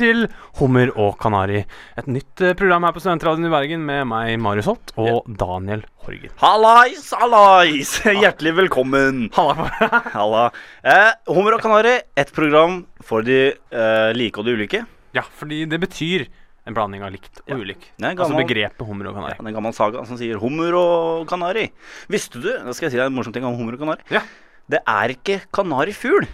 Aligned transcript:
til 0.00 0.24
Hummer 0.60 0.90
og 0.96 1.18
kanari. 1.20 1.62
Et 2.00 2.06
nytt 2.08 2.40
eh, 2.44 2.54
program 2.58 2.86
her 2.86 2.94
på 2.96 3.02
Studentradioen 3.02 3.48
i 3.48 3.52
Bergen 3.52 3.82
med 3.86 4.06
meg, 4.08 4.32
Marius 4.40 4.68
Holt, 4.70 4.92
og 5.00 5.26
Daniel 5.40 5.82
Horgen. 6.06 6.32
Hallais, 6.40 7.10
hallais! 7.20 7.90
Hjertelig 8.06 8.54
velkommen. 8.62 9.26
Halla 9.36 9.68
Halla. 10.16 10.44
Eh, 10.84 11.10
Hummer 11.28 11.58
og 11.58 11.64
kanari, 11.64 11.98
et 12.18 12.32
program 12.36 12.80
for 13.04 13.26
de 13.26 13.38
eh, 13.52 14.10
like 14.16 14.40
og 14.40 14.48
de 14.48 14.56
ulike. 14.56 14.82
Ja, 15.16 15.24
fordi 15.36 15.64
det 15.68 15.80
betyr 15.82 16.26
en 16.68 16.76
blanding 16.76 17.02
av 17.04 17.12
likt 17.14 17.40
og 17.42 17.50
Ja. 17.50 17.56
ulik. 17.60 17.88
Altså 18.04 18.36
begrepet 18.38 18.84
hummer 18.86 19.08
og 19.10 19.16
kanari. 19.18 19.36
Det 19.36 19.44
er 19.44 19.52
en 19.52 19.56
gammel 19.60 19.74
saga 19.76 20.04
som 20.08 20.18
sier 20.20 20.38
hummer 20.40 20.76
og 20.78 21.24
kanari. 21.30 21.68
Visste 22.12 22.38
du 22.40 22.50
Da 22.52 22.72
skal 22.76 22.86
jeg 22.88 22.94
si 22.94 23.00
deg 23.00 23.08
en 23.08 23.16
morsom 23.16 23.34
ting 23.34 23.46
om 23.48 23.56
hummer 23.58 23.74
og 23.76 23.82
kanari. 23.82 24.04
Ja. 24.12 24.22
Det 24.70 24.80
er 24.86 25.16
ikke 25.16 25.40
kanarifugl. 25.56 26.28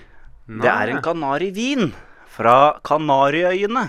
Det 0.46 0.68
er 0.70 0.92
en 0.92 1.00
kanarivin 1.02 1.88
fra 2.32 2.56
Kanariøyene. 2.86 3.86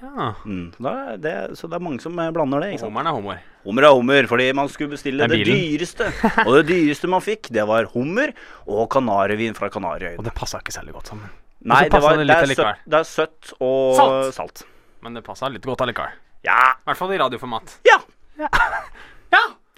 Ja. 0.00 0.30
Mm. 0.48 0.72
Det, 1.20 1.32
så 1.58 1.68
det 1.68 1.76
er 1.76 1.84
mange 1.84 2.00
som 2.00 2.16
eh, 2.18 2.30
blander 2.32 2.62
det. 2.64 2.70
Hummeren 2.80 3.10
er 3.10 3.16
hummer. 3.18 3.42
Hummer 3.66 3.86
er 3.86 3.96
hummer, 3.98 4.28
fordi 4.30 4.46
man 4.56 4.70
skulle 4.72 4.94
bestille 4.94 5.28
Det 5.28 5.42
det, 5.42 5.52
dyreste. 5.52 6.08
Og 6.46 6.54
det 6.56 6.64
dyreste 6.70 7.10
man 7.12 7.20
fikk, 7.24 7.50
det 7.52 7.66
var 7.68 7.90
hummer 7.92 8.32
og 8.64 8.86
kanarivin 8.92 9.56
fra 9.58 9.68
Kanariøyene. 9.72 10.16
Og 10.22 10.24
det 10.24 10.32
passa 10.36 10.62
ikke 10.62 10.72
særlig 10.72 10.96
godt 10.96 11.12
sammen. 11.12 11.28
Nei, 11.60 11.82
det, 11.92 12.00
var, 12.00 12.16
det 12.16 12.32
er 12.32 12.54
søtt, 12.56 12.84
det 12.88 12.98
er 13.02 13.04
søtt 13.04 13.50
og 13.60 13.98
Salt. 13.98 14.34
salt. 14.38 14.62
Men 15.04 15.18
det 15.18 15.20
passa 15.26 15.50
litt 15.52 15.66
godt 15.68 15.84
allikevel. 15.84 16.16
Ja. 16.46 16.56
I 16.80 16.88
hvert 16.88 16.96
fall 17.02 17.12
i 17.12 17.20
radioformat. 17.20 17.76
Ja. 17.84 17.98
Ja. 18.40 18.48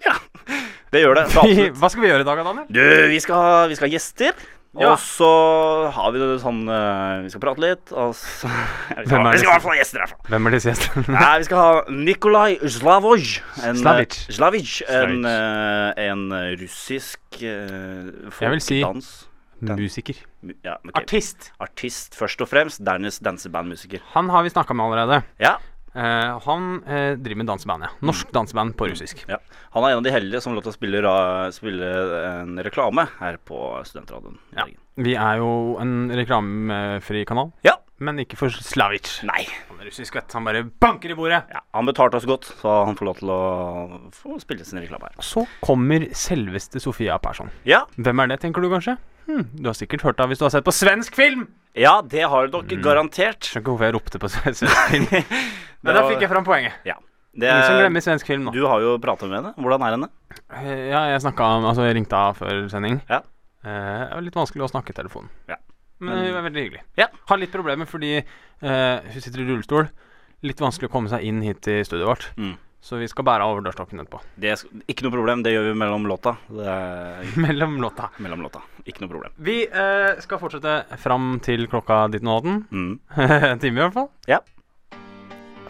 ja. 0.07 0.15
Det 0.93 1.01
gjør 1.03 1.19
det. 1.19 1.25
Hva 1.35 1.89
skal 1.91 2.05
vi 2.05 2.07
gjøre 2.07 2.23
i 2.23 2.27
dag, 2.27 2.39
Daniel? 2.47 2.67
Du, 2.71 2.83
vi 3.11 3.19
skal 3.23 3.67
vi 3.71 3.75
skal 3.75 3.89
ha 3.89 3.91
gjester. 3.97 4.45
Ja. 4.73 4.93
Og 4.93 5.01
så 5.03 5.27
har 5.93 6.13
vi 6.15 6.17
det 6.17 6.27
sånn 6.41 6.63
uh, 6.65 7.21
Vi 7.21 7.29
skal 7.29 7.41
prate 7.43 7.61
litt. 7.61 7.91
Og 7.93 8.15
så 8.17 8.49
vi, 8.49 9.03
skal, 9.05 9.27
vi 9.27 9.41
skal 9.41 9.45
i 9.45 9.51
hvert 9.51 9.65
fall 9.65 9.75
ha 9.75 9.77
gjester 9.77 10.01
herfra. 10.01 10.17
Hvem 10.33 10.49
er 10.49 10.55
disse 10.55 10.71
gjestene? 10.71 11.03
Nei, 11.13 11.33
vi 11.43 11.47
skal 11.49 11.61
ha 11.61 11.97
Nikolaj 12.07 12.55
Zlavoj. 12.77 13.27
En, 13.69 13.77
Slavic. 13.83 14.17
eh, 14.23 14.37
Slavic. 14.39 14.71
En, 14.89 15.19
uh, 15.27 15.91
en 16.07 16.25
russisk 16.63 17.43
uh, 17.43 18.33
Jeg 18.41 18.55
vil 18.55 18.65
si-. 18.65 18.81
Musiker. 19.63 20.17
Ja, 20.65 20.75
okay. 20.81 20.95
Artist. 20.99 21.51
Artist 21.63 22.17
først 22.19 22.41
og 22.43 22.49
fremst. 22.51 22.81
Dernest 22.83 23.23
dansebandmusiker. 23.23 24.01
Han 24.17 24.31
har 24.33 24.43
vi 24.43 24.51
snakka 24.51 24.75
med 24.75 24.89
allerede. 24.89 25.21
Ja. 25.39 25.55
Eh, 25.95 26.39
han 26.45 26.63
uh, 26.87 27.13
driver 27.21 27.37
med 27.43 27.49
danseband, 27.51 27.83
ja. 27.85 27.89
Norsk 28.01 28.31
danseband 28.33 28.73
på 28.79 28.87
russisk. 28.89 29.23
Ja. 29.29 29.37
Han 29.75 29.83
er 29.85 29.93
en 29.93 30.01
av 30.01 30.05
de 30.07 30.13
heldige 30.13 30.41
som 30.41 30.55
lot 30.57 30.65
å 30.69 30.73
spille, 30.73 31.01
spille 31.53 31.89
en 32.31 32.57
reklame 32.65 33.05
her 33.19 33.37
på 33.45 33.59
Studentradioen. 33.85 34.39
Ja. 34.57 34.65
Vi 34.97 35.13
er 35.17 35.39
jo 35.41 35.51
en 35.81 36.09
reklamefri 36.13 37.23
kanal, 37.25 37.51
Ja. 37.65 37.77
men 37.97 38.19
ikke 38.21 38.37
for 38.37 38.49
Slavic. 38.53 39.21
Nei. 39.25 39.45
Han 39.69 39.79
er 39.81 39.89
russisk, 39.89 40.13
vet. 40.17 40.33
Han 40.37 40.45
bare 40.45 40.63
banker 40.63 41.09
i 41.13 41.17
bordet. 41.17 41.43
Ja, 41.53 41.61
han 41.73 41.85
betalte 41.89 42.17
oss 42.17 42.25
godt, 42.29 42.45
så 42.61 42.85
han 42.85 42.95
får 42.97 43.05
lov 43.09 43.17
til 43.21 43.29
å 43.33 43.39
få 44.13 44.37
spille 44.41 44.65
sin 44.65 44.81
reklame 44.81 45.09
her. 45.09 45.17
Så 45.25 45.45
kommer 45.65 46.09
selveste 46.13 46.81
Sofia 46.81 47.17
Persson. 47.21 47.49
Ja, 47.65 47.85
Hvem 47.97 48.21
er 48.21 48.33
det, 48.33 48.41
tenker 48.41 48.61
du 48.61 48.69
kanskje? 48.69 48.97
Hm, 49.25 49.45
du 49.55 49.69
har 49.69 49.73
sikkert 49.77 50.01
hørt 50.03 50.19
av 50.19 50.29
hvis 50.29 50.41
du 50.41 50.45
har 50.45 50.51
sett 50.53 50.65
på 50.65 50.73
svensk 50.75 51.15
film! 51.15 51.47
Ja 51.75 52.01
det 52.01 52.23
har 52.29 52.47
dere 52.53 52.77
Mm. 52.77 52.83
garantert. 52.85 53.41
Skjønner 53.49 53.63
ikke 53.63 53.71
hvorfor 53.73 53.87
jeg 53.89 53.95
ropte 53.95 54.19
på 54.21 54.29
svensk 54.29 54.67
film. 54.91 55.07
Men 55.83 55.95
da 55.97 56.03
fikk 56.09 56.21
jeg 56.21 56.29
fram 56.31 56.45
poenget. 56.47 56.73
Ja. 56.87 56.95
Det 57.33 57.49
Ingen 57.49 57.63
som 57.65 57.75
er, 57.75 57.81
glemmer 57.81 58.03
svensk 58.05 58.27
film 58.29 58.43
nå. 58.45 58.51
du 58.53 58.61
har 58.69 58.79
jo 58.83 58.91
pratet 59.01 59.25
med 59.29 59.39
henne. 59.41 59.53
Hvordan 59.57 59.81
er 59.87 59.95
henne? 59.97 60.09
Eh, 60.53 60.83
Ja, 60.93 60.99
jeg 61.09 61.21
snakka 61.23 61.47
Altså, 61.65 61.87
jeg 61.87 61.95
ringte 61.97 62.13
av 62.19 62.37
før 62.37 62.67
sending. 62.69 62.99
Ja. 63.09 63.23
Eh, 63.65 64.03
det 64.05 64.13
var 64.13 64.21
litt 64.21 64.37
vanskelig 64.37 64.67
å 64.67 64.69
snakke 64.69 64.93
i 64.93 64.97
telefon. 64.99 65.29
Ja. 65.49 65.57
Men 66.03 66.17
hun 66.19 66.35
er 66.35 66.45
veldig 66.45 66.61
hyggelig. 66.67 66.81
Ja. 66.99 67.07
Har 67.29 67.37
litt 67.41 67.51
problemer 67.53 67.87
fordi 67.89 68.17
eh, 68.19 68.25
hun 68.61 69.21
sitter 69.23 69.41
i 69.41 69.47
rullestol. 69.49 69.89
Litt 70.43 70.59
vanskelig 70.61 70.89
å 70.89 70.93
komme 70.93 71.09
seg 71.09 71.23
inn 71.25 71.41
hit 71.41 71.61
til 71.65 71.81
studioet 71.87 72.09
vårt. 72.11 72.29
Mm. 72.37 72.53
Så 72.83 72.97
vi 72.99 73.07
skal 73.07 73.23
bære 73.23 73.45
av 73.45 73.53
over 73.53 73.63
dørstokken 73.63 74.01
etterpå. 74.03 74.19
Det 74.43 74.49
er 74.51 74.63
ikke 74.91 75.05
noe 75.05 75.13
problem, 75.13 75.43
det 75.45 75.53
gjør 75.53 75.69
vi 75.69 75.75
mellom 75.79 76.03
låta. 76.09 76.33
Det 76.51 76.65
er 76.67 77.29
Mellom 77.45 77.77
låta. 77.79 78.09
mellom 78.19 78.41
låta. 78.43 78.59
Ikke 78.83 79.05
noe 79.05 79.11
problem. 79.13 79.31
Vi 79.39 79.61
eh, 79.69 80.19
skal 80.19 80.41
fortsette 80.41 80.81
fram 80.99 81.37
til 81.45 81.63
klokka 81.71 82.01
ditt 82.11 82.25
nå 82.27 82.35
datten. 82.41 82.65
Mm. 82.75 82.97
en 83.53 83.61
time 83.63 83.79
i 83.79 83.85
hvert 83.85 83.95
fall. 83.95 84.09
Ja. 84.27 84.41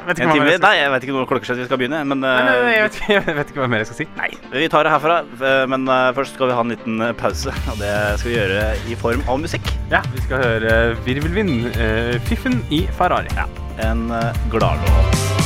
Vet 0.04 0.18
ikke 0.20 0.26
En 0.26 0.34
time? 0.34 0.48
jeg 0.50 0.58
skal 0.58 0.66
Nei, 0.66 0.74
jeg 0.82 0.90
vet 0.92 1.06
ikke 1.06 1.14
når 1.16 1.28
klokkeslett 1.30 1.60
vi 1.62 1.68
skal 1.70 1.80
begynne, 1.80 2.00
men 2.10 2.20
Nei, 2.26 2.32
nei, 2.44 2.56
nei, 2.58 2.72
eh, 2.74 2.74
jeg, 2.74 2.88
vet 2.90 2.98
ikke, 2.98 3.14
jeg 3.30 3.38
vet 3.38 3.54
ikke 3.54 3.62
hva 3.62 3.70
mer 3.72 3.84
jeg 3.86 3.90
skal 3.92 4.00
si. 4.02 4.08
Nei, 4.18 4.32
vi 4.58 4.66
tar 4.74 4.90
det 4.90 4.96
herfra. 4.96 5.20
eh, 5.38 5.62
Men 5.70 5.86
eh, 5.94 6.10
først 6.18 6.34
skal 6.36 6.50
vi 6.50 6.58
ha 6.58 6.66
en 6.66 6.74
liten 6.74 6.98
eh, 7.12 7.14
pause, 7.22 7.54
og 7.70 7.78
det 7.80 7.94
skal 8.18 8.32
vi 8.34 8.36
gjøre 8.40 8.66
i 8.90 8.98
form 9.06 9.24
av 9.30 9.40
musikk. 9.46 9.70
Ja, 9.94 10.02
Vi 10.18 10.26
skal 10.26 10.42
høre 10.44 10.76
Virvelvind, 11.06 11.70
uh, 11.78 12.18
Fiffen 12.28 12.60
i 12.74 12.84
Ferrari. 12.98 13.30
Ja. 13.38 13.46
En 13.86 14.08
uh, 14.10 14.34
gladlåt. 14.52 15.43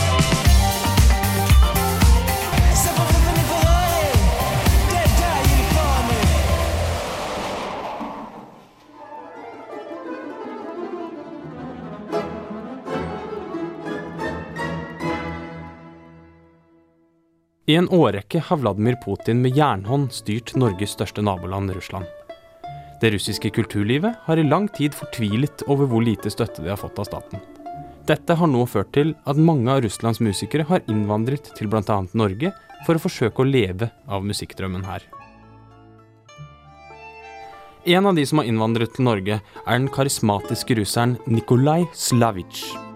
I 17.68 17.76
en 17.76 17.90
årrekke 17.92 18.40
har 18.48 18.58
Vladimir 18.62 18.96
Putin 19.04 19.42
med 19.44 19.58
jernhånd 19.58 20.14
styrt 20.16 20.54
Norges 20.56 20.94
største 20.96 21.20
naboland, 21.20 21.74
Russland. 21.76 22.06
Det 23.02 23.12
russiske 23.12 23.52
kulturlivet 23.52 24.16
har 24.24 24.40
i 24.40 24.46
lang 24.48 24.70
tid 24.78 24.96
fortvilet 24.96 25.66
over 25.68 25.90
hvor 25.92 26.06
lite 26.06 26.32
støtte 26.32 26.64
de 26.64 26.72
har 26.72 26.80
fått 26.80 27.02
av 27.04 27.10
staten. 27.10 27.44
Dette 28.08 28.40
har 28.40 28.48
nå 28.48 28.64
ført 28.72 28.94
til 28.96 29.12
at 29.28 29.44
mange 29.50 29.68
av 29.68 29.84
Russlands 29.84 30.24
musikere 30.24 30.64
har 30.72 30.88
innvandret 30.88 31.52
til 31.60 31.68
bl.a. 31.68 32.00
Norge 32.16 32.56
for 32.88 32.96
å 32.96 33.04
forsøke 33.04 33.44
å 33.44 33.50
leve 33.52 33.92
av 34.08 34.24
musikkdrømmen 34.24 34.88
her. 34.88 35.04
En 37.84 38.08
av 38.08 38.16
de 38.16 38.24
som 38.28 38.40
har 38.40 38.48
innvandret 38.48 38.96
til 38.96 39.12
Norge, 39.12 39.44
er 39.44 39.76
den 39.76 39.92
karismatiske 39.92 40.80
russeren 40.80 41.20
Nikolai 41.28 41.82
Slavic. 41.92 42.87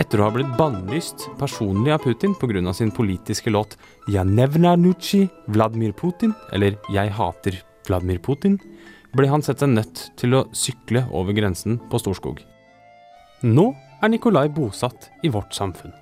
Etter 0.00 0.22
å 0.22 0.24
ha 0.24 0.32
blitt 0.32 0.52
bannlyst 0.56 1.26
personlig 1.36 1.92
av 1.92 2.00
Putin 2.00 2.32
pga. 2.34 2.72
sin 2.72 2.90
politiske 2.90 3.50
låt 3.50 3.76
'Jeg 4.08 4.24
nevner 4.26 4.76
Nuchi 4.76 5.28
Vladimir 5.48 5.92
Putin', 5.92 6.34
eller 6.52 6.78
'Jeg 6.88 7.10
hater 7.10 7.62
Vladimir 7.86 8.18
Putin', 8.18 8.58
ble 9.14 9.26
han 9.28 9.42
sett 9.42 9.58
seg 9.58 9.68
nødt 9.68 10.16
til 10.16 10.30
å 10.30 10.48
sykle 10.52 11.06
over 11.12 11.32
grensen 11.32 11.78
på 11.90 11.98
Storskog. 12.00 12.40
Nå 13.42 13.76
er 14.02 14.08
Nikolai 14.08 14.48
bosatt 14.48 15.10
i 15.22 15.28
vårt 15.28 15.52
samfunn. 15.52 15.92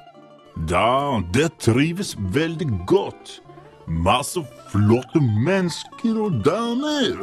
Da, 0.69 1.20
det 1.32 1.59
trives 1.59 2.15
veldig 2.15 2.87
godt. 2.87 3.41
Masse 3.91 4.39
flotte 4.71 5.19
mennesker 5.19 6.19
og 6.23 6.37
damer. 6.47 7.17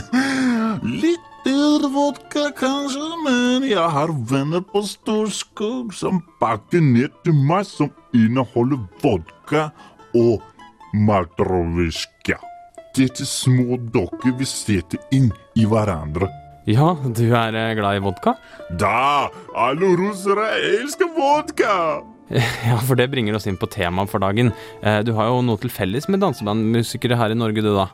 Litt 1.02 1.26
dyr 1.44 1.84
vodka 1.92 2.46
kanskje, 2.56 3.04
men 3.26 3.66
jeg 3.68 3.84
har 3.96 4.12
venner 4.30 4.64
på 4.64 4.80
Storskog 4.88 5.92
som 5.92 6.22
pakker 6.40 6.80
ned 6.80 7.12
til 7.26 7.36
meg 7.36 7.68
som 7.68 7.92
inneholder 8.16 8.80
vodka 9.02 9.66
og 10.16 10.40
matrovisjka. 11.04 12.38
Dette 12.96 13.26
små 13.28 13.76
dokker 13.92 14.32
vi 14.38 14.48
setter 14.48 15.02
inn 15.12 15.28
i 15.58 15.68
hverandre. 15.68 16.30
Ja, 16.70 16.94
du 16.96 17.26
er 17.28 17.52
eh, 17.52 17.74
glad 17.76 17.98
i 17.98 18.04
vodka? 18.06 18.38
Da, 18.80 19.28
alle 19.52 19.92
russere 20.00 20.48
elsker 20.62 21.12
vodka! 21.12 21.74
Ja, 22.68 22.78
for 22.80 22.96
det 22.96 23.10
bringer 23.12 23.36
oss 23.36 23.46
inn 23.50 23.58
på 23.60 23.68
temaet 23.70 24.10
for 24.10 24.22
dagen. 24.22 24.52
Eh, 24.82 25.02
Du 25.04 25.12
har 25.18 25.28
jo 25.30 25.42
noe 25.44 25.60
til 25.60 25.72
felles 25.72 26.08
med 26.08 26.22
dansebandmusikere 26.24 27.18
her 27.20 27.34
i 27.34 27.38
Norge, 27.38 27.62
du 27.64 27.72
da? 27.76 27.88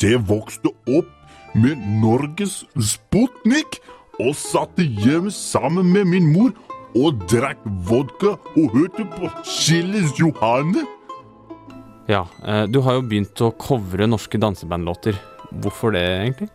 Det 0.00 0.16
vokste 0.28 0.72
opp 0.92 1.10
med 1.54 1.78
Norges 2.02 2.62
Sputnik 2.82 3.78
og 4.22 4.34
satt 4.38 4.78
hjemme 4.78 5.30
sammen 5.34 5.90
med 5.92 6.08
min 6.10 6.28
mor 6.32 6.52
og 6.94 7.24
drakk 7.30 7.58
vodka 7.88 8.36
og 8.54 8.74
hørte 8.76 9.06
på 9.16 9.30
Chilles 9.48 10.12
Johanne. 10.20 10.84
Ja, 12.08 12.26
eh, 12.44 12.66
du 12.68 12.80
har 12.84 12.98
jo 12.98 13.06
begynt 13.08 13.40
å 13.42 13.52
covre 13.58 14.06
norske 14.06 14.38
dansebandlåter. 14.38 15.16
Hvorfor 15.64 15.94
det, 15.94 16.04
egentlig? 16.04 16.50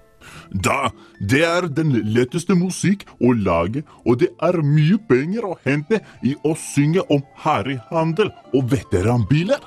Da, 0.50 0.92
det 1.20 1.42
er 1.46 1.68
den 1.68 1.94
letteste 2.14 2.56
musikk 2.58 3.06
å 3.22 3.34
lage, 3.34 3.84
og 4.06 4.22
det 4.24 4.31
er 4.44 4.62
mye 4.66 5.00
penger 5.10 5.50
å 5.50 5.58
hente 5.66 6.02
i 6.26 6.36
å 6.44 6.56
synge 6.58 7.06
om 7.10 7.24
harryhandel 7.44 8.31
og 8.54 8.72
veteranbiler. 8.72 9.60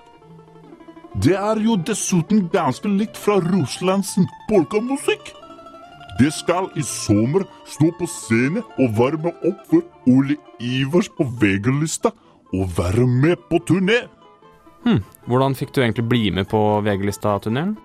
Det 1.22 1.36
er 1.36 1.60
jo 1.60 1.76
dessuten 1.76 2.46
ganske 2.52 2.88
likt 2.88 3.18
fra 3.20 3.36
Russlands 3.44 4.14
polkamusikk. 4.48 5.34
Det 6.18 6.30
skal 6.32 6.68
i 6.76 6.82
sommer 6.84 7.44
stå 7.68 7.90
på 7.98 8.08
scene 8.08 8.62
og 8.80 8.96
varme 8.96 9.32
opp 9.48 9.62
for 9.68 9.84
Ole 10.08 10.36
Ivers 10.60 11.08
på 11.12 11.24
VG-lista 11.40 12.12
og 12.52 12.74
være 12.76 13.06
med 13.08 13.40
på 13.48 13.60
turné. 13.68 14.02
Hvordan 15.28 15.56
fikk 15.56 15.72
du 15.74 15.80
egentlig 15.82 16.08
bli 16.08 16.30
med 16.34 16.48
på 16.50 16.60
VG-lista-turneen? 16.84 17.76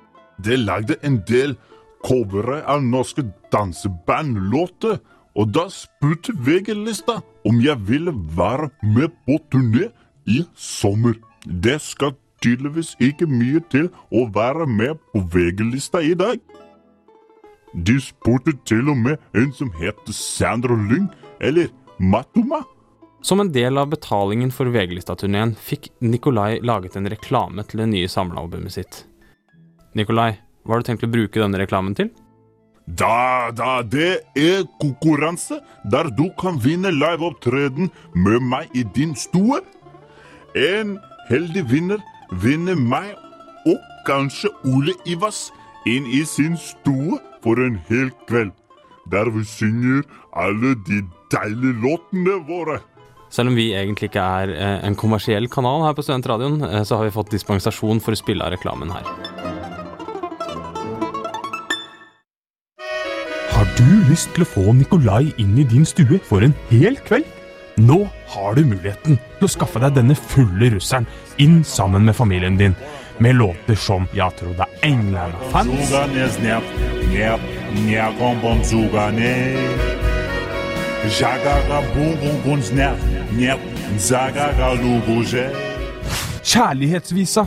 Det 0.43 0.59
lagde 0.59 0.97
en 1.05 1.21
del 1.27 1.55
covere 2.05 2.61
av 2.69 2.83
norske 2.83 3.25
dansebandlåter, 3.53 4.99
og 5.37 5.51
da 5.53 5.67
spurte 5.69 6.33
VG-lista 6.33 7.19
om 7.47 7.59
jeg 7.61 7.77
ville 7.87 8.13
være 8.37 8.71
med 8.83 9.13
på 9.27 9.37
turné 9.51 9.91
i 10.27 10.41
sommer. 10.55 11.17
Det 11.45 11.77
skal 11.81 12.15
tydeligvis 12.43 12.95
ikke 13.01 13.27
mye 13.29 13.61
til 13.71 13.89
å 14.13 14.25
være 14.33 14.67
med 14.69 14.97
på 15.13 15.21
VG-lista 15.33 16.01
i 16.05 16.15
dag. 16.17 16.39
De 17.73 17.97
spurte 18.01 18.55
til 18.65 18.89
og 18.89 18.97
med 19.03 19.21
en 19.37 19.51
som 19.53 19.69
heter 19.77 20.15
Sandra 20.15 20.77
Lyng, 20.89 21.09
eller 21.39 21.69
Matoma. 21.99 22.63
Som 23.21 23.41
en 23.41 23.51
del 23.51 23.77
av 23.77 23.89
betalingen 23.91 24.51
for 24.53 24.69
VG-lista-turneen 24.73 25.55
fikk 25.59 25.89
Nikolai 26.05 26.59
laget 26.65 26.95
en 26.97 27.09
reklame 27.09 27.65
til 27.67 27.83
det 27.83 27.89
nye 27.91 28.09
samlealbumet 28.09 28.73
sitt. 28.73 28.99
Nikolai, 29.97 30.37
hva 30.67 30.75
har 30.75 30.83
du 30.83 30.89
tenkt 30.89 31.05
å 31.07 31.11
bruke 31.11 31.39
denne 31.39 31.61
reklamen 31.61 31.95
til? 31.95 32.11
Da, 32.87 33.51
da, 33.55 33.81
det 33.83 34.21
er 34.39 34.65
konkurranse 34.79 35.59
der 35.91 36.07
du 36.15 36.27
kan 36.39 36.59
vinne 36.63 36.91
liveopptreden 36.95 37.89
med 38.15 38.43
meg 38.47 38.75
i 38.75 38.83
din 38.95 39.15
stue. 39.15 39.59
En 40.55 40.95
heldig 41.31 41.65
vinner 41.71 42.03
vinner 42.43 42.75
meg 42.79 43.15
og 43.67 43.79
kanskje 44.07 44.51
Ole 44.67 44.95
Ivas 45.07 45.49
inn 45.87 46.07
i 46.07 46.23
sin 46.27 46.55
stue 46.59 47.19
for 47.43 47.59
en 47.63 47.79
hel 47.89 48.11
kveld. 48.27 48.53
Der 49.11 49.31
vi 49.31 49.43
synger 49.47 50.03
alle 50.35 50.75
de 50.87 51.01
deilige 51.31 51.79
låtene 51.83 52.39
våre. 52.47 52.79
Selv 53.31 53.51
om 53.51 53.59
vi 53.59 53.73
egentlig 53.75 54.07
ikke 54.11 54.23
er 54.23 54.55
eh, 54.55 54.87
en 54.87 54.95
kommersiell 54.95 55.49
kanal 55.51 55.83
her 55.83 55.95
på 55.95 56.03
Studentradioen, 56.07 56.63
eh, 56.63 56.83
så 56.87 56.99
har 56.99 57.07
vi 57.07 57.15
fått 57.15 57.35
dispensasjon 57.35 58.03
for 58.03 58.15
å 58.15 58.19
spille 58.19 58.43
av 58.43 58.55
reklamen 58.55 58.91
her. 58.95 59.46
du 63.76 63.86
lyst 64.08 64.32
til 64.34 64.44
å 64.44 64.48
få 64.48 64.72
Nikolai 64.76 65.32
inn 65.40 65.54
i 65.60 65.64
din 65.68 65.84
stue 65.88 66.20
for 66.28 66.44
en 66.44 66.54
hel 66.70 66.98
kveld? 67.06 67.28
Nå 67.80 68.02
har 68.34 68.56
du 68.56 68.66
muligheten 68.68 69.16
til 69.38 69.46
å 69.46 69.50
skaffe 69.50 69.80
deg 69.80 69.94
denne 69.96 70.16
fulle 70.16 70.68
russeren 70.74 71.08
inn 71.40 71.62
sammen 71.64 72.04
med 72.04 72.16
familien 72.16 72.58
din, 72.60 72.76
med 73.18 73.38
låter 73.38 73.78
som 73.78 74.06
Jeg 74.12 74.36
tror 74.38 74.52
det 74.58 74.66
er 74.66 74.90
englene 74.90 75.50
fans, 75.52 75.72
Zuganes 75.88 76.38
нет, 76.42 76.62
нет, 77.12 77.40
не 77.86 78.04
компонзугане. 78.18 79.34
Жагага 81.08 81.82
бум 81.94 82.60
нет, 82.76 82.98
нет, 83.32 83.60
загага 83.98 84.74
лугуже. 84.76 85.50
Kjærlighetsvisa, 86.42 87.46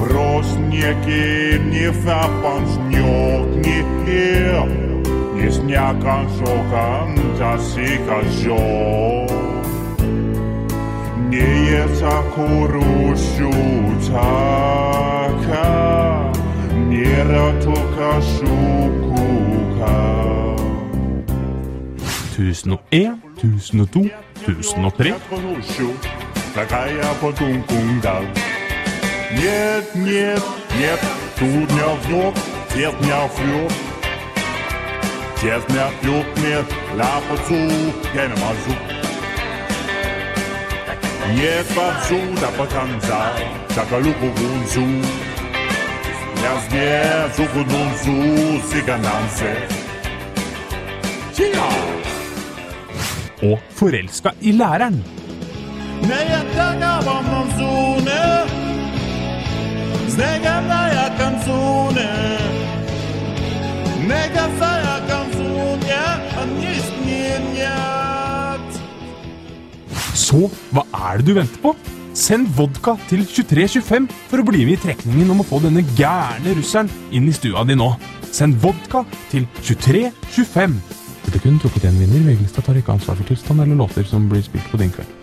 Бросняки 0.00 1.58
не 1.58 1.90
фапанснёк 1.92 3.48
не 3.64 3.78
хер, 4.04 4.66
не 4.66 4.91
снякан 5.50 6.28
шокан 6.38 7.10
тасика 7.38 8.22
жо. 8.42 8.58
Не 11.30 11.48
еца 11.82 12.22
курушу 12.34 13.52
така, 14.08 16.32
не 16.88 17.22
ратука 17.22 18.22
шукука. 18.22 19.96
1001, 22.36 23.20
1002, 23.42 24.10
1003. 24.46 25.14
Курушу, 25.28 25.92
такая 26.54 27.04
потумкунда. 27.20 28.22
Нет, 29.32 29.94
нет, 29.94 30.42
нет, 30.78 31.00
тут 31.38 31.44
не 31.44 32.08
вьет, 32.08 32.34
дед 32.74 32.98
не 33.02 33.12
Helt 35.43 35.67
ned, 35.69 35.91
gjort 36.01 36.37
ned, 36.39 36.65
lær 36.95 37.23
på 37.27 37.35
to, 37.47 37.57
gjennom 38.15 38.43
all 38.47 38.59
sol. 38.63 38.77
Jepazu, 41.35 42.19
da 42.41 42.51
patanza, 42.57 43.19
chakaluku 43.75 44.29
gunzu. 44.37 44.85
Las 46.43 46.69
nie, 46.71 47.01
suku 47.35 47.63
dunzu, 47.71 48.15
sigananse. 48.71 49.51
Chia! 51.35 51.67
Og 53.51 53.59
forelska 53.69 54.31
i 54.41 54.51
læreren. 54.51 55.03
Nei, 56.07 56.23
jeg 56.31 56.45
tenker 56.55 57.11
om 57.11 57.33
så 70.13 70.47
hva 70.73 70.83
er 71.09 71.19
det 71.19 71.27
du 71.27 71.35
venter 71.37 71.59
på? 71.61 71.73
Send 72.17 72.47
vodka 72.57 72.93
til 73.09 73.23
2325 73.25 74.07
for 74.29 74.41
å 74.41 74.45
bli 74.47 74.63
med 74.67 74.77
i 74.77 74.81
trekningen 74.81 75.31
om 75.33 75.41
å 75.41 75.45
få 75.47 75.59
denne 75.63 75.83
gærne 75.97 76.53
russeren 76.57 76.89
inn 77.13 77.27
i 77.29 77.33
stua 77.33 77.65
di 77.69 77.77
nå. 77.77 77.89
Send 78.33 78.57
vodka 78.61 79.03
til 79.31 79.47
2325. 79.61 80.77
Dette 81.25 81.41
kun 81.41 81.59
trukket 81.61 81.89
en 81.89 81.99
vinner. 82.01 82.25
VG-lista 82.29 82.65
tar 82.65 82.77
ikke 82.81 82.97
ansvar 82.97 83.17
for 83.19 83.29
tilstand 83.29 83.65
eller 83.65 83.81
låter 83.85 84.05
som 84.09 84.29
blir 84.29 84.45
spilt 84.45 84.69
på 84.69 84.81
din 84.81 84.93
kveld. 84.93 85.22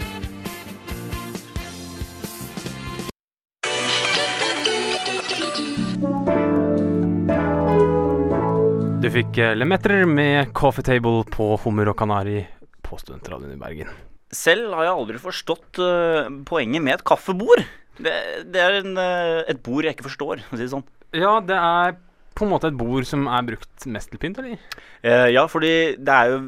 Fikk 9.30 9.56
Lemetter 9.56 10.06
med 10.06 10.52
Coffee 10.52 10.82
Table 10.82 11.22
på 11.30 11.54
Hummer 11.62 11.90
og 11.92 11.96
Kanari 11.98 12.42
på 12.82 12.98
Studentradioen 12.98 13.54
i 13.54 13.58
Bergen. 13.60 13.90
Selv 14.34 14.72
har 14.74 14.86
jeg 14.88 14.94
aldri 14.96 15.20
forstått 15.22 15.78
uh, 15.82 16.30
poenget 16.46 16.82
med 16.82 16.96
et 16.96 17.04
kaffebord. 17.06 17.62
Det, 18.00 18.14
det 18.50 18.62
er 18.62 18.78
en, 18.80 18.96
uh, 18.98 19.42
et 19.50 19.60
bord 19.62 19.86
jeg 19.86 19.94
ikke 19.94 20.08
forstår, 20.08 20.42
for 20.46 20.56
å 20.56 20.58
si 20.58 20.66
det 20.66 20.72
sånn. 20.72 20.86
Ja, 21.14 21.36
det 21.42 21.58
er 21.58 21.96
på 22.38 22.46
en 22.46 22.52
måte 22.54 22.70
et 22.70 22.78
bord 22.78 23.06
som 23.06 23.26
er 23.30 23.46
brukt 23.46 23.86
mest 23.90 24.10
til 24.10 24.22
pynt, 24.22 24.40
eller? 24.42 24.58
Uh, 25.04 25.28
ja, 25.30 25.46
fordi 25.50 25.72
det 25.98 26.16
er 26.16 26.32
jo 26.34 26.42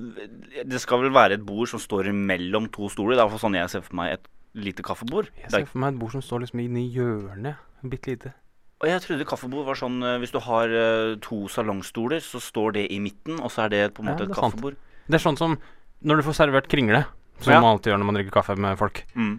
Det 0.72 0.82
skal 0.82 1.04
vel 1.04 1.14
være 1.14 1.38
et 1.38 1.46
bord 1.46 1.70
som 1.70 1.82
står 1.82 2.10
mellom 2.14 2.70
to 2.74 2.90
stoler. 2.90 3.14
Det 3.14 3.20
er 3.20 3.26
iallfall 3.28 3.44
sånn 3.46 3.58
jeg 3.60 3.74
ser 3.76 3.86
for 3.86 3.98
meg 4.02 4.16
et 4.18 4.30
lite 4.58 4.82
kaffebord. 4.86 5.30
Jeg 5.38 5.50
er- 5.50 5.58
ser 5.60 5.70
for 5.70 5.84
meg 5.84 5.94
et 5.94 6.02
bord 6.02 6.18
som 6.18 6.24
står 6.24 6.46
liksom 6.48 6.66
inne 6.66 6.82
i 6.82 6.90
hjørnet. 6.98 7.62
Bitte 7.82 8.14
lite. 8.16 8.34
Og 8.82 8.88
jeg 8.90 9.02
trodde 9.04 9.26
kaffebord 9.30 9.66
var 9.68 9.78
sånn 9.78 10.00
eh, 10.02 10.16
Hvis 10.22 10.32
du 10.34 10.40
har 10.42 10.72
eh, 10.74 11.12
to 11.22 11.44
salongstoler, 11.52 12.22
så 12.24 12.40
står 12.42 12.74
det 12.80 12.86
i 12.90 12.98
midten, 13.02 13.38
og 13.38 13.52
så 13.54 13.66
er 13.66 13.72
det 13.74 13.82
på 13.94 14.02
en 14.02 14.10
måte 14.10 14.26
ja, 14.26 14.30
et 14.32 14.36
kaffebord. 14.38 14.74
sant. 14.74 15.06
Det 15.06 15.18
er 15.18 15.22
sånn 15.22 15.38
som 15.38 15.56
når 16.02 16.18
du 16.18 16.24
får 16.26 16.34
servert 16.40 16.66
kringle, 16.70 17.04
som 17.38 17.52
Ja. 17.52 17.60
man 17.62 17.76
alltid 17.76 17.92
gjør 17.92 18.00
når 18.02 18.08
man 18.08 18.16
drikker 18.18 18.34
kaffe 18.34 18.56
med 18.58 18.78
folk. 18.78 19.04
Mm. 19.14 19.36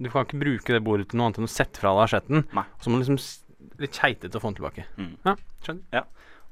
Du 0.00 0.08
kan 0.12 0.24
ikke 0.24 0.40
bruke 0.40 0.72
det 0.72 0.80
bordet 0.84 1.08
til 1.10 1.18
noe 1.20 1.28
annet 1.28 1.40
enn 1.40 1.48
å 1.48 1.52
sette 1.52 1.80
fra 1.80 1.92
deg 1.92 2.04
asjetten. 2.06 2.44
Så 2.80 2.88
må 2.88 2.96
du 2.96 3.04
liksom 3.04 3.20
Litt 3.76 3.80
litt 3.90 3.96
keitete 3.98 4.38
å 4.38 4.40
få 4.40 4.48
den 4.48 4.56
tilbake. 4.56 4.84
Mm. 4.96 5.10
Ja, 5.26 5.34
skjønner. 5.64 6.04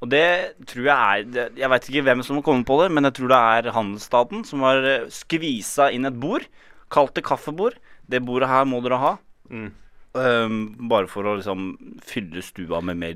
Og 0.03 0.09
det 0.11 0.57
tror 0.67 0.85
jeg 0.85 1.25
er 1.33 1.49
Jeg 1.55 1.69
veit 1.71 1.87
ikke 1.89 2.03
hvem 2.05 2.21
som 2.25 2.35
har 2.37 2.43
kommet 2.45 2.67
på 2.67 2.77
det, 2.83 2.91
men 2.93 3.07
jeg 3.07 3.13
tror 3.17 3.31
det 3.31 3.39
er 3.65 3.71
handelsstaten 3.73 4.43
som 4.45 4.61
har 4.61 4.83
eh, 4.85 5.05
skvisa 5.09 5.87
inn 5.95 6.05
et 6.05 6.19
bord, 6.19 6.45
kalt 6.93 7.15
det 7.15 7.23
kaffebord. 7.25 7.77
Det 8.05 8.21
bordet 8.25 8.49
her 8.51 8.65
må 8.69 8.81
dere 8.85 8.99
ha. 9.01 9.13
Mm. 9.49 9.71
Ehm, 10.15 10.59
bare 10.89 11.07
for 11.11 11.27
å 11.27 11.35
liksom 11.39 11.69
fylle 12.05 12.41
stua 12.45 12.81
med 12.85 12.97
mer 13.01 13.15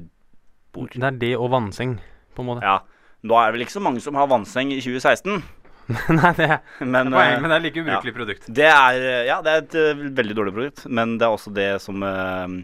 bord. 0.76 0.92
Det 0.96 1.04
er 1.08 1.20
det 1.22 1.34
og 1.38 1.50
vannseng, 1.54 1.98
på 2.36 2.44
en 2.44 2.50
måte. 2.52 2.66
Ja. 2.66 2.82
Nå 3.24 3.36
er 3.40 3.50
det 3.50 3.58
vel 3.58 3.66
ikke 3.66 3.78
så 3.78 3.84
mange 3.84 4.02
som 4.04 4.16
har 4.20 4.28
vannseng 4.32 4.72
i 4.76 4.82
2016, 4.84 5.42
Nei, 6.14 6.32
det 6.38 6.46
er 6.46 6.60
men, 6.86 7.10
poeng, 7.10 7.32
eh, 7.34 7.40
men 7.42 7.50
det 7.50 7.56
er 7.56 7.64
like 7.64 7.82
ubrukelig 7.82 8.14
produkt. 8.14 8.44
det 8.54 8.68
er 8.70 9.00
eh, 9.02 9.24
Ja, 9.26 9.40
det 9.42 9.50
er 9.56 9.64
et 9.64 9.78
uh, 9.80 10.04
veldig 10.20 10.36
dårlig 10.38 10.54
produkt, 10.54 10.84
men 10.86 11.16
det 11.18 11.26
er 11.26 11.34
også 11.34 11.50
det 11.56 11.70
som 11.82 12.04
uh, 12.06 12.60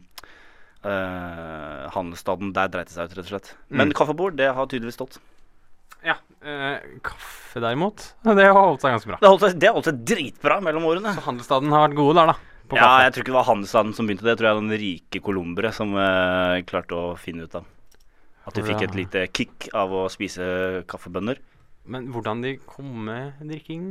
handelsstaten 1.95 2.51
der 2.53 2.69
dreit 2.69 2.91
seg 2.93 3.07
ut, 3.09 3.15
rett 3.17 3.25
og 3.25 3.31
slett. 3.33 3.49
Men 3.69 3.89
Mm. 3.89 3.95
kaffebord, 3.97 4.37
det 4.37 4.51
har 4.53 4.67
tydeligvis 4.69 4.99
stått. 4.99 5.17
Ja. 6.05 6.19
eh, 6.45 6.77
kaffe 7.01 7.59
derimot, 7.63 8.13
det 8.37 8.45
har 8.45 8.53
holdt 8.53 8.81
seg 8.85 8.93
ganske 8.93 9.09
bra. 9.09 9.17
Det 9.21 9.29
holdt 9.31 9.41
seg, 9.47 9.59
det 9.59 9.71
holdt 9.73 9.89
seg 9.89 10.03
dritbra 10.05 10.59
mellom 10.61 10.85
årene. 10.85 11.15
Så 11.17 11.25
handelsstaden 11.25 11.73
har 11.73 11.87
vært 11.87 11.97
gode 11.97 12.19
der, 12.19 12.29
da. 12.35 12.35
På 12.69 12.77
Ja, 12.79 13.03
jeg 13.05 13.13
tror 13.13 13.24
ikke 13.25 13.34
det 13.34 13.38
var 13.39 13.48
handelsstanden 13.50 13.93
som 13.98 14.07
begynte 14.07 14.25
det. 14.25 14.34
Jeg 14.34 14.39
tror 14.39 14.48
det 14.48 14.53
var 14.55 14.62
den 14.63 14.79
rike 14.81 15.22
colombere 15.22 15.72
som 15.75 15.91
eh, 16.01 16.63
klarte 16.65 16.98
å 16.98 17.13
finne 17.19 17.45
ut 17.45 17.55
av. 17.60 17.67
At 18.45 18.57
de 18.57 18.63
fikk 18.65 18.84
et 18.86 18.95
lite 18.98 19.25
kick 19.34 19.69
av 19.74 19.93
å 19.93 20.05
spise 20.13 20.84
kaffebønner. 20.89 21.39
Men 21.89 22.10
hvordan 22.13 22.41
de 22.45 22.55
kom 22.65 22.89
med 23.07 23.41
drikking 23.45 23.86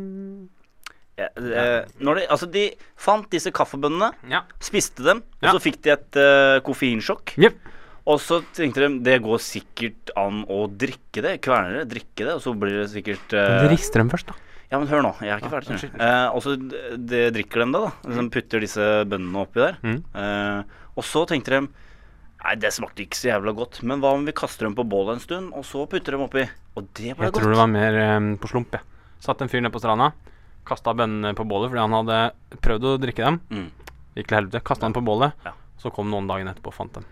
Ja, 1.19 1.29
eh, 1.39 1.85
når 2.03 2.19
de, 2.19 2.23
altså, 2.35 2.49
de 2.51 2.65
fant 2.99 3.27
disse 3.31 3.53
kaffebønnene, 3.55 4.13
Ja. 4.31 4.41
spiste 4.59 5.05
dem, 5.07 5.23
og 5.43 5.47
Ja. 5.47 5.53
så 5.55 5.61
fikk 5.63 5.81
de 5.83 5.91
et 5.95 6.17
uh, 6.19 6.59
koffeinsjokk. 6.67 7.37
Jepp. 7.39 7.59
Og 8.05 8.19
så 8.21 8.43
tenkte 8.53 8.83
de 8.83 8.99
det 9.07 9.23
går 9.23 9.39
sikkert 9.41 10.11
an 10.19 10.43
å 10.51 10.67
drikke 10.69 11.23
det. 11.23 11.41
Kverne 11.41 11.79
det, 11.79 11.87
drikke 11.95 12.27
det, 12.27 12.35
og 12.35 12.43
så 12.43 12.53
blir 12.59 12.83
det 12.83 12.91
sikkert 12.93 13.33
eh, 13.33 13.63
De 13.63 13.71
rister 13.73 14.03
dem 14.03 14.11
først, 14.11 14.27
da. 14.27 14.35
Ja, 14.73 14.79
men 14.81 14.89
hør 14.91 15.03
nå, 15.05 15.13
jeg 15.21 15.31
er 15.35 15.43
ikke 15.43 15.51
Ja, 15.51 15.61
ferdig. 15.61 15.91
Eh, 16.01 16.29
og 16.35 16.43
så 16.43 16.55
d- 16.57 17.31
drikker 17.37 17.63
de 17.65 17.67
det, 17.73 17.81
da. 17.85 17.91
Liksom 18.09 18.31
putter 18.35 18.61
disse 18.65 18.87
bønnene 19.11 19.43
oppi 19.45 19.61
der. 19.61 19.77
Mm. 19.85 19.99
Eh, 20.15 20.87
og 20.97 21.05
så 21.07 21.25
tenkte 21.31 21.59
de 21.59 21.69
Nei, 22.45 22.55
det 22.61 22.75
smakte 22.77 23.01
ikke 23.07 23.17
så 23.17 23.31
jævla 23.31 23.55
godt. 23.57 23.79
Men 23.89 24.03
hva 24.03 24.11
om 24.13 24.25
vi 24.27 24.33
kaster 24.37 24.67
dem 24.67 24.75
på 24.77 24.85
bålet 24.85 25.15
en 25.17 25.23
stund, 25.23 25.53
og 25.57 25.63
så 25.65 25.87
putter 25.89 26.13
dem 26.13 26.27
oppi? 26.27 26.43
Og 26.77 26.85
det 26.93 27.15
ble 27.17 27.25
Jeg 27.25 27.33
godt. 27.33 27.39
Jeg 27.39 27.41
tror 27.41 27.55
det 27.55 27.61
var 27.63 27.71
mer 27.73 27.97
um, 28.19 28.27
på 28.37 28.51
slump, 28.51 28.75
jeg. 28.77 28.85
Satt 29.25 29.41
en 29.41 29.49
fyr 29.49 29.63
nede 29.65 29.73
på 29.73 29.81
stranda, 29.81 30.11
kasta 30.69 30.93
bønnene 30.93 31.33
på 31.39 31.47
bålet 31.49 31.71
fordi 31.73 31.81
han 31.81 31.97
hadde 31.97 32.19
prøvd 32.61 32.85
å 32.91 32.93
drikke 33.01 33.25
dem. 33.25 33.39
Mm. 33.49 33.71
Gikk 34.19 34.29
til 34.29 34.37
helvete. 34.43 34.61
Kasta 34.69 34.85
dem 34.85 34.93
på 34.99 35.05
bålet. 35.09 35.33
Ja. 35.47 35.55
Så 35.81 35.89
kom 35.95 36.11
noen 36.13 36.29
dagen 36.29 36.51
etterpå 36.53 36.69
og 36.69 36.77
fant 36.77 36.93
dem. 36.99 37.07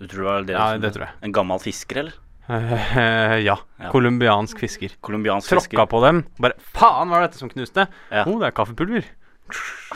Du 0.00 0.06
tror 0.06 0.22
det 0.22 0.30
var 0.30 0.48
det? 0.48 0.56
Ja, 0.56 0.70
det 0.80 0.94
tror 0.96 1.04
jeg. 1.04 1.14
En 1.28 1.36
gammel 1.36 1.60
fisker, 1.60 2.00
eller? 2.06 2.16
Eh, 2.48 3.38
ja. 3.48 3.56
Ja. 3.78 3.90
Colombiansk 3.92 4.58
fisker. 4.62 4.94
Kolumbiansk 5.04 5.50
Tråkka 5.50 5.68
fisker. 5.68 5.86
på 5.92 6.00
dem. 6.04 6.22
Bare 6.40 6.56
Faen, 6.74 7.10
hva 7.12 7.20
er 7.22 7.28
dette 7.28 7.40
som 7.40 7.50
knuste? 7.52 7.84
Ja. 8.12 8.24
oh, 8.26 8.38
det 8.40 8.50
er 8.50 8.56
kaffepulver. 8.56 9.08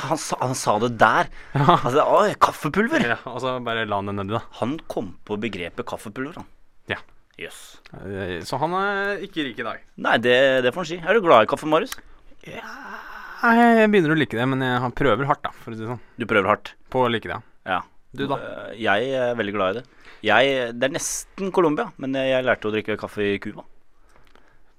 Han 0.06 0.16
sa, 0.16 0.38
han 0.40 0.54
sa 0.56 0.78
det 0.80 0.94
der. 1.00 1.28
Ja. 1.58 1.76
Altså, 1.78 2.04
Oi, 2.20 2.30
kaffepulver! 2.40 3.02
ja. 3.14 3.18
Og 3.28 3.40
så 3.44 3.56
bare 3.64 3.84
la 3.88 3.98
han 4.00 4.08
det 4.12 4.16
nedi, 4.20 4.36
da. 4.38 4.42
Han 4.62 4.78
kom 4.88 5.14
på 5.28 5.36
begrepet 5.40 5.84
kaffepulver, 5.88 6.40
han. 6.40 6.48
Ja. 6.92 7.00
Yes. 7.40 7.58
Eh, 7.96 8.38
Så 8.44 8.58
han 8.60 8.72
er 8.76 9.20
ikke 9.24 9.44
rik 9.48 9.60
i 9.60 9.66
dag. 9.66 9.82
Nei, 10.04 10.16
det, 10.24 10.36
det 10.64 10.72
får 10.72 10.84
han 10.84 10.90
si. 10.92 10.98
Er 11.04 11.16
du 11.16 11.24
glad 11.24 11.44
i 11.46 11.50
kaffe, 11.52 11.68
Marius? 11.68 11.96
Ja, 12.44 13.52
jeg 13.56 13.88
begynner 13.92 14.12
å 14.14 14.18
like 14.18 14.36
det, 14.38 14.44
men 14.50 14.60
jeg 14.64 14.92
prøver 14.98 15.26
hardt, 15.28 15.42
da, 15.44 15.50
for 15.64 15.72
å 15.72 15.76
si 15.76 15.82
det 15.82 15.88
sånn. 15.90 16.00
Du 16.20 16.24
prøver 16.30 16.48
hardt. 16.52 16.72
På 16.92 17.04
å 17.06 17.10
like 17.10 17.28
det, 17.30 17.38
ja. 17.68 17.80
Ja. 18.12 18.18
Du, 18.18 18.26
da? 18.28 18.36
Eh, 18.36 18.82
Jeg 18.82 19.12
er 19.16 19.34
veldig 19.38 19.54
glad 19.54 19.70
i 19.76 19.80
det. 19.80 19.86
Jeg, 20.22 20.74
det 20.78 20.86
er 20.86 20.94
nesten 20.94 21.50
Colombia, 21.54 21.88
men 21.98 22.14
jeg, 22.14 22.44
lærte 22.46 22.68
å 22.68 22.74
drikke 22.74 22.98
kaffe 23.00 23.24
i 23.24 23.38
Cuba. 23.42 23.64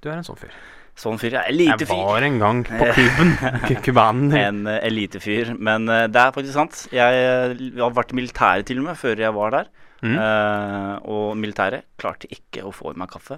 Du 0.04 0.10
er 0.12 0.20
en 0.20 0.28
sånn 0.28 0.40
fyr. 0.40 0.54
Sånn 1.00 1.18
fyr. 1.18 1.34
Jeg 1.40 1.50
er 1.50 1.82
Jeg 1.82 1.88
var 1.90 2.24
en 2.24 2.38
gang 2.40 2.62
på 2.68 2.90
Cuben. 2.94 3.34
Cubanen. 3.86 4.36
En 4.46 4.68
eh, 4.70 4.84
elitefyr. 4.88 5.56
Men 5.58 5.90
eh, 5.90 6.06
det 6.12 6.22
er 6.22 6.36
faktisk 6.36 6.54
sant. 6.56 6.84
Jeg, 6.94 7.74
har 7.80 7.96
vært 7.98 8.14
i 8.14 8.20
militæret 8.20 8.70
til 8.70 8.84
og 8.84 8.92
med 8.92 9.00
før 9.00 9.26
jeg 9.26 9.36
var 9.36 9.58
der. 9.58 9.72
Mm. 10.04 10.18
Uh, 10.20 10.96
og 11.08 11.38
militæret 11.40 11.86
klarte 11.96 12.28
ikke 12.28 12.66
å 12.68 12.74
få 12.76 12.92
i 12.92 12.98
meg 13.00 13.08
kaffe. 13.14 13.38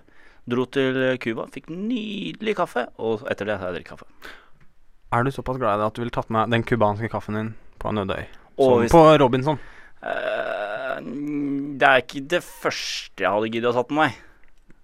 Dro 0.50 0.64
til 0.66 0.98
Cuba, 1.22 1.46
fikk 1.54 1.70
nydelig 1.70 2.56
kaffe, 2.58 2.88
og 2.98 3.22
etter 3.30 3.46
det 3.50 3.60
har 3.62 3.70
jeg 3.70 3.84
drukket 3.84 3.92
kaffe. 3.94 4.34
Er 5.14 5.26
du 5.26 5.30
såpass 5.34 5.60
glad 5.62 5.78
i 5.78 5.84
det 5.84 5.88
at 5.92 5.98
du 5.98 6.02
ville 6.02 6.14
tatt 6.14 6.34
med 6.34 6.50
den 6.54 6.66
cubanske 6.66 7.10
kaffen 7.14 7.38
din 7.38 7.54
på 7.82 7.94
en 7.94 8.02
øde 8.02 8.18
øy? 8.18 8.26
Som 8.58 8.86
på 8.90 9.04
Robinson. 9.22 9.62
Eh, 10.06 10.96
det 11.82 11.88
er 11.90 11.98
ikke 12.04 12.22
det 12.36 12.44
første 12.46 13.20
jeg 13.26 13.32
hadde 13.34 13.50
giddet 13.52 13.72
å 13.72 13.78
satt 13.80 13.92
meg. 13.96 14.10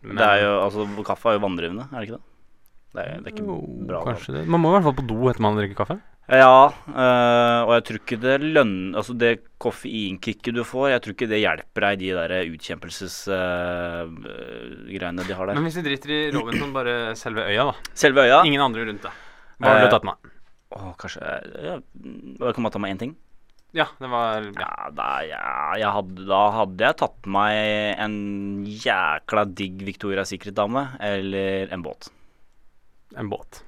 Men- 0.02 0.18
Det 0.18 0.26
er 0.28 0.38
jo, 0.42 0.52
altså, 0.66 0.80
Kaffe 1.06 1.26
er 1.30 1.34
jo 1.40 1.46
vanndrivende, 1.48 1.86
er 1.94 1.98
det 2.00 2.06
ikke 2.10 2.18
det? 2.18 2.26
Det 2.94 3.02
er, 3.06 3.10
det 3.22 3.28
er 3.28 3.32
ikke 3.36 3.46
Jo, 3.48 3.58
bra. 3.88 4.00
kanskje 4.04 4.34
det. 4.34 4.48
Man 4.48 4.60
må 4.62 4.68
i 4.72 4.74
hvert 4.80 4.84
fall 4.90 4.98
på 4.98 5.08
do 5.08 5.18
etter 5.30 5.42
man 5.46 5.56
drikker 5.56 5.76
kaffe. 5.86 5.98
Ja, 6.32 6.66
øh, 6.72 7.62
og 7.68 7.72
jeg 7.76 7.84
tror 7.84 7.98
ikke 8.00 8.18
det 8.22 8.42
lønner 8.42 8.96
Altså 8.96 9.14
det 9.18 9.40
koffeinkicket 9.60 10.54
du 10.56 10.64
får, 10.64 10.90
jeg 10.94 11.02
tror 11.02 11.14
ikke 11.16 11.28
det 11.30 11.40
hjelper 11.42 11.82
deg 11.82 11.92
i 11.92 11.96
de 12.06 12.12
der 12.16 12.30
utkjempelsesgreiene 12.56 15.24
de 15.28 15.34
har 15.36 15.46
der. 15.50 15.56
Men 15.58 15.64
hvis 15.68 15.76
vi 15.80 15.84
driter 15.88 16.10
i 16.16 16.20
Robinson, 16.36 16.72
bare 16.76 16.96
selve 17.20 17.42
øya, 17.48 17.64
da. 17.72 17.76
Selve 17.94 18.20
øya 18.28 18.40
Ingen 18.48 18.62
andre 18.64 18.82
rundt 18.88 19.04
deg. 19.08 19.14
Hva 19.60 19.66
har 19.68 19.76
Eh, 19.78 19.82
du 19.88 19.92
tatt 19.96 20.04
med? 20.08 20.16
Å, 20.72 20.74
kanskje 20.98 21.20
ja, 21.64 21.76
kan 22.54 22.64
bare 22.64 22.72
ta 22.72 22.80
med 22.80 22.92
én 22.96 23.00
ting. 23.00 23.16
Ja, 23.74 23.86
det 24.02 24.10
var 24.12 24.44
ja. 24.44 24.52
Ja, 24.60 24.90
da, 24.92 25.10
ja, 25.80 25.92
hadde, 25.96 26.26
da 26.28 26.40
hadde 26.58 26.84
jeg 26.90 26.98
tatt 27.00 27.28
meg 27.32 28.00
en 28.04 28.16
jækla 28.68 29.46
digg 29.56 29.84
Victoria 29.88 30.26
Secret-dame 30.28 30.90
eller 31.00 31.72
en 31.72 31.84
båt. 31.86 32.10
en 33.16 33.30
båt. 33.32 33.62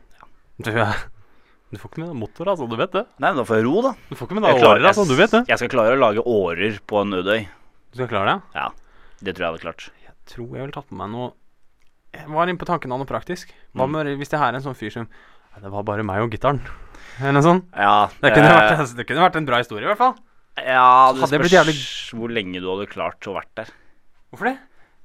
Du, 0.60 0.70
du 0.72 1.78
får 1.80 1.90
ikke 1.90 2.02
med 2.04 2.12
deg 2.12 2.20
motor, 2.20 2.52
altså. 2.52 2.68
Du 2.70 2.76
vet 2.78 2.92
det. 2.94 3.06
Nei, 3.18 3.32
men 3.32 3.40
da 3.40 3.46
får 3.48 3.62
jeg 3.62 3.66
ro, 3.66 3.80
da. 3.88 3.94
Du 4.10 4.16
får 4.20 4.28
ikke 4.28 4.38
med 4.38 4.46
deg 4.50 4.60
årer, 4.68 4.86
altså. 4.92 5.06
Du 5.10 5.16
vet 5.18 5.32
det. 5.34 5.42
Jeg 5.50 5.62
skal 5.62 5.72
klare 5.74 5.96
å 5.96 6.02
lage 6.04 6.26
årer 6.30 6.78
på 6.88 7.00
en 7.02 7.18
øde. 7.22 7.40
Du 7.94 7.98
skal 8.02 8.12
klare 8.12 8.36
det? 8.36 8.60
Ja, 8.60 8.68
det 9.24 9.34
tror 9.38 9.46
jeg 9.48 9.52
hadde 9.54 9.64
klart. 9.64 9.88
Jeg 10.04 10.14
tror 10.36 10.52
jeg 10.54 10.66
ville 10.68 10.76
tatt 10.76 10.92
med 10.92 11.00
meg 11.04 11.10
noe 11.16 11.32
Jeg 12.14 12.30
var 12.30 12.48
inne 12.52 12.62
på 12.62 12.68
tanken 12.70 12.92
av 12.94 13.00
noe 13.02 13.10
praktisk. 13.10 13.50
Hva 13.74 13.88
Mm. 13.90 14.18
hvis 14.20 14.30
det 14.30 14.40
her 14.40 14.52
er 14.54 14.60
en 14.60 14.68
sånn 14.68 14.78
fyr 14.78 14.92
som 14.94 15.08
Det 15.58 15.72
var 15.72 15.84
bare 15.84 16.04
meg 16.06 16.22
og 16.22 16.30
gitaren. 16.32 16.60
Eller 17.22 17.32
noe 17.38 17.44
sånt. 17.46 17.66
Ja, 17.76 18.08
Det 18.22 18.34
kunne, 18.34 18.50
eh, 18.50 18.78
vært, 18.78 18.96
det 18.98 19.06
kunne 19.08 19.22
vært 19.26 19.36
en 19.36 19.46
bra 19.46 19.58
historie, 19.62 19.84
i 19.86 19.90
hvert 19.92 19.98
fall. 20.02 20.16
Ja, 20.58 21.12
det 21.14 21.22
Hadde 21.22 21.40
spørs 21.40 21.54
jævlig- 21.54 22.14
hvor 22.14 22.30
lenge 22.30 22.62
du 22.62 22.68
hadde 22.70 22.88
klart 22.90 23.20
å 23.30 23.34
vært 23.36 23.52
der. 23.56 23.68
Hvorfor 24.32 24.46
det? 24.52 24.58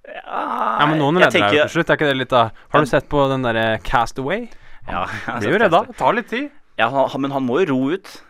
Ja, 0.09 0.79
Ja, 0.81 0.87
men 0.87 0.99
noen 0.99 1.17
redder 1.21 1.31
tenker... 1.33 1.51
deg 1.51 1.59
jo 1.59 1.63
til 1.69 1.75
slutt. 1.83 1.91
Er 1.91 1.97
ikke 1.99 2.09
det 2.09 2.17
litt 2.17 2.33
av 2.33 2.51
Har 2.73 2.81
du 2.81 2.87
sett 2.87 3.09
på 3.09 3.29
den 3.29 3.43
derre 3.43 3.79
Castaway? 3.85 4.49
Ja, 4.89 5.07
jeg 5.27 5.41
Blir 5.43 5.53
jo 5.53 5.59
redda. 5.65 5.87
det. 5.87 5.97
Tar 5.99 6.13
litt 6.17 6.29
tid. 6.29 6.51
Ja, 6.79 6.89
han, 6.89 7.09
han- 7.11 7.21
men 7.21 7.31
han 7.33 7.45
må 7.47 7.61
jo 7.61 7.75
ro 7.75 7.91
ut. 7.93 8.23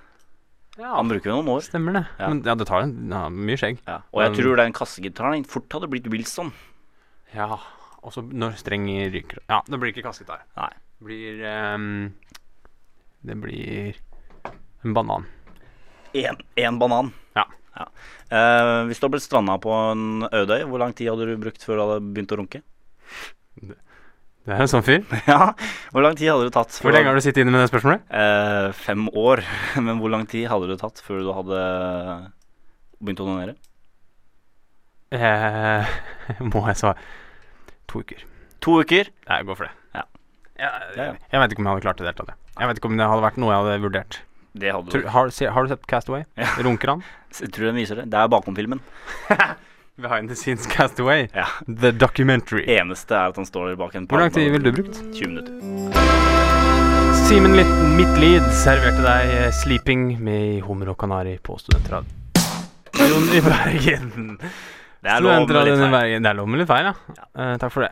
Ja, 0.79 0.95
Han 0.95 1.09
bruker 1.09 1.27
jo 1.31 1.43
noen 1.43 1.49
år. 1.57 1.63
stemmer 1.67 1.93
det. 1.93 2.07
Ja. 2.19 2.29
Men 2.29 2.43
ja, 2.47 2.55
det 2.55 2.67
tar 2.69 2.83
en, 2.83 3.09
ja, 3.11 3.29
mye 3.29 3.57
skjegg. 3.59 3.79
Ja. 3.87 3.99
Og 4.15 4.23
jeg 4.23 4.31
Men- 4.33 4.41
tror 4.41 4.57
den 4.57 4.73
kassegitaren 4.73 5.45
fort 5.47 5.69
hadde 5.71 5.89
blitt 5.91 6.07
Wilson. 6.11 6.53
Ja. 7.35 7.59
Og 8.03 8.13
så 8.15 8.23
når 8.23 8.55
strenger 8.57 9.11
ryker 9.13 9.39
Ja, 9.49 9.61
det 9.69 9.79
blir 9.81 9.93
ikke 9.93 10.05
kassegitar. 10.07 10.39
Nei. 10.57 10.71
Det 11.01 11.07
blir 11.07 11.43
ehm, 11.43 12.13
Det 13.27 13.37
blir 13.41 13.97
en 14.85 14.95
banan. 14.95 15.27
Én 16.15 16.79
banan. 16.81 17.13
Ja. 17.37 17.45
Eh, 17.79 18.85
hvis 18.89 18.99
du 18.99 19.07
hadde 19.07 19.15
blitt 19.17 19.27
stranda 19.27 19.59
på 19.63 19.71
en 19.93 20.25
ødøy, 20.27 20.65
hvor 20.67 20.81
lang 20.83 20.95
tid 20.97 21.11
hadde 21.13 21.29
du 21.29 21.37
brukt 21.41 21.63
før 21.65 21.79
du 21.79 21.83
hadde 21.85 21.99
begynt 22.15 22.35
å 22.35 22.39
runke? 22.41 22.63
Det 24.49 24.55
er 24.57 24.63
en 24.65 24.71
sånn 24.71 24.85
fyr. 24.87 25.03
ja, 25.29 25.53
Hvor 25.93 26.05
lang 26.05 26.17
tid 26.17 26.31
hadde 26.33 26.49
du 26.49 26.55
tatt? 26.55 26.73
Hvor 26.81 26.95
lenge 26.95 27.11
har 27.11 27.19
du 27.19 27.23
sittet 27.25 27.43
inne 27.45 27.53
med 27.53 27.61
det 27.63 27.71
spørsmålet? 27.71 28.07
Eh, 28.09 28.71
fem 28.79 29.09
år. 29.13 29.43
Men 29.85 30.01
hvor 30.01 30.13
lang 30.15 30.25
tid 30.31 30.49
hadde 30.51 30.71
du 30.71 30.77
tatt 30.81 31.03
før 31.05 31.21
du 31.27 31.33
hadde 31.37 31.61
begynt 32.99 33.21
å 33.23 33.29
donere? 33.29 33.57
Eh, 35.15 35.95
må 36.53 36.65
jeg 36.69 36.81
svare 36.81 37.01
To 37.89 38.03
uker. 38.05 38.25
To 38.65 38.81
uker. 38.83 39.09
Jeg 39.09 39.47
går 39.49 39.57
for 39.57 39.69
det. 39.69 39.75
Ja. 39.97 40.03
Jeg, 40.59 40.73
Ja, 40.99 41.05
ja. 41.05 41.13
jeg 41.33 41.41
vet 41.41 41.53
ikke 41.55 41.63
om 41.63 41.69
jeg 41.69 41.77
hadde 41.77 41.85
klart 41.87 42.01
det 42.01 42.05
i 42.05 42.09
det 42.09 42.15
hele 42.17 42.27
tatt. 42.33 42.48
Jeg. 42.61 42.69
Vet 42.73 42.81
ikke 42.83 42.91
om 42.91 42.97
det 42.99 43.07
hadde 43.11 43.25
vært 43.27 43.38
noe 43.43 43.53
jeg 43.55 43.62
hadde 43.65 43.79
vurdert. 43.87 44.21
Det 44.59 44.73
hadde 44.75 44.91
Tror, 44.91 45.03
du. 45.05 45.09
har, 45.15 45.31
se, 45.31 45.47
har 45.55 45.62
du 45.62 45.69
sett 45.75 45.87
Castaway? 45.87 46.25
Ja. 46.37 46.49
Runker 46.67 46.88
han? 46.97 47.03
Jeg 47.38 47.53
tror 47.53 47.67
den 47.69 47.77
viser 47.77 47.99
det. 48.00 48.07
Det 48.11 48.19
er 48.19 48.29
bakom-filmen. 48.33 48.81
Behind 50.03 50.29
the 50.31 50.35
scenes 50.38 50.67
Castaway. 50.71 51.27
Ja. 51.35 51.45
The 51.67 51.91
documentary. 51.93 52.65
Eneste 52.71 53.15
er 53.19 53.29
at 53.33 53.37
han 53.37 53.47
står 53.47 53.75
bak 53.79 53.95
en 53.99 54.07
Hvor 54.09 54.19
lang 54.23 54.33
tid 54.35 54.49
ville 54.55 54.71
du 54.73 54.79
brukt? 54.83 54.99
20 55.12 55.29
minutter. 55.29 55.53
Simen 57.29 57.53
Litt- 57.59 57.75
Midtlid 57.99 58.47
serverte 58.57 59.03
deg 59.05 59.33
eh, 59.35 59.50
'Sleeping' 59.53 60.17
med 60.25 60.62
Hummer 60.65 60.88
og 60.95 60.99
Kanari 61.03 61.37
på 61.45 61.59
Studentradioen 61.61 63.29
i 63.37 63.41
Bergen. 63.45 64.38
Det 65.05 65.11
er 65.12 65.21
lov 65.23 65.35
med 65.35 65.45
Studentradioen 65.45 65.79
litt 65.79 65.79
i 65.79 65.83
feil. 65.85 65.93
Bergen. 65.99 66.23
Det 66.25 66.31
er 66.33 66.38
lov 66.41 66.49
med 66.49 66.62
litt 66.62 66.71
feil, 66.73 66.88
ja. 66.88 66.95
Eh, 67.37 67.55
takk 67.62 67.75
for 67.75 67.85
det. 67.85 67.91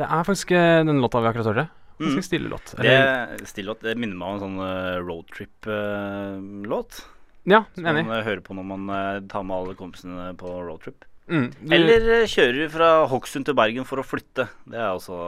Det 0.00 0.06
er 0.08 0.24
faktisk 0.26 0.54
eh, 0.56 0.80
den 0.88 1.02
låta 1.04 1.20
vi 1.22 1.28
akkurat 1.30 1.50
hørte. 1.52 1.66
Ganske 1.98 2.18
Mm. 2.18 2.22
stille 2.26 2.48
låt. 2.50 2.74
Det, 2.76 3.46
stille 3.46 3.68
låt, 3.70 3.80
det 3.86 3.94
minner 3.96 4.16
meg 4.18 4.28
om 4.28 4.34
en 4.34 4.40
sånn 4.42 4.58
uh, 4.58 4.98
roadtrip-låt. 5.06 7.04
ja, 7.44 7.64
som 7.74 7.86
enig. 7.86 8.06
man 8.06 8.16
eh, 8.18 8.24
hører 8.24 8.40
på 8.42 8.54
når 8.56 8.64
man 8.64 8.88
eh, 8.90 9.20
tar 9.28 9.42
med 9.44 9.56
alle 9.56 9.74
kompisene 9.78 10.30
på 10.40 10.48
roadtrip. 10.64 11.04
Mm, 11.28 11.50
du- 11.60 11.74
Eller 11.74 12.08
eh, 12.22 12.26
kjører 12.26 12.70
fra 12.72 12.88
Hokksund 13.08 13.44
til 13.46 13.54
Bergen 13.54 13.84
for 13.84 13.98
å 14.00 14.04
flytte. 14.04 14.48
Det 14.66 14.76
er 14.80 14.88
altså 14.90 15.18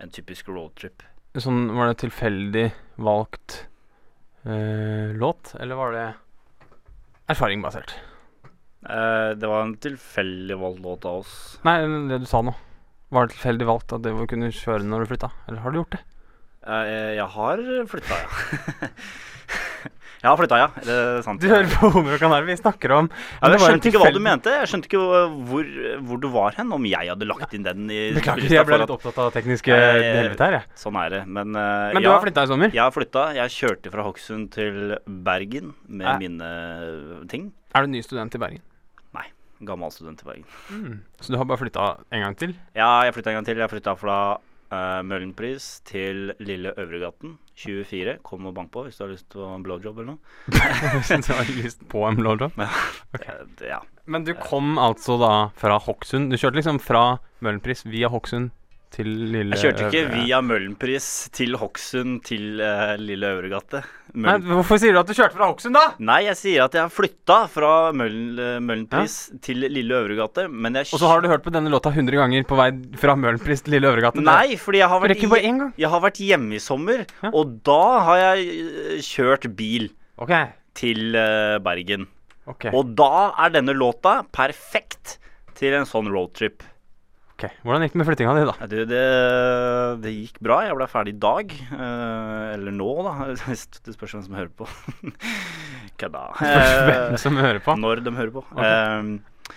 en 0.00 0.10
typisk 0.10 0.48
roadtrip. 0.48 1.02
Sånn, 1.36 1.68
var 1.74 1.88
det 1.92 1.98
tilfeldig 2.02 2.66
valgt 2.96 3.66
eh, 4.46 5.12
låt, 5.18 5.54
eller 5.60 5.74
var 5.78 5.92
det 5.92 6.06
erfaringbasert? 7.32 7.94
Eh, 8.84 9.30
det 9.38 9.48
var 9.48 9.62
en 9.64 9.76
tilfeldig 9.80 10.58
valgt 10.60 10.80
låt 10.84 11.04
av 11.08 11.22
oss. 11.24 11.58
Nei, 11.64 11.78
det 12.10 12.20
du 12.24 12.26
sa 12.28 12.42
nå. 12.44 12.54
Var 13.14 13.28
det 13.28 13.36
tilfeldig 13.36 13.68
valgt 13.68 13.94
at 13.94 14.02
det 14.04 14.14
var 14.16 14.26
kunne 14.30 14.50
kjøre 14.54 14.86
når 14.88 15.04
du 15.04 15.12
flytta? 15.12 15.30
Eller 15.48 15.62
har 15.62 15.70
du 15.74 15.78
gjort 15.82 15.94
det? 15.94 16.02
Eh, 16.64 17.12
jeg 17.18 17.28
har 17.36 17.60
flytta, 17.90 18.18
ja. 18.24 18.98
Jeg 20.24 20.30
har 20.32 20.38
flytta, 20.40 20.58
ja. 20.62 20.68
Er 20.94 21.18
sant? 21.24 21.42
Du 21.42 21.50
hører 21.50 21.68
på 21.68 21.90
Homer 21.92 22.14
og 22.16 22.22
Kanar, 22.22 22.46
vi 22.48 22.54
snakker 22.56 22.94
om 22.96 23.10
Ja, 23.12 23.50
jeg 23.52 23.60
skjønte 23.60 23.90
ikke 23.90 24.00
hva 24.00 24.12
du 24.14 24.20
mente. 24.24 24.54
Jeg 24.62 24.70
skjønte 24.70 24.88
ikke 24.88 25.02
hvor, 25.50 25.68
hvor 26.08 26.22
du 26.22 26.28
var 26.32 26.56
hen, 26.56 26.72
om 26.72 26.86
jeg 26.88 27.10
hadde 27.12 27.28
lagt 27.28 27.52
inn 27.56 27.66
den 27.66 27.84
i 27.92 28.00
Beklager, 28.16 28.48
jeg 28.56 28.64
ble 28.70 28.78
litt 28.80 28.94
opptatt 28.96 29.20
av 29.20 29.32
tekniske 29.36 29.74
Eh, 29.74 30.00
helvete 30.22 30.48
her, 30.48 30.56
jeg. 30.62 30.70
Sånn 30.80 30.96
er 31.02 31.12
det. 31.12 31.22
Men, 31.28 31.52
uh, 31.52 31.92
Men 31.92 32.00
du 32.00 32.08
ja, 32.08 32.14
har 32.16 32.24
flytta 32.24 32.46
i 32.46 32.50
sommer? 32.54 32.72
Jeg 32.72 32.80
har 32.82 32.94
flytta. 32.94 33.26
Jeg 33.36 33.52
kjørte 33.58 33.92
fra 33.92 34.06
Hokksund 34.08 34.48
til 34.56 34.96
Bergen 35.04 35.74
med 35.86 36.08
Ja. 36.08 36.16
mine 36.24 36.48
ting. 37.28 37.50
Er 37.76 37.84
du 37.84 37.92
ny 37.92 38.00
student 38.06 38.34
i 38.34 38.40
Bergen? 38.40 38.64
Gammel 39.68 39.92
student 39.94 40.22
i 40.24 40.28
Bergen. 40.28 40.98
Så 41.20 41.32
du 41.32 41.38
har 41.40 41.48
bare 41.48 41.60
flytta 41.60 41.86
en 42.10 42.26
gang 42.26 42.36
til? 42.40 42.56
Ja, 42.76 43.04
jeg 43.06 43.16
flytta 43.16 43.32
en 43.32 43.40
gang 43.40 43.48
til. 43.48 43.62
Jeg 43.62 43.72
flytta 43.72 43.96
fra 43.98 44.18
uh, 44.38 45.00
Møhlenpris 45.06 45.68
til 45.88 46.32
Lille 46.42 46.74
Øvregaten. 46.78 47.38
24. 47.60 48.16
Kom 48.26 48.48
og 48.50 48.54
bank 48.56 48.72
på 48.74 48.82
hvis 48.86 48.98
du 48.98 49.04
har 49.04 49.12
lyst 49.12 49.28
på 49.30 49.46
en 49.46 49.62
blowjob 49.62 50.00
eller 50.00 50.14
noe. 50.14 50.54
Hvis 50.98 51.12
du 51.28 51.32
har 51.32 51.50
lyst 51.54 51.84
på 51.90 52.02
en 52.08 52.18
blowjob? 52.18 52.58
Eh, 52.64 52.72
okay. 53.14 53.68
ja. 53.68 53.78
Men 54.10 54.24
du 54.26 54.32
kom 54.34 54.74
altså 54.82 55.14
da 55.20 55.32
fra 55.56 55.78
Hokksund? 55.78 56.32
Du 56.32 56.36
kjørte 56.36 56.58
liksom 56.58 56.80
fra 56.82 57.20
Møhlenpris 57.44 57.84
via 57.86 58.10
Hokksund 58.10 58.50
til 58.94 59.08
Lille 59.10 59.56
Jeg 59.56 59.72
kjørte 59.72 59.88
ikke 59.88 60.02
via 60.12 60.38
Møhlenpris 60.44 61.06
til 61.34 61.56
Hokksund 61.58 62.20
til 62.28 62.60
uh, 62.62 62.94
Lille 63.00 63.30
Øvregate. 63.34 63.80
Nei, 64.14 64.36
hvorfor 64.46 64.78
sier 64.78 64.94
du 64.94 65.00
at 65.00 65.08
du 65.10 65.14
kjørte 65.16 65.34
fra 65.34 65.48
Hokksund, 65.50 65.74
da? 65.74 65.82
Nei, 65.98 66.20
jeg 66.28 66.38
sier 66.38 66.66
at 66.68 66.76
jeg 66.78 66.84
har 66.84 66.92
flytta 66.94 67.38
fra 67.50 67.72
Møhlenpris 67.96 69.16
ja? 69.32 69.38
Til 69.44 69.64
Lille 69.66 69.98
Øvregate, 69.98 70.46
men 70.52 70.78
jeg 70.78 70.92
Og 70.94 71.02
så 71.02 71.10
har 71.10 71.24
du 71.24 71.28
hørt 71.32 71.44
på 71.46 71.52
denne 71.54 71.72
låta 71.72 71.90
100 71.90 72.20
ganger 72.20 72.46
på 72.48 72.58
vei 72.60 72.68
fra 73.00 73.16
Møhlenpris 73.18 73.64
til 73.66 73.76
Lille 73.76 73.90
Øvregate? 73.90 74.22
Nei, 74.22 74.54
fordi 74.60 74.82
jeg 74.84 74.90
har 74.92 75.02
vært, 75.02 75.24
i- 75.24 75.72
jeg 75.82 75.90
har 75.96 76.04
vært 76.04 76.22
hjemme 76.22 76.54
i 76.54 76.62
sommer, 76.62 77.04
Ja. 77.22 77.30
og 77.32 77.58
da 77.66 77.80
har 78.06 78.22
jeg 78.22 78.46
eh, 78.48 79.00
kjørt 79.02 79.48
bil 79.56 79.88
okay. 80.18 80.52
til 80.78 81.16
uh, 81.18 81.58
Bergen. 81.64 82.06
Okay. 82.46 82.70
Og 82.76 82.94
da 82.94 83.32
er 83.40 83.50
denne 83.56 83.74
låta 83.74 84.22
perfekt 84.30 85.18
til 85.56 85.72
en 85.74 85.86
sånn 85.88 86.10
roadtrip. 86.12 86.62
Ok. 87.44 87.58
Hvordan 87.64 87.84
gikk 87.84 87.92
det 87.94 88.00
med 88.00 88.08
flyttinga 88.08 88.34
di, 88.38 88.44
da? 88.48 88.54
Ja, 88.60 88.66
Du, 88.72 88.76
det, 88.90 89.02
det 90.04 90.12
gikk 90.14 90.40
bra. 90.44 90.58
Jeg 90.66 90.76
ble 90.78 90.88
ferdig 90.90 91.14
i 91.14 91.20
dag. 91.24 91.54
eh, 91.74 92.54
eller 92.56 92.74
nå, 92.74 92.90
da. 93.06 93.14
Det 93.84 93.94
spørs 93.96 94.16
hvem 94.16 94.24
som 94.26 94.34
hører 94.38 94.50
på. 94.54 94.68
Kødda. 96.00 96.24
Hvem 96.40 97.14
Eh, 97.14 97.16
som 97.22 97.36
hører 97.38 97.60
på? 97.64 97.76
når 97.78 98.02
de 98.04 98.14
hører 98.16 98.34
på. 98.34 98.44
Eh, 98.58 99.54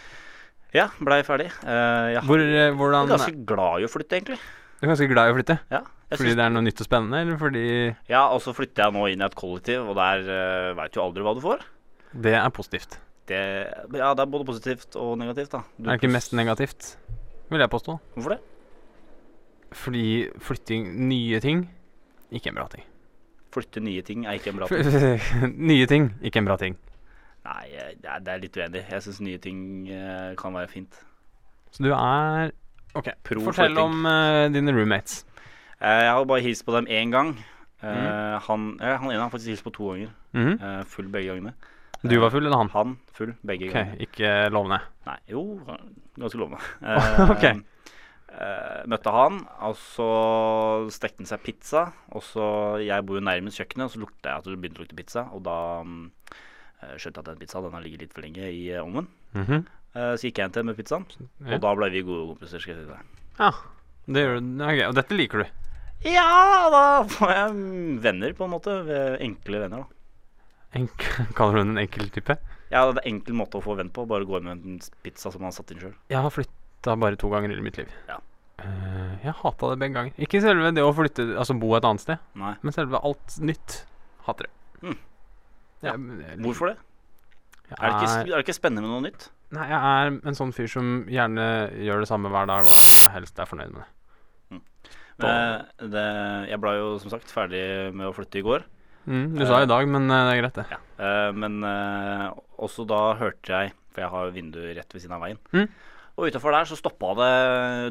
ja, 0.77 0.87
blei 0.99 1.21
ferdig. 1.25 1.49
Eh, 1.63 2.13
jeg 2.17 2.23
Hvor, 2.27 2.39
eh, 2.43 2.69
er 2.69 3.11
ganske 3.11 3.45
glad 3.47 3.81
i 3.81 3.87
å 3.87 3.91
flytte, 3.91 4.19
egentlig. 4.19 4.39
Du 4.77 4.85
er 4.85 4.91
ganske 4.93 5.07
glad 5.09 5.29
i 5.29 5.33
å 5.33 5.37
flytte? 5.39 5.55
Ja, 5.73 5.79
Fordi 6.13 6.35
det 6.37 6.43
er 6.45 6.51
noe 6.53 6.61
nytt 6.63 6.79
og 6.83 6.85
spennende, 6.87 7.23
eller 7.23 7.37
fordi 7.41 7.95
ja 8.07 8.27
og 8.31 8.39
så 8.45 8.53
flytter 8.55 8.85
jeg 8.85 8.93
nå 8.95 9.07
inn 9.11 9.23
i 9.23 9.25
et 9.25 9.33
kollektiv, 9.35 9.87
og 9.89 9.97
der 9.97 10.21
uh, 10.29 10.75
veit 10.77 10.93
du 10.93 11.01
aldri 11.01 11.23
hva 11.25 11.33
du 11.35 11.41
får. 11.43 11.65
det 12.13 12.35
er 12.37 12.47
positivt? 12.53 12.99
Det, 13.27 13.39
ja, 13.97 14.13
det 14.15 14.21
er 14.23 14.29
både 14.31 14.45
positivt 14.47 14.95
og 14.95 15.17
negativt, 15.19 15.49
da. 15.51 15.63
Du, 15.75 15.89
Er 15.89 15.97
det 15.97 15.99
ikke 15.99 16.13
mest 16.13 16.31
negativt, 16.37 16.93
vil 17.49 17.59
jeg 17.63 17.69
påstå. 17.69 17.97
Hvorfor 18.15 18.29
det? 18.35 18.39
Fordi 19.77 20.03
flytting, 20.39 20.87
nye 21.09 21.39
ting, 21.43 21.65
ikke 22.31 22.49
en 22.51 22.55
bra 22.59 22.67
ting. 22.71 22.83
Flytte 23.53 23.81
nye 23.83 24.01
ting 24.05 24.25
er 24.27 24.37
ikke 24.37 24.51
en 24.51 24.59
bra 24.59 24.67
ting. 24.71 25.57
nye 25.57 25.85
ting, 25.89 26.09
ikke 26.21 26.39
en 26.41 26.45
bra 26.49 26.57
ting. 26.61 26.77
Nei, 27.47 27.65
det 28.01 28.09
er, 28.11 28.19
det 28.23 28.33
er 28.33 28.41
litt 28.43 28.57
uenig. 28.59 28.81
Jeg 28.91 29.03
syns 29.05 29.19
nye 29.23 29.39
ting 29.43 29.59
uh, 29.91 30.33
kan 30.39 30.55
være 30.55 30.67
fint. 30.71 30.97
Så 31.71 31.83
du 31.85 31.91
er 31.95 32.51
Ok, 32.97 33.07
Pro 33.23 33.39
fortell 33.43 33.71
flytting. 33.75 33.83
om 33.83 34.07
uh, 34.07 34.47
dine 34.51 34.73
roommates. 34.75 35.21
Uh, 35.79 35.87
jeg 35.87 36.11
har 36.11 36.25
bare 36.27 36.43
hilst 36.43 36.65
på 36.67 36.75
dem 36.75 36.87
én 36.91 37.11
gang. 37.13 37.37
Mm. 37.77 37.93
han, 38.41 38.61
han 38.81 39.03
ene 39.11 39.19
har 39.21 39.29
faktisk 39.29 39.51
hilst 39.53 39.63
på 39.63 39.69
to 39.75 39.91
ganger. 39.91 40.09
Mm. 40.33 40.55
Full 40.89 41.11
begge 41.13 41.29
gangene. 41.29 41.51
Du 42.03 42.17
var 42.21 42.29
full, 42.29 42.45
eller 42.45 42.57
han? 42.57 42.69
Han 42.73 42.97
full 43.17 43.33
begge 43.47 43.69
Ok, 43.69 43.73
ganger. 43.73 43.97
ikke 44.05 44.33
lovende. 44.53 44.79
Nei, 45.07 45.17
jo, 45.31 45.41
ganske 46.19 46.37
lovende. 46.37 46.59
okay. 47.33 47.55
Ok. 47.57 47.63
eh, 48.37 48.83
møtte 48.91 49.13
han, 49.15 49.39
og 49.65 49.75
så 49.81 50.09
stekte 50.93 51.23
han 51.23 51.29
seg 51.31 51.41
pizza. 51.45 51.87
Og 52.13 52.21
så 52.23 52.45
Jeg 52.83 53.05
bor 53.07 53.17
jo 53.17 53.23
nærmest 53.25 53.57
kjøkkenet, 53.57 53.87
og 53.87 53.95
så 53.95 54.03
lukta 54.03 54.29
jeg 54.29 54.37
at 54.43 54.49
det 54.51 54.59
begynte 54.61 54.81
å 54.81 54.85
lukte 54.85 54.99
pizza. 54.99 55.25
Og 55.33 55.41
da 55.47 55.57
mm, 55.87 56.05
eh, 56.83 56.95
skjønte 57.01 57.17
jeg 57.17 57.25
at 57.25 57.31
den 57.31 57.41
pizzaen 57.41 57.65
den 57.67 57.77
har 57.79 57.85
ligget 57.87 58.05
litt 58.05 58.13
for 58.13 58.21
lenge 58.27 58.51
i 58.51 58.69
eh, 58.71 58.83
ovnen. 58.83 59.07
-hmm. 59.33 59.65
uh, 59.95 60.13
så 60.15 60.27
gikk 60.27 60.37
jeg 60.37 60.45
inn 60.45 60.53
til 60.53 60.63
med 60.65 60.77
pizzaen, 60.77 61.05
Ja. 61.45 61.55
og 61.55 61.61
da 61.61 61.75
ble 61.75 61.89
vi 61.89 62.01
gode 62.01 62.27
kompiser. 62.33 62.59
skal 62.59 62.75
jeg 62.75 62.85
si 62.85 62.91
deg. 62.91 63.01
Ja, 63.39 63.51
det 64.07 64.21
gjør 64.23 64.39
du. 64.39 64.63
Okay. 64.63 64.85
og 64.87 64.95
dette 64.95 65.15
liker 65.17 65.37
du. 65.43 65.45
Ja, 66.05 66.69
da 66.69 67.03
får 67.09 67.31
jeg 67.33 67.53
mm, 67.53 68.01
venner, 68.03 68.33
på 68.33 68.43
en 68.45 68.51
måte. 68.51 69.17
Enkle 69.19 69.59
venner, 69.59 69.77
da. 69.77 69.96
Enk 70.75 70.91
Kaller 71.37 71.53
du 71.53 71.63
den 71.63 71.77
en 71.77 71.83
enkel 71.85 72.09
type? 72.11 72.35
Ja, 72.71 72.81
det 72.91 72.97
er 72.99 73.07
en 73.07 73.13
enkel 73.15 73.33
måte 73.39 73.59
å 73.59 73.63
få 73.63 73.77
venn 73.79 73.89
på. 73.95 74.03
Bare 74.09 74.25
gå 74.27 74.37
inn 74.41 74.43
med 74.49 74.65
en 74.67 74.79
pizza 75.05 75.31
som 75.31 75.39
man 75.41 75.51
har 75.53 75.55
satt 75.55 75.71
inn 75.71 75.79
sjøl. 75.79 75.93
Jeg 76.11 76.19
har 76.19 76.33
flytta 76.33 76.97
bare 76.99 77.15
to 77.19 77.29
ganger 77.31 77.53
i 77.55 77.61
mitt 77.63 77.77
liv. 77.79 77.87
Ja. 78.09 78.17
Uh, 78.59 79.13
jeg 79.23 79.35
hata 79.37 79.69
det 79.71 79.77
begge 79.79 79.93
ganger. 79.95 80.17
Ikke 80.25 80.41
selve 80.43 80.71
det 80.75 80.83
å 80.83 80.91
flytte, 80.97 81.27
altså 81.37 81.55
bo 81.61 81.75
et 81.77 81.85
annet 81.87 82.01
sted, 82.03 82.17
Nei. 82.41 82.55
men 82.65 82.73
selve 82.75 82.99
alt 83.05 83.37
nytt. 83.39 83.83
Hater 84.27 84.49
det. 84.49 84.53
Mm. 84.81 84.97
Jeg- 84.97 85.87
Ja. 85.87 85.93
jeg- 85.93 86.39
Hvorfor 86.41 86.67
det? 86.73 86.77
jeg 87.69 87.77
Er 87.79 87.87
det, 87.87 87.95
ikke, 88.01 88.09
er- 88.09 88.21
er 88.33 88.35
det 88.41 88.45
ikke 88.47 88.57
spennende 88.59 88.81
med 88.81 88.89
noe 88.89 89.01
nytt? 89.11 89.29
Nei, 89.51 89.67
jeg 89.69 89.79
er 89.79 90.07
en 90.27 90.35
sånn 90.35 90.51
fyr 90.53 90.67
som 90.67 91.05
gjerne 91.07 91.45
gjør 91.85 91.99
det 92.03 92.07
samme 92.09 92.29
hver 92.33 92.47
dag, 92.47 92.65
og 92.65 93.11
helst 93.13 93.39
er 93.39 93.45
fornøyd 93.45 93.71
med 93.71 93.83
det. 93.85 93.91
Eh, 95.17 95.87
det, 95.87 96.05
jeg 96.51 96.59
ble 96.61 96.73
jo 96.77 96.89
som 97.01 97.09
sagt 97.09 97.31
ferdig 97.33 97.93
med 97.93 98.05
å 98.09 98.13
flytte 98.13 98.37
i 98.37 98.43
går. 98.45 98.63
Mm, 99.07 99.37
du 99.39 99.43
sa 99.47 99.61
i 99.63 99.69
dag, 99.69 99.87
men 99.87 100.09
eh, 100.11 100.23
det 100.27 100.35
er 100.35 100.41
greit, 100.41 100.57
det. 100.59 100.65
Ja. 100.73 100.79
Eh, 100.99 101.29
men 101.39 101.61
eh, 101.63 102.25
også 102.59 102.83
da 102.89 103.01
hørte 103.19 103.53
jeg 103.53 103.75
For 103.93 104.03
jeg 104.03 104.11
har 104.11 104.33
vindu 104.35 104.59
rett 104.75 104.95
ved 104.95 105.03
siden 105.03 105.15
av 105.15 105.23
veien. 105.23 105.39
Mm. 105.55 105.67
Og 106.17 106.31
utafor 106.31 106.53
der 106.53 106.67
så 106.67 106.77
stoppa 106.77 107.13
det 107.19 107.33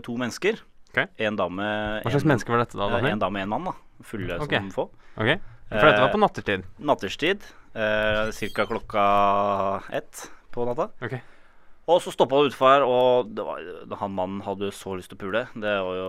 to 0.06 0.16
mennesker. 0.20 0.60
Okay. 0.90 1.08
En 1.22 1.38
dame 1.38 1.66
Hva 2.02 2.12
slags 2.12 2.24
en, 2.24 2.32
mennesker 2.32 2.54
var 2.54 2.64
dette, 2.64 2.78
da? 2.78 2.88
Daniel? 2.96 3.14
En 3.16 3.22
dame 3.22 3.42
og 3.42 3.46
en 3.46 3.52
mann, 3.54 3.70
da. 3.70 3.76
Fulle 4.06 4.38
okay. 4.42 4.60
som 4.60 4.72
få. 4.74 4.88
Okay. 5.16 5.40
For 5.70 5.82
dette 5.82 6.02
var 6.04 6.12
på 6.12 6.20
nattertid? 6.22 6.66
Natterstid. 6.78 7.46
Eh, 7.76 8.30
Ca. 8.54 8.66
klokka 8.70 9.06
ett 9.98 10.28
på 10.54 10.68
natta. 10.68 10.90
Ok. 11.02 11.18
Og 11.86 12.00
så 12.02 12.10
stoppa 12.10 12.40
det 12.42 12.50
utfor 12.50 12.82
og 12.82 13.28
det 13.30 13.44
var, 13.46 13.60
han 14.00 14.14
mannen 14.16 14.40
hadde 14.42 14.72
så 14.74 14.96
lyst 14.98 15.12
til 15.12 15.18
å 15.18 15.20
pule. 15.20 15.42
Det 15.54 15.74
var 15.86 15.98
jo 16.00 16.08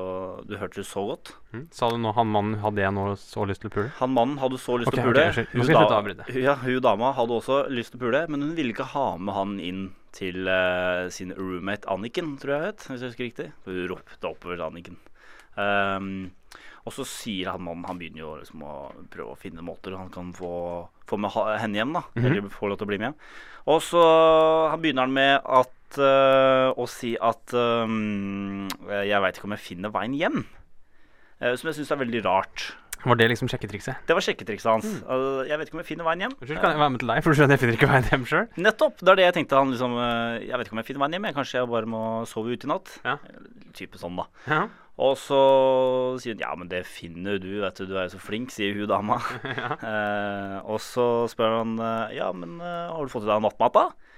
Du 0.50 0.56
hørte 0.58 0.82
det 0.82 0.88
så 0.90 1.04
godt. 1.06 1.36
Mm. 1.54 1.68
Sa 1.74 1.92
du 1.94 2.00
nå 2.02 2.14
han 2.18 2.32
mannen 2.34 2.58
hadde 2.64 2.82
jeg 2.82 2.96
nå 2.98 3.04
så 3.22 3.46
lyst 3.46 3.62
til 3.62 3.70
å 3.70 3.76
pule? 3.76 3.92
Han 4.00 4.16
mannen 4.16 4.42
hadde 4.42 4.58
så 4.62 4.80
lyst 4.82 4.90
til 4.90 5.04
til 5.04 5.06
å 5.06 5.14
pule. 5.14 5.28
Okay, 5.30 5.46
Hun 5.54 6.18
da-. 6.18 6.32
Ja, 6.34 6.58
hun 6.64 6.82
dama 6.82 7.14
hadde 7.18 7.38
også 7.38 7.60
lyst 7.70 7.94
til 7.94 8.02
å 8.02 8.08
pule, 8.08 8.24
men 8.26 8.48
hun 8.48 8.56
ville 8.58 8.74
ikke 8.74 8.90
ha 8.96 9.06
med 9.22 9.38
han 9.38 9.60
inn 9.62 9.84
til 10.18 10.50
uh, 10.50 11.06
sin 11.14 11.36
roommate 11.38 11.86
Anniken, 11.94 12.34
tror 12.42 12.56
jeg 12.56 12.72
het, 12.72 12.88
hvis 12.90 13.04
jeg 13.04 13.14
husker 13.14 13.28
riktig. 13.28 13.48
Hun 13.68 13.84
ropte 13.94 14.32
oppover 14.32 14.58
til 14.58 14.66
Anniken. 14.66 14.98
Ehm, 15.58 16.32
og 16.88 16.94
så 16.96 17.04
sier 17.08 17.52
han 17.52 17.64
mannen 17.66 17.88
Han 17.90 18.00
begynner 18.00 18.24
jo 18.24 18.34
liksom 18.40 18.64
å 18.64 18.76
prøve 19.12 19.34
å 19.34 19.40
finne 19.40 19.66
måter 19.66 19.98
han 19.98 20.12
kan 20.14 20.32
få, 20.36 20.52
få 21.10 21.20
med 21.20 21.36
henne 21.60 21.82
hjem, 21.82 21.96
da. 21.98 22.04
Mhm. 22.16 22.28
Eller 22.30 22.54
få 22.54 22.72
lov 22.72 22.80
til 22.80 22.88
å 22.88 22.92
bli 22.94 23.00
med 23.02 23.10
hjem. 23.10 23.20
Og 23.68 23.82
så 23.84 24.04
han 24.72 24.80
begynner 24.80 25.08
han 25.08 25.16
med 25.16 25.42
at 25.44 26.00
eh, 26.00 26.70
å 26.72 26.88
si 26.88 27.18
at 27.20 27.52
ehm, 27.52 28.68
Jeg 28.88 29.24
veit 29.24 29.40
ikke 29.40 29.50
om 29.50 29.56
jeg 29.58 29.66
finner 29.66 29.92
veien 29.92 30.16
hjem. 30.16 30.46
Uh, 31.38 31.54
som 31.54 31.68
jeg 31.70 31.78
syns 31.78 31.92
er 31.94 32.00
veldig 32.02 32.24
rart. 32.26 32.64
Var 33.06 33.18
det 33.20 33.28
liksom 33.30 33.50
sjekketrikset? 33.52 34.00
Det 34.10 34.16
var 34.18 34.26
sjekketrikset 34.26 34.70
hans. 34.72 34.88
Altså, 35.06 35.44
jeg 35.46 35.60
vet 35.60 35.70
ikke 35.70 35.78
om 35.78 35.82
jeg 35.84 35.90
finner 35.92 36.08
veien 36.08 36.24
hjem. 36.26 36.34
Unnskyld, 36.40 36.60
kan 36.64 36.74
jeg 36.74 36.82
være 36.82 36.94
med 36.96 37.04
til 37.04 37.12
deg? 37.12 37.20
For 37.22 37.30
du 37.30 37.38
skjønner 37.38 37.54
jeg 37.54 37.62
finner 37.62 37.78
ikke 37.78 37.90
veien 37.92 38.08
hjem 38.10 38.26
sjøl? 38.32 38.48
Nettopp! 38.66 39.04
Det 39.04 39.12
er 39.14 39.20
det 39.20 39.28
jeg 39.28 39.36
tenkte. 39.38 39.60
han 39.60 39.76
liksom 39.76 39.94
uh, 40.00 40.40
Jeg 40.42 40.58
vet 40.58 40.70
ikke 40.72 40.78
om 40.78 40.82
jeg 40.82 40.90
finner 40.90 41.04
veien 41.04 41.18
hjem. 41.18 41.28
Jeg. 41.30 41.38
Kanskje 41.38 41.60
jeg 41.60 41.70
bare 41.76 41.92
må 41.94 42.02
sove 42.32 42.58
ute 42.58 42.66
i 42.66 42.72
natt. 42.72 42.96
Ja. 43.06 43.16
Type 43.78 44.02
sånn, 44.02 44.18
da. 44.18 44.26
Ja. 44.50 44.64
Og 44.98 45.14
så 45.22 45.40
sier 46.18 46.34
hun 46.34 46.42
ja, 46.42 46.52
men 46.58 46.70
det 46.72 46.82
finner 46.90 47.38
du, 47.42 47.52
vet 47.62 47.78
du. 47.78 47.86
Du 47.86 47.96
er 47.98 48.08
jo 48.08 48.16
så 48.16 48.22
flink, 48.22 48.50
sier 48.54 48.74
hun 48.74 48.90
dama. 48.90 49.20
eh, 49.92 50.58
og 50.66 50.82
så 50.82 51.28
spør 51.30 51.60
han 51.60 51.76
eh, 51.78 52.18
ja, 52.18 52.32
men 52.34 52.58
eh, 52.58 52.90
har 52.90 53.06
du 53.06 53.14
fått 53.14 53.28
i 53.28 53.30
deg 53.30 53.44
nattmat, 53.46 53.78
da? 53.78 54.16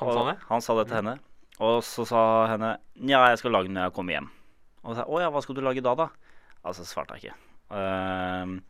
Han 0.00 0.12
sa 0.12 0.24
det? 0.30 0.36
Han 0.48 0.64
sa 0.64 0.78
det 0.78 0.86
til 0.88 0.98
henne. 1.00 1.16
Og 1.66 1.78
så 1.84 2.04
sa 2.08 2.22
henne 2.52 2.74
ja, 3.00 3.22
jeg 3.30 3.40
skal 3.40 3.54
lage 3.56 3.68
den 3.68 3.76
når 3.76 3.90
jeg 3.90 3.96
kommer 3.96 4.16
hjem. 4.16 4.30
Og 4.84 4.92
så 4.92 4.98
sa 4.98 5.04
jeg 5.04 5.12
å 5.12 5.20
ja, 5.24 5.32
hva 5.34 5.44
skal 5.44 5.58
du 5.58 5.64
lage 5.64 5.84
da, 5.84 5.92
da? 5.98 6.08
Altså 6.66 6.88
svarte 6.88 7.16
jeg 7.16 7.28
ikke. 7.28 7.38
Ehm, 7.74 8.60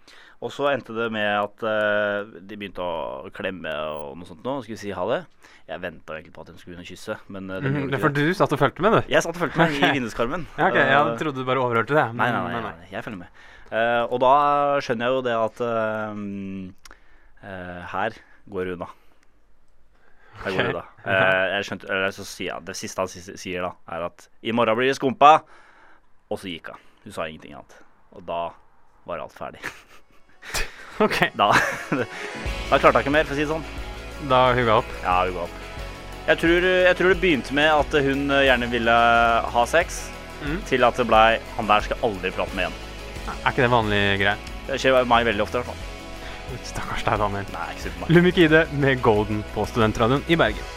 og 0.45 0.53
så 0.53 0.69
endte 0.71 0.93
det 0.97 1.07
med 1.13 1.27
at 1.27 1.63
eh, 1.65 2.29
de 2.45 2.57
begynte 2.61 2.85
å 2.85 3.31
klemme 3.35 3.73
og 3.93 4.17
noe 4.21 4.29
sånt 4.29 4.45
nå, 4.45 4.59
og 4.59 4.65
skulle 4.67 4.79
si 4.81 4.93
ha 4.93 5.05
det. 5.11 5.23
Jeg 5.67 5.81
venta 5.83 6.15
egentlig 6.15 6.35
på 6.37 6.43
at 6.45 6.51
de 6.53 6.59
skulle 6.61 6.77
begynne 6.77 6.87
å 6.87 6.91
kysse, 6.93 7.17
men 7.33 7.49
de 7.49 7.57
Mhm, 7.61 7.79
det 7.89 7.97
er 7.97 7.97
ikke 7.97 8.03
for 8.05 8.15
du 8.15 8.35
satt 8.37 8.53
og 8.55 8.61
fulgte 8.61 8.85
med, 8.85 8.93
du? 9.01 9.13
Jeg 9.13 9.23
satt 9.25 9.35
og 9.35 9.41
fulgte 9.43 9.59
med 9.59 9.73
i 9.81 9.91
vinduskarmen. 9.97 10.45
Ja, 10.59 10.69
ok, 10.69 10.77
Eh, 10.77 10.93
Jeg 10.93 11.19
trodde 11.23 11.41
du 11.41 11.49
bare 11.49 11.65
overhørte 11.65 11.97
det. 11.97 12.05
Nei, 12.15 12.29
nei, 12.31 12.61
nei, 12.61 12.75
jeg 12.93 13.03
følger 13.05 13.23
med. 13.25 13.43
Eh, 13.73 14.05
og 14.07 14.21
da 14.23 14.35
skjønner 14.85 15.09
jeg 15.09 15.17
jo 15.17 15.25
det 15.27 15.37
at 15.41 15.65
eh, 15.67 16.21
eh, 17.43 17.81
her 17.97 18.17
går 18.53 18.65
det 18.71 18.77
unna. 18.77 18.89
Her 20.45 20.53
går 20.53 20.69
det 20.69 20.75
unna. 20.77 20.85
Eh, 21.09 21.47
jeg 21.57 21.67
skjønte, 21.71 21.89
eller 21.91 22.13
så 22.15 22.27
sier 22.29 22.53
jeg, 22.53 22.67
det 22.69 22.77
siste 22.79 23.01
han 23.03 23.09
sier 23.41 23.67
da, 23.67 23.73
er 23.97 24.05
at 24.11 24.29
i 24.47 24.53
morgen 24.55 24.77
blir 24.79 24.93
det 24.93 24.99
skumpa. 25.01 25.33
Og 26.31 26.39
så 26.43 26.51
gikk 26.53 26.71
hun. 26.75 26.85
Hun 27.07 27.15
sa 27.17 27.27
ingenting 27.27 27.57
annet. 27.57 27.75
Og 28.15 28.23
da 28.29 28.45
var 29.07 29.23
alt 29.25 29.37
ferdig. 29.37 29.61
Ok, 31.05 31.19
Da, 31.37 31.51
da 32.71 32.79
klarte 32.81 32.97
jeg 33.03 33.05
ikke 33.05 33.13
mer, 33.13 33.27
for 33.29 33.35
å 33.35 33.37
si 33.37 33.45
det 33.45 33.51
sånn. 33.51 33.65
da 34.31 34.39
hugga 34.57 34.79
opp. 34.81 34.93
Ja, 35.05 35.17
hugga 35.29 35.43
opp. 35.45 35.57
Jeg 36.27 36.41
tror, 36.41 36.65
jeg 36.65 36.97
tror 36.99 37.13
det 37.13 37.19
begynte 37.23 37.55
med 37.55 37.69
at 37.71 37.97
hun 38.07 38.23
gjerne 38.33 38.69
ville 38.73 38.95
ha 39.57 39.67
sex, 39.71 40.07
Mm. 40.37 40.59
til 40.69 40.85
at 40.85 40.99
det 41.01 41.07
blei 41.09 41.39
Han 41.57 41.65
der 41.65 41.81
skal 41.81 41.97
aldri 42.05 42.29
prate 42.37 42.53
med 42.53 42.67
igjen. 42.67 42.75
Er 43.39 43.47
ikke 43.55 43.63
det 43.65 43.71
vanlig 43.73 44.01
greie? 44.21 44.35
Det 44.67 44.77
skjer 44.83 45.07
meg 45.09 45.25
veldig 45.25 45.45
ofte, 45.47 45.57
i 45.57 45.63
hvert 45.63 45.71
fall. 45.71 46.59
Stakkars 46.69 47.05
deg, 47.07 47.17
Daniel. 47.23 47.47
Nei, 47.55 47.69
ikke 47.73 47.93
på 47.95 48.03
meg. 48.03 48.11
Lumikide 48.13 48.61
med 48.77 49.01
Golden 49.03 49.41
på 49.55 49.65
Studentradioen 49.71 50.27
i 50.29 50.37
Bergen. 50.37 50.69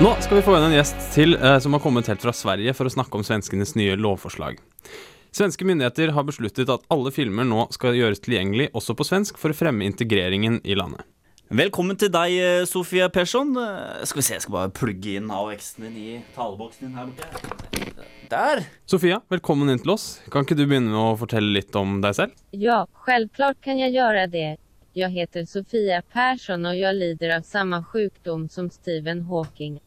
Nå 0.00 0.14
skal 0.24 0.40
vi 0.40 0.44
få 0.46 0.56
inn 0.56 0.64
en 0.70 0.74
gjest 0.78 1.04
til 1.14 1.36
eh, 1.36 1.58
som 1.62 1.76
har 1.76 1.84
kommet 1.84 2.08
helt 2.10 2.24
fra 2.24 2.32
Sverige 2.34 2.72
for 2.74 2.88
å 2.88 2.94
snakke 2.96 3.20
om 3.20 3.26
svenskenes 3.28 3.76
nye 3.76 3.94
lovforslag. 4.00 4.56
Svenske 5.34 5.64
myndigheter 5.66 6.12
har 6.14 6.22
besluttet 6.22 6.68
at 6.70 6.84
alle 6.94 7.10
filmer 7.10 7.42
nå 7.48 7.64
skal 7.74 7.96
gjøres 7.98 8.20
tilgjengelig 8.22 8.68
også 8.78 8.94
på 8.94 9.02
svensk 9.08 9.38
for 9.40 9.50
å 9.50 9.56
fremme 9.58 9.82
integreringen 9.82 10.60
i 10.62 10.76
landet. 10.78 11.02
Velkommen 11.50 11.98
til 11.98 12.12
deg, 12.14 12.34
eh, 12.38 12.64
Sofie 12.70 13.08
Persson. 13.10 13.50
Eh, 13.58 14.04
Skal 14.06 14.20
vi 14.20 14.22
se, 14.22 14.34
jeg 14.34 14.42
skal 14.42 14.54
bare 14.54 14.70
plugge 14.70 15.16
inn 15.16 15.26
AOX-en 15.28 15.88
din 15.88 15.96
i 15.96 16.22
taleboksen 16.36 16.86
din 16.86 16.94
her 16.94 17.06
borte. 17.06 17.98
Der. 18.30 18.62
Sofia, 18.86 19.20
velkommen 19.28 19.68
inn 19.70 19.80
til 19.82 19.90
oss. 19.90 20.20
Kan 20.30 20.44
ikke 20.44 20.56
du 20.56 20.66
begynne 20.66 20.94
med 20.94 21.02
å 21.02 21.18
fortelle 21.18 21.52
litt 21.52 21.74
om 21.74 22.00
deg 22.00 22.14
selv? 22.14 22.30
Ja, 22.52 22.86
selvklart 23.04 23.60
kan 23.60 23.78
jeg 23.82 23.92
gjøre 23.92 24.30
det. 24.30 24.58
Jeg 24.94 25.10
heter 25.10 25.48
Sofia 25.50 26.00
Persson 26.14 26.64
og 26.64 26.78
jeg 26.78 26.94
lider 26.94 27.34
av 27.38 27.42
samme 27.42 27.82
sjukdom 27.90 28.48
som 28.48 28.70
Stephen 28.70 29.26
Hawking. 29.26 29.80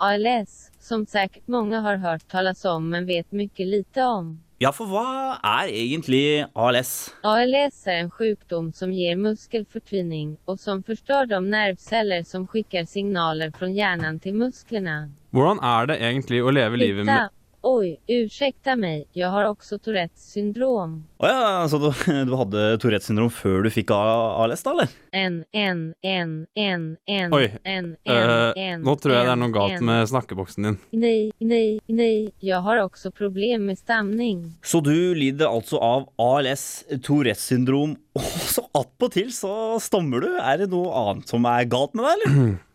ALS, 0.00 0.70
som 0.80 1.04
sikkert 1.04 1.46
mange 1.46 1.78
har 1.84 1.98
hørt 1.98 2.26
talas 2.26 2.64
om 2.64 2.88
men 2.88 3.04
vet 3.04 3.30
mye 3.32 3.68
lite 3.68 4.00
om. 4.00 4.38
Ja, 4.62 4.70
for 4.70 4.86
hva 4.86 5.34
er 5.42 5.70
egentlig 5.74 6.44
ALS? 6.54 6.92
ALS 7.26 7.80
er 7.90 8.04
en 8.04 8.10
sjukdom 8.14 8.68
som 8.76 8.92
gir 8.94 9.18
muskelfortvinning, 9.18 10.36
og 10.46 10.60
som 10.62 10.82
forstår 10.86 11.26
de 11.32 11.40
nervceller 11.42 12.22
som 12.22 12.46
sender 12.52 12.86
signaler 12.86 13.50
fra 13.56 13.66
hjernen 13.66 14.20
til 14.22 14.38
musklene. 14.38 15.10
Hvordan 15.34 15.58
er 15.58 15.90
det 15.90 15.98
egentlig 15.98 16.42
å 16.42 16.54
leve 16.54 16.78
livet 16.78 17.08
med 17.08 17.34
Oj, 17.64 17.96
ursäkta 18.08 18.76
Jeg 18.76 19.06
jag 19.12 19.28
har 19.32 19.46
også 19.48 19.78
Tourettes 19.78 20.32
syndrom. 20.34 20.98
Å 21.16 21.28
ja, 21.30 21.68
så 21.68 21.78
du, 21.80 21.86
du 22.28 22.34
hadde 22.36 22.64
Tourettes 22.82 23.08
syndrom 23.08 23.30
før 23.32 23.64
du 23.64 23.70
fikk 23.72 23.88
ALS, 23.94 24.60
da, 24.66 24.74
eller? 24.74 24.90
En, 25.16 25.38
en, 25.52 25.80
en, 26.02 26.34
en, 26.54 26.84
en, 27.06 27.32
Oi, 27.32 27.46
en, 27.64 27.88
en, 28.04 28.28
uh, 28.28 28.52
en, 28.52 28.84
nå 28.84 28.96
tror 29.00 29.16
jeg 29.16 29.24
det 29.24 29.32
er 29.32 29.40
noe 29.40 29.54
galt 29.54 29.78
en. 29.78 29.86
med 29.88 30.10
snakkeboksen 30.12 30.68
din. 30.68 30.76
Nei, 30.92 31.30
nei, 31.40 31.78
nei, 31.88 32.12
jeg 32.44 32.60
har 32.66 32.82
også 32.82 33.14
problem 33.16 33.64
med 33.70 33.80
stamning. 33.80 34.44
Så 34.60 34.82
du 34.84 35.14
lider 35.16 35.48
altså 35.48 35.80
av 35.80 36.10
ALS, 36.20 36.84
Tourettes 37.00 37.48
syndrom, 37.48 37.96
og 38.20 38.28
så 38.44 38.66
attpåtil 38.76 39.32
så 39.32 39.80
stammer 39.80 40.20
du? 40.20 40.30
Er 40.36 40.60
det 40.60 40.68
noe 40.74 40.92
annet 41.06 41.32
som 41.32 41.48
er 41.48 41.64
galt 41.64 41.96
med 41.96 42.10
deg, 42.10 42.28
eller? 42.28 42.54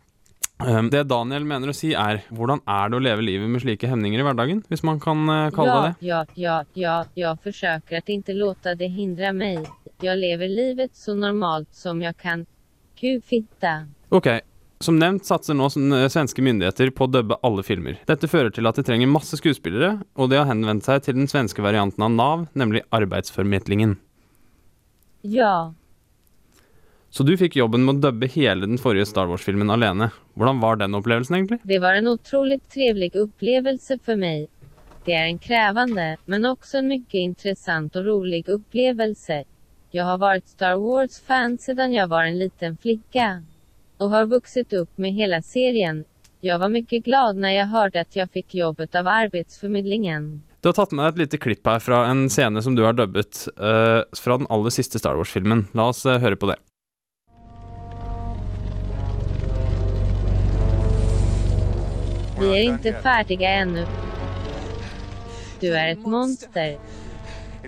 Um, 0.60 0.90
Det 0.92 1.06
Daniel 1.08 1.46
mener 1.48 1.70
å 1.72 1.74
si 1.76 1.92
er 1.96 2.20
hvordan 2.36 2.60
er 2.68 2.90
det 2.92 2.98
å 2.98 3.02
leve 3.02 3.24
livet 3.24 3.48
med 3.48 3.62
slike 3.62 3.88
hemninger 3.88 4.20
i 4.20 4.26
hverdagen, 4.26 4.60
hvis 4.68 4.82
man 4.84 5.00
kan 5.00 5.22
eh, 5.32 5.48
kalle 5.56 5.78
det 5.86 5.94
Ja, 6.04 6.20
det? 6.24 6.36
ja, 6.36 6.58
ja, 6.74 6.98
ja, 7.16 7.30
jeg 7.32 7.40
forsøker 7.46 8.00
at 8.02 8.12
ikke 8.12 8.36
låte 8.36 8.74
det 8.76 8.90
hindre 8.92 9.32
meg. 9.32 9.64
Jeg 10.04 10.20
lever 10.20 10.48
livet 10.52 10.92
så 10.96 11.14
normalt 11.16 11.68
som 11.76 12.00
jeg 12.04 12.16
kan. 12.20 12.44
Kufitta. 13.00 13.86
Ok, 14.12 14.28
som 14.84 14.98
nevnt 15.00 15.24
satser 15.28 15.56
nå 15.56 15.70
svenske 15.72 16.44
myndigheter 16.44 16.92
på 16.92 17.08
å 17.08 17.12
dubbe 17.12 17.40
alle 17.44 17.64
filmer. 17.64 17.96
Dette 18.08 18.28
fører 18.28 18.52
til 18.52 18.68
at 18.68 18.76
de 18.76 18.84
trenger 18.84 19.08
masse 19.08 19.36
skuespillere, 19.40 19.94
og 20.16 20.28
de 20.32 20.36
har 20.40 20.48
henvendt 20.48 20.84
seg 20.88 21.02
til 21.04 21.16
den 21.16 21.28
svenske 21.28 21.64
varianten 21.64 22.04
av 22.04 22.12
Nav, 22.12 22.46
nemlig 22.52 22.84
Arbeidsformidlingen. 22.92 23.96
Ja, 25.24 25.72
Så 27.10 27.26
du 27.26 27.32
fikk 27.36 27.56
jobben 27.58 27.82
med 27.84 27.98
å 27.98 28.06
dubbe 28.06 28.28
hele 28.30 28.68
den 28.68 28.78
forrige 28.78 29.08
Star 29.10 29.26
Wars-filmen 29.26 29.72
alene. 29.74 30.12
Hvordan 30.38 30.60
var 30.62 30.78
den 30.78 30.94
opplevelsen, 30.94 31.36
egentlig? 31.40 31.58
det 31.66 31.80
var 31.82 31.98
en 31.98 32.12
utrolig 32.12 32.60
trevlig 32.70 33.10
opplevelse 33.18 33.98
for 34.06 34.20
meg. 34.20 34.46
Det 35.04 35.16
er 35.16 35.26
en 35.26 35.40
krevende, 35.42 36.12
men 36.30 36.46
også 36.46 36.78
en 36.78 36.92
mye 36.92 37.22
interessant 37.24 37.96
og 37.98 38.06
rolig 38.06 38.44
opplevelse. 38.52 39.42
Jeg 39.90 40.06
har 40.06 40.20
vært 40.22 40.46
Star 40.52 40.78
Wars-fan 40.78 41.56
siden 41.58 41.96
jeg 41.96 42.06
var 42.12 42.28
en 42.28 42.38
liten 42.38 42.76
flicka. 42.78 43.42
og 44.00 44.10
har 44.10 44.30
vokst 44.30 44.72
opp 44.72 44.88
med 44.96 45.12
hele 45.12 45.42
serien. 45.42 46.04
Jeg 46.40 46.56
var 46.56 46.70
mye 46.72 47.00
glad 47.04 47.36
når 47.36 47.52
jeg 47.52 47.68
hørte 47.68 48.00
at 48.00 48.16
jeg 48.16 48.32
fikk 48.32 48.54
jobbet 48.54 48.94
av 48.96 49.10
arbeidsformidlingen. 49.12 50.40
Du 50.62 50.68
har 50.70 50.78
tatt 50.78 50.92
med 50.92 51.04
deg 51.04 51.12
et 51.12 51.20
lite 51.26 51.40
klipp 51.42 51.66
her 51.66 51.82
fra 51.84 52.06
en 52.08 52.30
scene 52.32 52.62
som 52.64 52.76
du 52.76 52.84
har 52.86 52.96
dubbet 52.96 53.48
uh, 53.60 54.06
fra 54.16 54.38
den 54.40 54.48
aller 54.48 54.72
siste 54.72 55.00
Star 55.02 55.20
Wars-filmen. 55.20 55.66
La 55.76 55.90
oss 55.92 56.06
uh, 56.06 56.16
høre 56.16 56.40
på 56.40 56.48
det. 56.48 56.56
Vi 62.40 62.58
är 62.58 62.62
inte 62.62 62.92
färdiga 62.92 63.50
ännu. 63.50 63.86
Du 65.60 65.74
är 65.74 65.88
ett 65.88 66.06
monster. 66.06 66.78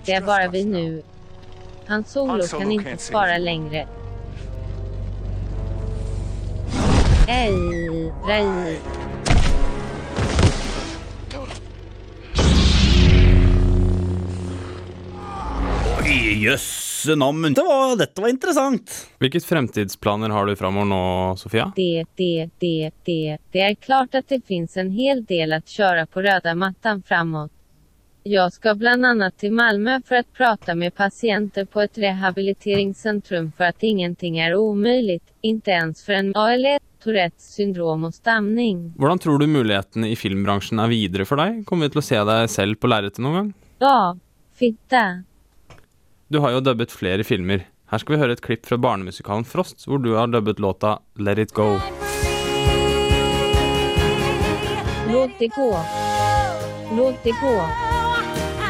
Det 0.05 0.13
är 0.13 0.21
bara 0.21 0.47
vi 0.47 0.65
nu. 0.65 1.03
Han 1.85 2.03
Solo 2.03 2.47
kan 2.47 2.71
inte 2.71 2.97
spara 2.97 3.37
längre. 3.37 3.87
Ej, 7.27 8.11
rej. 8.27 8.79
Oi, 15.99 16.49
jøsse 17.03 17.19
namn. 17.19 17.53
Det 17.53 17.63
var, 17.63 17.95
dette 17.97 18.21
var 18.21 18.29
interessant. 18.29 18.91
Hvilke 19.19 19.39
fremtidsplaner 19.39 20.29
har 20.29 20.45
du 20.45 20.55
framover 20.55 20.85
nå, 20.85 21.35
Sofia? 21.37 21.71
Det, 21.75 22.05
det, 22.15 22.49
det, 22.59 22.91
det. 23.05 23.37
Det 23.51 23.61
er 23.61 23.75
klart 23.75 24.15
at 24.15 24.27
det 24.29 24.43
finns 24.47 24.77
en 24.77 24.91
hel 24.91 25.23
del 25.25 25.53
å 25.53 25.61
kjøre 25.65 26.05
på 26.07 26.21
røde 26.21 26.55
mattan 26.55 27.03
framover. 27.03 27.49
Jag 28.25 28.53
ska 28.53 28.75
bland 28.75 29.05
annat 29.05 29.37
till 29.37 29.51
Malmö 29.51 30.01
för 30.05 30.15
att 30.15 30.33
prata 30.33 30.75
med 30.75 30.95
patienter 30.95 31.65
på 31.65 31.81
ett 31.81 31.97
rehabiliteringscentrum 31.97 33.51
för 33.57 33.63
att 33.63 33.83
ingenting 33.83 34.39
är 34.39 34.55
omöjligt, 34.55 35.23
inte 35.41 35.71
ens 35.71 36.03
för 36.03 36.13
en 36.13 36.35
ALS, 36.35 36.79
Tourettes 37.03 37.53
syndrom 37.53 38.03
och 38.03 38.13
stamning. 38.13 38.93
Hvordan 38.97 39.19
tror 39.19 39.39
du 39.39 39.47
mulighetene 39.47 40.07
i 40.07 40.15
filmbransjen 40.15 40.79
er 40.79 40.87
videre 40.87 41.25
for 41.27 41.35
deg? 41.35 41.65
Kommer 41.67 41.89
vi 41.89 41.97
til 41.97 41.99
å 41.99 42.05
se 42.07 42.21
deg 42.31 42.47
selv 42.49 42.79
på 42.79 42.87
lerretet 42.87 43.19
noen 43.19 43.35
gang? 43.35 43.49
Ja, 43.83 44.15
fitta. 44.55 45.03
Du 46.27 46.39
har 46.39 46.51
jo 46.51 46.59
dubbet 46.59 46.91
flere 46.91 47.23
filmer. 47.23 47.65
Her 47.91 48.01
skal 48.01 48.15
vi 48.15 48.21
høre 48.21 48.35
et 48.37 48.41
klipp 48.41 48.65
fra 48.65 48.77
barnemusikalen 48.79 49.45
Frost, 49.45 49.83
hvor 49.85 49.99
du 50.01 50.13
har 50.15 50.31
dubbet 50.31 50.59
låta 50.59 50.97
Let 51.19 51.37
It 51.37 51.51
Go. 51.53 51.77
Låt 55.11 55.39
det 55.39 55.47
gå. 55.47 55.71
Låt 56.97 57.23
det 57.23 57.35
gå. 57.41 57.57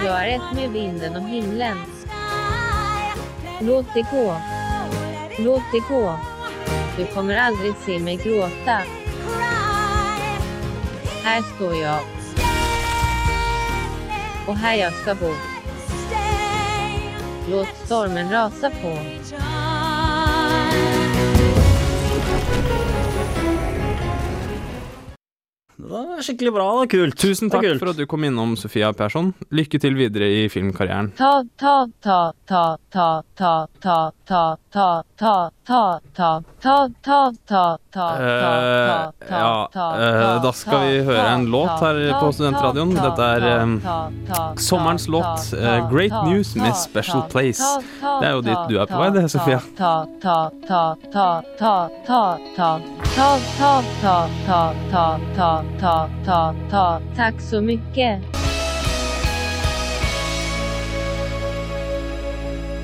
Er 0.03 0.27
ett 0.27 0.55
med 0.55 0.71
vinden 0.71 1.15
och 1.15 1.29
himlen. 1.29 1.77
Låt 3.61 3.85
det 3.93 4.05
gå. 4.11 4.35
Låt 5.39 5.63
det 5.71 5.83
gå. 5.89 6.19
Du 6.97 7.05
kommer 7.05 7.35
aldrig 7.35 7.73
se 7.85 7.99
mig 7.99 8.15
gråta. 8.15 8.81
Här 11.23 11.41
står 11.55 11.75
jag. 11.75 11.99
Och 14.47 14.57
här 14.57 14.75
jag 14.75 14.93
ska 14.93 15.15
bo. 15.15 15.52
Låt 17.49 17.67
stormen 17.85 18.31
rasa 18.31 18.69
på. 18.69 18.97
Skikkelig 26.23 26.53
bra. 26.55 26.67
Det 26.79 26.87
er 26.87 26.91
kult. 26.93 27.17
Tusen 27.19 27.51
takk 27.51 27.65
kult. 27.65 27.79
for 27.83 27.91
at 27.91 27.99
du 27.99 28.05
kom 28.09 28.23
innom, 28.23 28.55
Sofia 28.59 28.93
Persson. 28.95 29.33
Lykke 29.51 29.79
til 29.83 29.97
videre 29.99 30.29
i 30.43 30.47
filmkarrieren. 30.51 31.11
Ta, 31.19 31.43
ta, 31.59 31.75
ta, 32.01 32.19
ta, 32.47 32.63
ta, 32.89 33.07
ta, 33.35 33.53
ta, 33.81 33.99
ta, 34.23 34.45
ta, 34.71 34.95
ta, 35.19 35.51
ta, 35.67 35.83
ta, 36.15 36.31
ta, 36.61 36.77
ta, 37.03 37.23
ta, 37.47 37.77
ta, 37.93 38.07
Eh, 38.23 39.29
ja, 39.29 39.69
eh, 39.73 40.41
da 40.43 40.51
skal 40.51 40.79
vi 40.81 41.01
høre 41.05 41.25
en 41.35 41.45
låt 41.51 41.81
her 41.83 41.99
på 42.19 42.31
Studentradioen. 42.33 42.93
Dette 42.95 43.27
er, 43.35 43.43
eh, 43.47 44.55
sommerens 44.57 45.07
låt, 45.07 45.53
eh, 45.53 45.89
Great 45.91 46.25
News 46.25 46.55
med 46.55 46.75
Special 46.75 47.21
Place. 47.29 47.61
Det 48.01 48.27
er 48.27 48.31
jo 48.31 48.41
dit 48.41 48.67
du 48.69 48.79
er 48.79 48.85
på 48.85 48.97
vei, 48.97 49.09
det, 49.11 49.29
Sofia. 49.31 49.61
Ta, 49.77 50.05
ta, 50.21 50.49
ta, 50.67 50.95
ta, 51.11 51.41
ta, 51.59 51.89
ta, 52.07 52.39
ta, 52.55 52.79
ta, 53.15 53.39
ta, 53.39 53.39
ta, 53.61 53.81
ta, 54.01 54.29
ta, 54.47 54.73
ta, 54.91 55.19
ta, 55.35 55.63
ta, 55.79 56.09
ta. 56.25 56.55
ta. 56.69 57.01
Tack 57.15 57.41
så 57.41 57.61
mycket. 57.61 58.21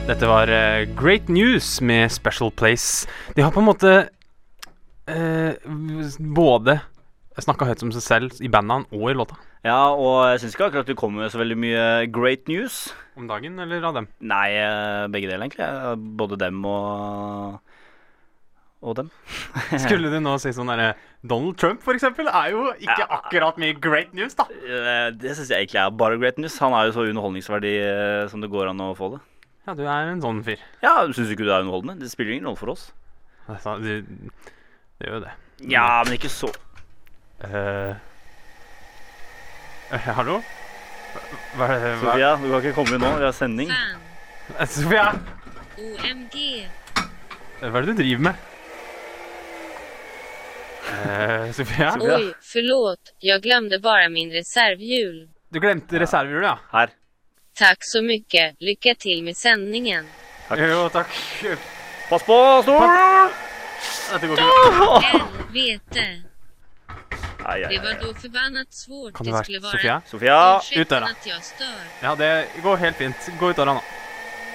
Dette 0.09 0.25
var 0.25 0.49
eh, 0.49 0.87
Great 0.97 1.27
News 1.29 1.81
med 1.81 2.11
Special 2.11 2.51
Place. 2.51 3.07
De 3.35 3.41
har 3.45 3.51
på 3.53 3.61
en 3.61 3.67
måte 3.67 3.91
eh, 5.05 5.53
både 6.19 6.79
snakka 7.39 7.67
høyt 7.69 7.83
om 7.85 7.93
seg 7.93 8.03
selv 8.03 8.41
i 8.41 8.49
bandene 8.51 8.89
og 8.89 9.11
i 9.11 9.15
låta. 9.15 9.37
Ja, 9.63 9.91
og 9.93 10.31
jeg 10.31 10.41
syns 10.41 10.55
ikke 10.55 10.69
akkurat 10.71 10.89
du 10.89 10.95
kommer 10.97 11.23
med 11.23 11.33
så 11.33 11.41
veldig 11.41 11.57
mye 11.59 11.85
great 12.09 12.49
news. 12.49 12.87
Om 13.19 13.27
dagen, 13.29 13.59
eller 13.59 13.85
av 13.85 13.99
dem? 13.99 14.07
Nei, 14.23 14.47
eh, 14.55 15.05
begge 15.11 15.29
deler, 15.29 15.45
egentlig. 15.45 15.69
Både 16.17 16.39
dem 16.41 16.63
og 16.65 17.59
og 18.81 18.95
dem. 18.95 19.09
Skulle 19.83 20.11
du 20.11 20.19
nå 20.23 20.37
si 20.39 20.53
sånn 20.55 20.69
derre 20.71 20.93
Donald 21.27 21.57
Trump, 21.59 21.81
for 21.83 21.91
eksempel, 21.93 22.27
er 22.31 22.51
jo 22.53 22.69
ikke 22.79 22.99
Ja. 23.01 23.07
akkurat 23.17 23.57
mye 23.59 23.73
great 23.79 24.13
news, 24.13 24.33
da. 24.35 24.45
Eh, 24.49 25.11
Det 25.11 25.35
syns 25.35 25.49
jeg 25.49 25.67
egentlig 25.67 25.81
er 25.85 25.89
bare 25.91 26.17
great 26.17 26.37
news. 26.37 26.57
Han 26.59 26.71
er 26.73 26.85
jo 26.87 26.91
så 26.95 27.09
underholdningsverdig 27.09 27.73
eh, 27.83 28.27
som 28.29 28.39
det 28.41 28.49
går 28.49 28.69
an 28.69 28.79
å 28.79 28.95
få 28.95 29.11
det. 29.17 29.19
Ja, 29.67 29.73
du 29.75 29.83
er 29.83 30.11
en 30.13 30.21
sånn 30.21 30.43
fyr. 30.43 30.57
Ja, 30.81 31.05
Syns 31.07 31.27
du 31.27 31.35
ikke 31.35 31.43
du 31.45 31.51
er 31.51 31.59
underholdende? 31.61 31.99
Det 31.99 32.09
spiller 32.09 32.31
ingen 32.33 32.45
rolle 32.47 32.57
for 32.57 32.69
oss. 32.71 32.91
Altså, 33.49 33.75
du, 33.83 34.01
det 34.01 35.07
gjør 35.09 35.19
jo 35.19 35.25
det. 35.25 35.31
Ja, 35.69 36.03
men 36.05 36.13
ikke 36.17 36.29
så 36.31 36.49
Eh, 37.43 37.95
eh, 39.91 39.97
hallo? 40.15 40.41
Hva 41.57 41.67
er 41.69 41.79
det 41.79 41.91
hva- 42.01 42.11
Sofia, 42.11 42.35
du 42.37 42.49
kan 42.51 42.61
ikke 42.61 42.75
komme 42.75 42.93
inn 42.95 43.01
nå. 43.01 43.11
Vi 43.17 43.23
har 43.23 43.31
sending. 43.33 43.71
Sofia, 44.67 45.05
OMG. 45.77 46.67
hva 47.61 47.75
er 47.75 47.81
det 47.85 47.95
du 47.95 48.03
driver 48.03 48.19
med? 48.29 48.35
Eh, 50.89 51.51
Sofia? 51.51 51.93
Oi, 51.93 51.99
forlåt. 51.99 52.35
förlåt. 52.41 53.13
Jag 53.19 53.41
glömde 53.41 53.79
bara 53.79 54.09
min 54.09 54.31
reservhjul. 54.31 55.29
Du 55.49 55.59
glemte 55.59 55.99
reservehjulet, 55.99 56.47
ja? 56.47 56.79
Her. 56.79 56.89
Tack 57.53 57.77
så 57.79 58.01
mycket. 58.01 58.55
Lycka 58.59 58.95
till 58.95 59.23
med 59.23 59.37
sändningen. 59.37 60.05
Takk. 60.47 60.59
Jo, 60.59 60.89
takk. 60.89 61.07
Pass 62.09 62.23
på, 62.23 62.59
stolen! 62.63 63.29
Dette 64.13 64.27
går 64.27 64.37
ikke. 64.39 65.07
Helvete. 65.07 66.23
Det 67.69 67.79
var 67.79 68.07
då 68.07 68.13
förbannat 68.13 68.73
svårt 68.73 69.13
Kan 69.13 69.25
det 69.25 69.31
være 69.31 69.43
skulle 69.43 69.59
vara. 69.59 69.71
Sofia? 69.71 70.01
Sofia, 70.05 70.61
ut 70.75 70.91
att 70.91 71.25
jag 71.25 71.43
stör. 71.43 71.81
Ja, 72.01 72.15
det 72.15 72.47
går 72.63 72.77
helt 72.77 72.97
fint. 72.97 73.29
Gå 73.39 73.49
ut 73.49 73.55
døra 73.55 73.73
nå. 73.73 73.81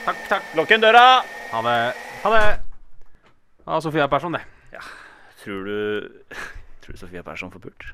Takk, 0.05 0.17
takk. 0.29 0.43
lukk 0.57 0.71
igjen 0.71 0.81
døra! 0.81 1.23
Ha 1.51 1.63
det. 1.63 1.95
Ha 2.23 2.31
det. 2.31 2.59
Ja, 3.67 3.81
Sofia 3.81 4.09
Persson, 4.09 4.33
det. 4.33 4.41
Tror 5.45 5.69
du 5.69 5.77
Tror 6.85 6.97
du 6.97 7.01
Sofia 7.01 7.23
Persson 7.27 7.53
får 7.53 7.63
pult? 7.69 7.87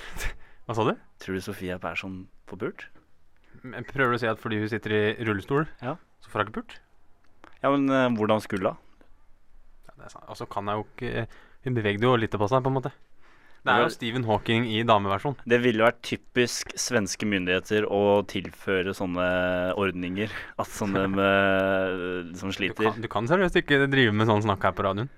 Hva 0.66 0.74
sa 0.78 0.86
du? 0.86 0.94
Tror 1.22 1.38
du 1.38 1.42
Sofia 1.44 1.78
Persson 1.82 2.22
får 2.50 2.62
pult? 2.64 2.86
Men 3.62 3.84
Prøver 3.86 4.14
du 4.14 4.18
å 4.18 4.22
si 4.22 4.30
at 4.30 4.40
fordi 4.42 4.58
hun 4.62 4.70
sitter 4.70 4.94
i 4.96 5.02
rullestol, 5.26 5.66
Ja. 5.82 5.96
så 6.22 6.30
får 6.32 6.42
hun 6.42 6.48
ikke 6.50 6.58
pult? 6.62 6.76
Ja, 7.62 7.70
men 7.70 7.86
uh, 7.90 8.08
hvordan 8.18 8.42
skulle 8.42 8.72
hun? 8.74 8.80
Ja, 9.86 9.94
det 9.98 10.08
er 10.08 10.14
sant. 10.16 10.26
Og 10.30 10.50
kan 10.50 10.70
jeg 10.70 10.80
jo 10.80 10.86
ikke 10.88 11.26
Hun 11.62 11.76
bevegde 11.78 12.08
jo 12.08 12.16
litt 12.18 12.34
på 12.34 12.48
seg, 12.50 12.62
på 12.64 12.72
en 12.72 12.78
måte. 12.80 12.90
Det 13.62 13.70
er 13.70 13.84
jo 13.84 13.90
Stephen 13.94 14.24
Hawking 14.26 14.64
i 14.66 14.80
dameversjon. 14.82 15.36
Det 15.46 15.60
ville 15.62 15.84
vært 15.84 16.00
typisk 16.02 16.72
svenske 16.74 17.28
myndigheter 17.30 17.84
å 17.86 18.24
tilføre 18.26 18.90
sånne 18.98 19.26
ordninger. 19.78 20.32
At 20.62 20.72
sånne 20.74 21.04
med, 21.12 22.32
som 22.40 22.50
Du 22.50 22.56
sliter 22.56 22.88
kan, 22.88 22.98
du 23.04 23.06
kan 23.12 23.30
seriøst 23.30 23.60
ikke 23.62 23.84
drive 23.92 24.10
med 24.18 24.26
sånn 24.26 24.42
snakk 24.42 24.66
her 24.66 24.74
på 24.74 24.88
radioen. 24.88 25.12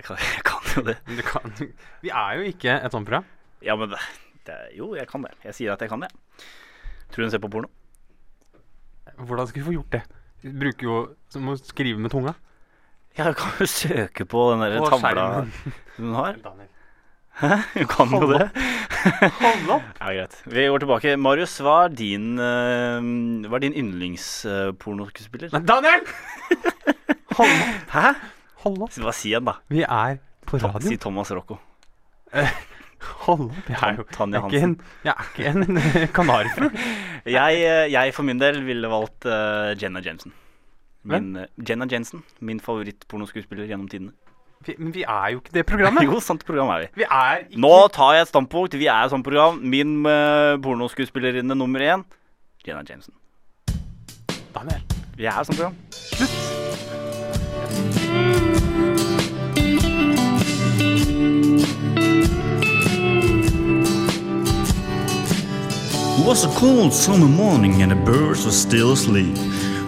Jeg 0.00 0.06
kan, 0.08 0.16
jeg 0.24 0.46
det. 0.88 0.96
Du 1.08 1.22
kan, 1.26 1.52
vi 2.04 2.12
er 2.12 2.38
jo 2.38 2.48
ikke 2.52 2.78
et 2.78 2.94
sånt 2.94 3.08
program. 3.08 3.26
Ja, 3.64 3.76
men 3.76 3.92
det, 3.92 4.00
det, 4.48 4.58
Jo, 4.78 4.94
jeg 4.98 5.08
kan 5.10 5.24
det. 5.26 5.34
Jeg 5.44 5.56
sier 5.58 5.74
at 5.74 5.82
jeg 5.84 5.92
kan 5.92 6.02
det. 6.04 6.10
Tror 7.10 7.22
du 7.22 7.28
hun 7.28 7.34
ser 7.34 7.42
på 7.42 7.50
porno? 7.52 7.70
Hvordan 9.20 9.48
skal 9.50 9.60
vi 9.60 9.66
få 9.66 9.76
gjort 9.76 9.92
det? 9.98 10.02
Du 10.40 10.52
bruker 10.56 10.86
jo 10.86 10.98
som 11.32 11.50
å 11.52 11.56
skrive 11.60 12.00
med 12.00 12.12
tunga. 12.14 12.34
Ja, 13.18 13.26
du 13.28 13.34
kan 13.36 13.56
jo 13.58 13.66
søke 13.68 14.24
på 14.28 14.50
den 14.52 14.62
der 14.62 14.78
På 14.80 14.92
tavla 14.94 15.46
hun 15.98 16.14
har. 16.14 16.38
Daniel. 16.40 16.70
Du 17.74 17.86
kan 17.90 18.12
jo 18.12 18.28
det. 18.30 18.46
Hold 19.40 19.70
opp! 19.76 19.84
Ja, 20.00 20.12
greit. 20.12 20.36
Vi 20.44 20.66
går 20.68 20.82
tilbake. 20.82 21.14
Marius, 21.20 21.58
hva 21.64 21.76
er 21.86 21.94
din, 21.96 22.34
uh, 22.38 23.00
hva 23.48 23.58
er 23.58 23.64
din 23.64 23.76
yndlingspornoskuespiller? 23.82 25.52
Nei, 25.54 25.62
Daniel! 25.68 26.04
Hold 27.38 27.54
opp. 27.54 27.94
Hæ? 27.94 28.06
Hold 28.64 28.84
opp. 28.86 28.98
Hva 29.00 29.14
sier 29.16 29.40
han, 29.40 29.48
da? 29.48 29.56
Vi 29.72 29.84
er 29.86 30.20
på 30.50 30.60
radio? 30.62 30.88
si. 30.88 30.98
Thomas 31.00 31.30
Rocco. 31.30 31.58
Hold 33.24 33.46
opp. 33.48 33.68
Jeg 33.68 33.78
er 33.80 33.96
jo 33.96 34.04
Tanja 34.12 34.40
jeg 34.50 34.74
er 35.12 35.24
ikke 35.30 35.48
en, 35.48 35.62
en 35.64 35.76
eh, 35.80 36.08
kanarifugl. 36.12 36.70
Jeg, 37.30 37.54
eh, 37.68 37.92
jeg 37.92 38.14
for 38.16 38.24
min 38.24 38.38
del 38.40 38.62
ville 38.64 38.88
valgt 38.88 39.26
uh, 39.28 39.76
Jenna 39.76 40.00
Jensen. 40.00 40.32
Min, 41.04 41.36
uh, 41.36 41.42
Jenna 41.68 41.84
Jensen, 41.90 42.22
min 42.40 42.60
favorittpornoskuespiller 42.64 43.68
gjennom 43.68 43.88
tidene. 43.92 44.12
Vi, 44.64 44.74
men 44.78 44.94
vi 44.94 45.02
er 45.04 45.28
jo 45.34 45.38
ikke 45.42 45.52
det 45.52 45.66
programmet. 45.68 46.04
Jo, 46.08 46.20
sant 46.24 46.44
program 46.48 46.68
er 46.74 46.86
vi. 46.86 46.88
Vi 47.02 47.04
er 47.04 47.44
ikke 47.44 47.60
Nå 47.60 47.74
tar 47.92 48.14
jeg 48.16 48.22
et 48.24 48.32
standpunkt. 48.32 48.78
Vi 48.80 48.86
er 48.88 49.04
et 49.04 49.12
sånt 49.12 49.24
program. 49.26 49.60
Min 49.60 50.00
uh, 50.08 50.56
pornoskuespillerinne 50.64 51.54
nummer 51.56 51.80
én, 51.84 52.04
Jenna 52.66 52.82
Jameson. 52.88 53.14
Daniel. 54.56 54.82
Vi 55.16 55.24
er 55.28 55.36
et 55.36 55.46
sånt 55.46 55.60
program. 55.60 55.76
It 66.20 66.26
was 66.26 66.44
a 66.44 66.48
cold 66.48 66.92
summer 66.92 67.26
morning 67.26 67.80
and 67.80 67.90
the 67.90 67.96
birds 67.96 68.44
were 68.44 68.52
still 68.52 68.92
asleep. 68.92 69.34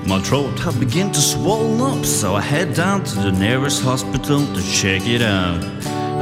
My 0.06 0.18
throat 0.18 0.58
had 0.60 0.80
begun 0.80 1.12
to 1.12 1.20
swell 1.20 1.82
up, 1.82 2.06
so 2.06 2.34
I 2.34 2.40
head 2.40 2.72
down 2.74 3.04
to 3.04 3.16
the 3.16 3.32
nearest 3.32 3.82
hospital 3.82 4.40
to 4.40 4.62
check 4.72 5.06
it 5.06 5.20
out. 5.20 5.62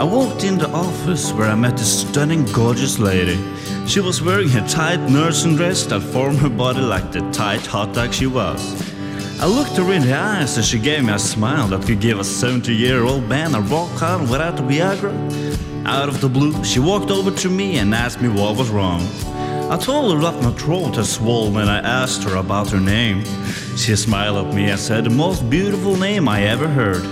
I 0.00 0.02
walked 0.02 0.42
in 0.42 0.58
the 0.58 0.68
office 0.70 1.32
where 1.32 1.48
I 1.48 1.54
met 1.54 1.76
this 1.76 2.00
stunning, 2.00 2.44
gorgeous 2.46 2.98
lady. 2.98 3.38
She 3.86 4.00
was 4.00 4.20
wearing 4.20 4.50
a 4.56 4.66
tight 4.66 5.00
nursing 5.08 5.54
dress 5.54 5.84
that 5.86 6.00
formed 6.00 6.40
her 6.40 6.50
body 6.50 6.80
like 6.80 7.12
the 7.12 7.20
tight 7.30 7.64
hot 7.64 7.94
dog 7.94 8.12
she 8.12 8.26
was. 8.26 8.60
I 9.40 9.46
looked 9.46 9.76
her 9.76 9.92
in 9.92 10.02
the 10.02 10.14
eyes 10.14 10.56
and 10.56 10.66
she 10.66 10.80
gave 10.80 11.04
me 11.04 11.12
a 11.12 11.20
smile 11.20 11.68
that 11.68 11.86
could 11.86 12.00
give 12.00 12.18
a 12.18 12.24
70 12.24 12.74
year 12.74 13.04
old 13.04 13.28
man 13.28 13.54
a 13.54 13.60
rock 13.60 13.90
hard 13.90 14.22
without 14.22 14.56
the 14.56 14.62
Viagra. 14.64 15.14
Out 15.86 16.08
of 16.08 16.20
the 16.20 16.28
blue, 16.28 16.64
she 16.64 16.80
walked 16.80 17.12
over 17.12 17.30
to 17.30 17.48
me 17.48 17.78
and 17.78 17.94
asked 17.94 18.20
me 18.20 18.28
what 18.28 18.56
was 18.56 18.70
wrong. 18.70 19.06
I 19.70 19.76
told 19.76 20.12
her 20.12 20.20
that 20.22 20.42
my 20.42 20.50
throat 20.50 20.96
had 20.96 21.06
swollen 21.06 21.56
and 21.58 21.70
I 21.70 21.78
asked 21.78 22.24
her 22.24 22.34
about 22.34 22.70
her 22.70 22.80
name. 22.80 23.22
She 23.76 23.94
smiled 23.94 24.44
at 24.44 24.52
me 24.52 24.68
and 24.68 24.80
said 24.80 25.04
the 25.04 25.10
most 25.10 25.48
beautiful 25.48 25.94
name 25.94 26.28
I 26.28 26.42
ever 26.42 26.66
heard 26.66 27.04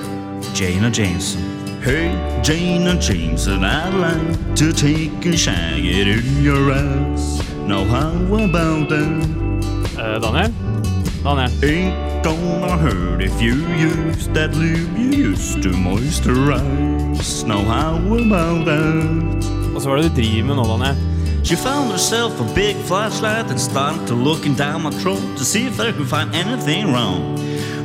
Jana 0.54 0.90
Jameson. 0.90 1.40
Hey, 1.82 2.10
Jana 2.42 2.98
Jameson, 2.98 3.62
I'd 3.62 3.94
like 3.94 4.56
to 4.56 4.72
take 4.72 5.24
a 5.24 5.36
shag 5.36 5.84
it 5.84 6.08
in 6.08 6.42
your 6.42 6.72
ass. 6.72 7.48
Now, 7.58 7.84
how 7.84 8.10
about 8.10 8.88
that? 8.88 9.62
Eh, 9.96 10.18
Daniel? 10.18 10.52
Daniel. 11.22 11.64
Ain't 11.64 12.24
gonna 12.24 12.76
hurt 12.76 13.22
if 13.22 13.40
you 13.40 13.54
use 13.76 14.26
that 14.30 14.52
lube 14.56 14.98
you 14.98 15.30
used 15.30 15.62
to 15.62 15.68
moisturize. 15.68 17.46
Now, 17.46 17.62
how 17.62 17.98
about 17.98 18.64
that? 18.66 19.46
Og 19.76 19.82
så 19.82 19.88
hva 19.88 19.94
er 19.94 20.02
det 20.02 20.10
du 20.10 20.16
driver 20.18 20.44
med 20.50 20.58
nå, 20.58 20.66
Daniel? 20.74 21.17
She 21.42 21.56
found 21.56 21.90
herself 21.90 22.40
a 22.40 22.54
big 22.54 22.76
flashlight 22.76 23.50
and 23.50 23.60
started 23.60 24.06
to 24.08 24.14
looking 24.14 24.54
down 24.54 24.82
my 24.82 24.90
throat 24.90 25.20
to 25.38 25.44
see 25.44 25.66
if 25.66 25.76
there 25.76 25.92
could 25.92 26.08
find 26.08 26.34
anything 26.34 26.92
wrong. 26.92 27.36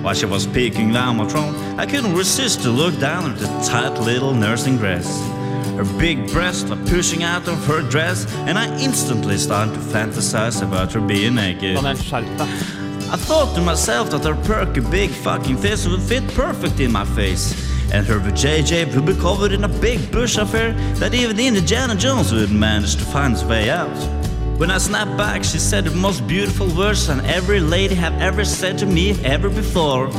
While 0.04 0.14
she 0.14 0.26
was 0.26 0.46
peeking 0.46 0.92
down 0.92 1.18
my 1.18 1.28
throat, 1.28 1.56
I 1.78 1.86
couldn't 1.86 2.14
resist 2.14 2.62
to 2.64 2.70
look 2.70 3.00
down 3.00 3.32
at 3.32 3.40
the 3.40 3.48
tight 3.64 3.98
little 4.00 4.34
nursing 4.34 4.78
dress. 4.78 5.08
Her 5.78 5.86
big 5.98 6.30
breasts 6.32 6.70
were 6.70 6.76
pushing 6.88 7.24
out 7.24 7.48
of 7.48 7.66
her 7.66 7.82
dress, 7.90 8.28
and 8.48 8.60
I 8.60 8.68
instantly 8.80 9.38
started 9.38 9.74
to 9.76 9.80
fantasize 9.80 10.62
about 10.62 10.92
her 10.92 11.00
being 11.00 11.36
naked. 11.36 11.76
Daniel, 11.76 11.94
skjerp 11.94 12.38
deg. 12.38 12.50
I 13.14 13.16
thought 13.16 13.56
to 13.56 13.62
myself 13.62 14.10
that 14.10 14.26
her 14.26 14.36
perky 14.44 14.82
big 14.82 15.12
fucking 15.12 15.58
face 15.58 15.88
would 15.88 16.02
fit 16.02 16.28
perfect 16.30 16.80
in 16.80 16.92
my 16.92 17.06
face. 17.06 17.63
And 17.94 18.08
her 18.08 18.20
with 18.20 18.34
JJ 18.34 18.96
would 18.96 19.06
be 19.06 19.14
covered 19.14 19.52
in 19.52 19.64
a 19.64 19.68
big 19.68 20.12
bush 20.12 20.38
affair 20.38 20.74
that 20.96 21.14
even 21.14 21.40
Indiana 21.40 21.96
Jones 21.96 22.34
wouldn't 22.34 22.60
manage 22.60 22.96
to 22.96 23.06
find 23.06 23.34
his 23.34 23.46
way 23.46 23.70
out. 23.70 23.96
When 24.58 24.72
I 24.72 24.80
snapped 24.80 25.16
back, 25.16 25.44
she 25.44 25.60
said 25.60 25.86
the 25.86 25.92
most 25.92 26.28
beautiful 26.28 26.68
words 26.76 27.06
than 27.08 27.22
every 27.26 27.60
lady 27.60 27.96
have 27.96 28.20
ever 28.20 28.46
said 28.46 28.80
to 28.80 28.88
me 28.88 29.12
ever 29.24 29.50
before. 29.50 30.10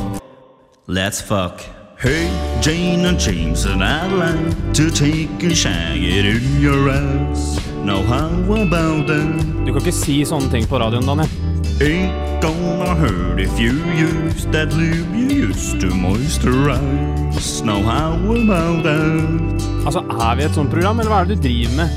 Let's 0.87 1.19
fuck. 1.19 1.61
Hey, 1.99 2.29
Jane 2.61 3.05
and 3.05 3.19
James, 3.19 3.65
and 3.65 3.83
I'd 3.83 4.11
like 4.11 4.73
to 4.75 4.89
take 4.91 5.43
a 5.43 5.55
shag 5.55 6.01
it 6.01 6.25
in 6.25 6.61
your 6.61 6.89
ass. 6.89 7.59
Now 7.83 8.01
how 8.03 8.27
about 8.27 9.07
that? 9.07 9.65
Du 9.65 9.73
kan 9.73 9.81
ikke 9.81 9.95
si 9.95 10.21
sånne 10.25 10.51
ting 10.51 10.67
på 10.67 10.79
radioen, 10.79 11.05
Daniel. 11.05 11.44
Ain't 11.81 12.41
gonna 12.41 12.95
hurt 12.95 13.39
if 13.39 13.59
you 13.59 13.73
use 13.93 14.45
that 14.45 14.71
lube 14.71 15.13
you 15.13 15.27
used 15.27 15.81
to 15.81 15.87
moisturize. 15.87 17.65
Now 17.65 17.81
how 17.81 18.13
about 18.13 18.83
that? 18.83 19.85
Altså, 19.85 19.99
Er 19.99 20.35
vi 20.35 20.43
et 20.43 20.53
sånt 20.55 20.69
program, 20.69 20.99
eller 20.99 21.11
hva 21.11 21.19
er 21.21 21.25
det 21.25 21.37
du 21.37 21.41
driver 21.43 21.75
med? 21.75 21.89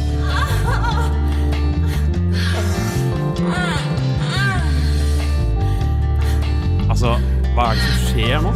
Altså, 6.90 7.14
hva 7.54 7.70
er 7.70 7.74
det 7.74 7.82
som 7.86 8.04
skjer 8.10 8.40
nå? 8.42 8.52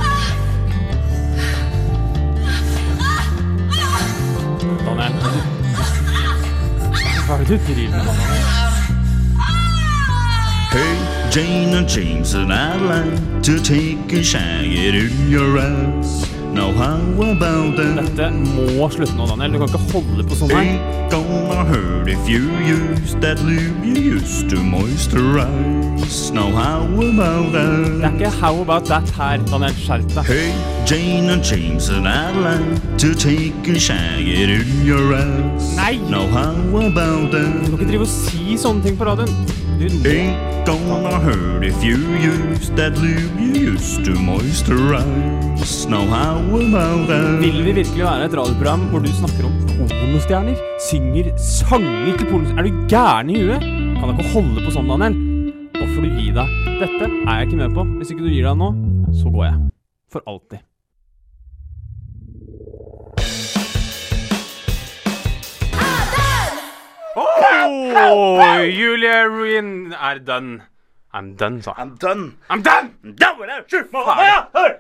Daniel. 4.82 5.40
Hva 7.26 7.38
er 7.38 7.44
det 7.46 7.48
du 7.48 7.72
driver 7.72 8.04
med? 8.10 8.71
Hey, 10.72 11.28
Jane 11.30 11.74
and 11.74 11.86
James, 11.86 12.32
and 12.32 12.50
I'd 12.50 12.80
like 12.80 13.42
to 13.42 13.60
take 13.60 14.10
a 14.10 14.22
shag 14.24 14.64
in 14.64 15.28
your 15.28 15.58
ass. 15.58 16.26
Now 16.54 16.72
how 16.72 16.96
about 16.96 17.76
that? 17.76 18.16
Dette 18.16 18.32
må 18.32 18.88
slutte 18.88 19.12
nå, 19.12 19.26
Daniel. 19.28 19.52
Du 19.52 19.58
kan 19.60 19.68
ikke 19.68 19.92
holde 19.92 20.24
på 20.24 20.38
sånn 20.40 20.54
her. 20.54 20.62
Ain't 20.62 21.12
gonna 21.12 21.66
hurt 21.68 22.08
if 22.08 22.24
you 22.24 22.48
use 22.64 23.12
that 23.20 23.36
lube 23.44 23.84
you 23.84 24.16
used 24.16 24.48
to 24.48 24.64
moisturize. 24.64 26.32
Now 26.32 26.48
how 26.56 26.88
about 26.88 27.52
that? 27.52 28.00
Det 28.00 28.08
er 28.08 28.16
ikke 28.16 28.32
how 28.40 28.54
about 28.64 28.88
that 28.88 29.12
her, 29.18 29.44
Daniel. 29.52 29.76
Skjerp 29.76 30.08
deg. 30.16 30.24
Hey, 30.24 30.54
Jane 30.88 31.28
and 31.36 31.44
James, 31.44 31.90
and 31.92 32.08
I'd 32.08 32.38
like 32.48 32.96
to 32.96 33.12
take 33.12 33.68
a 33.68 33.76
shag 33.76 34.24
in 34.24 34.56
your 34.88 35.12
ass. 35.20 35.76
Nei! 35.76 36.00
Now 36.08 36.24
how 36.32 36.56
about 36.80 37.28
that? 37.36 37.60
Du 37.60 37.76
kan 37.76 37.82
ikke 37.82 37.90
drive 37.92 38.08
og 38.08 38.14
si 38.16 38.56
sånne 38.56 38.88
ting 38.88 38.96
på 38.96 39.12
radioen. 39.12 39.60
Ain't 39.82 40.38
gonna 40.64 41.18
hurt 41.18 41.64
if 41.64 41.82
you 41.82 41.96
use 42.14 42.70
that 42.78 42.94
lube 43.02 43.34
you 43.40 43.72
used 43.72 44.04
to 44.04 44.12
moisturize. 44.14 45.88
Now 45.90 46.06
how 46.06 46.38
about 46.38 47.08
that? 47.10 47.40
Vil 47.42 47.64
vi 47.64 47.72
virkelig 47.72 48.04
være 48.04 48.24
et 48.28 48.36
radioprogram 48.38 48.80
hvor 48.92 49.02
du 49.02 49.10
snakker 49.10 49.48
om 49.48 49.58
pornostjerner? 49.90 50.54
Synger 50.86 51.34
sanger 51.36 52.16
til 52.16 52.30
pornostjerner? 52.30 52.62
Er 52.62 52.70
du 52.70 52.86
gæren 52.94 53.30
i 53.30 53.42
huet? 53.42 53.60
Kan 53.98 54.06
da 54.06 54.14
ikke 54.14 54.32
holde 54.36 54.66
på 54.66 54.70
sånn, 54.70 54.90
Daniel. 54.94 55.18
Nå 55.74 55.88
får 55.94 56.06
du 56.06 56.10
gi 56.14 56.28
deg. 56.38 56.58
Dette 56.78 57.08
er 57.10 57.32
jeg 57.40 57.48
ikke 57.48 57.62
med 57.64 57.74
på. 57.74 57.88
Hvis 57.98 58.14
ikke 58.14 58.22
du 58.22 58.30
gir 58.30 58.46
deg 58.46 58.60
nå, 58.62 58.74
så 59.18 59.34
går 59.34 59.48
jeg. 59.50 59.64
For 60.14 60.22
alltid. 60.30 60.62
Oh, 67.14 68.62
Julie 68.64 69.24
Ruin 69.28 69.92
er 69.92 70.18
done. 70.24 70.62
I'm 71.12 71.34
done, 71.36 71.60
sa 71.62 71.74
han. 71.76 71.90
I'm 71.90 71.98
done. 72.00 72.36
I'm 72.48 72.62
done! 72.62 72.94
Done 73.02 73.38
without 73.38 73.72
you, 73.72 73.84
motherfucker! 73.92 74.78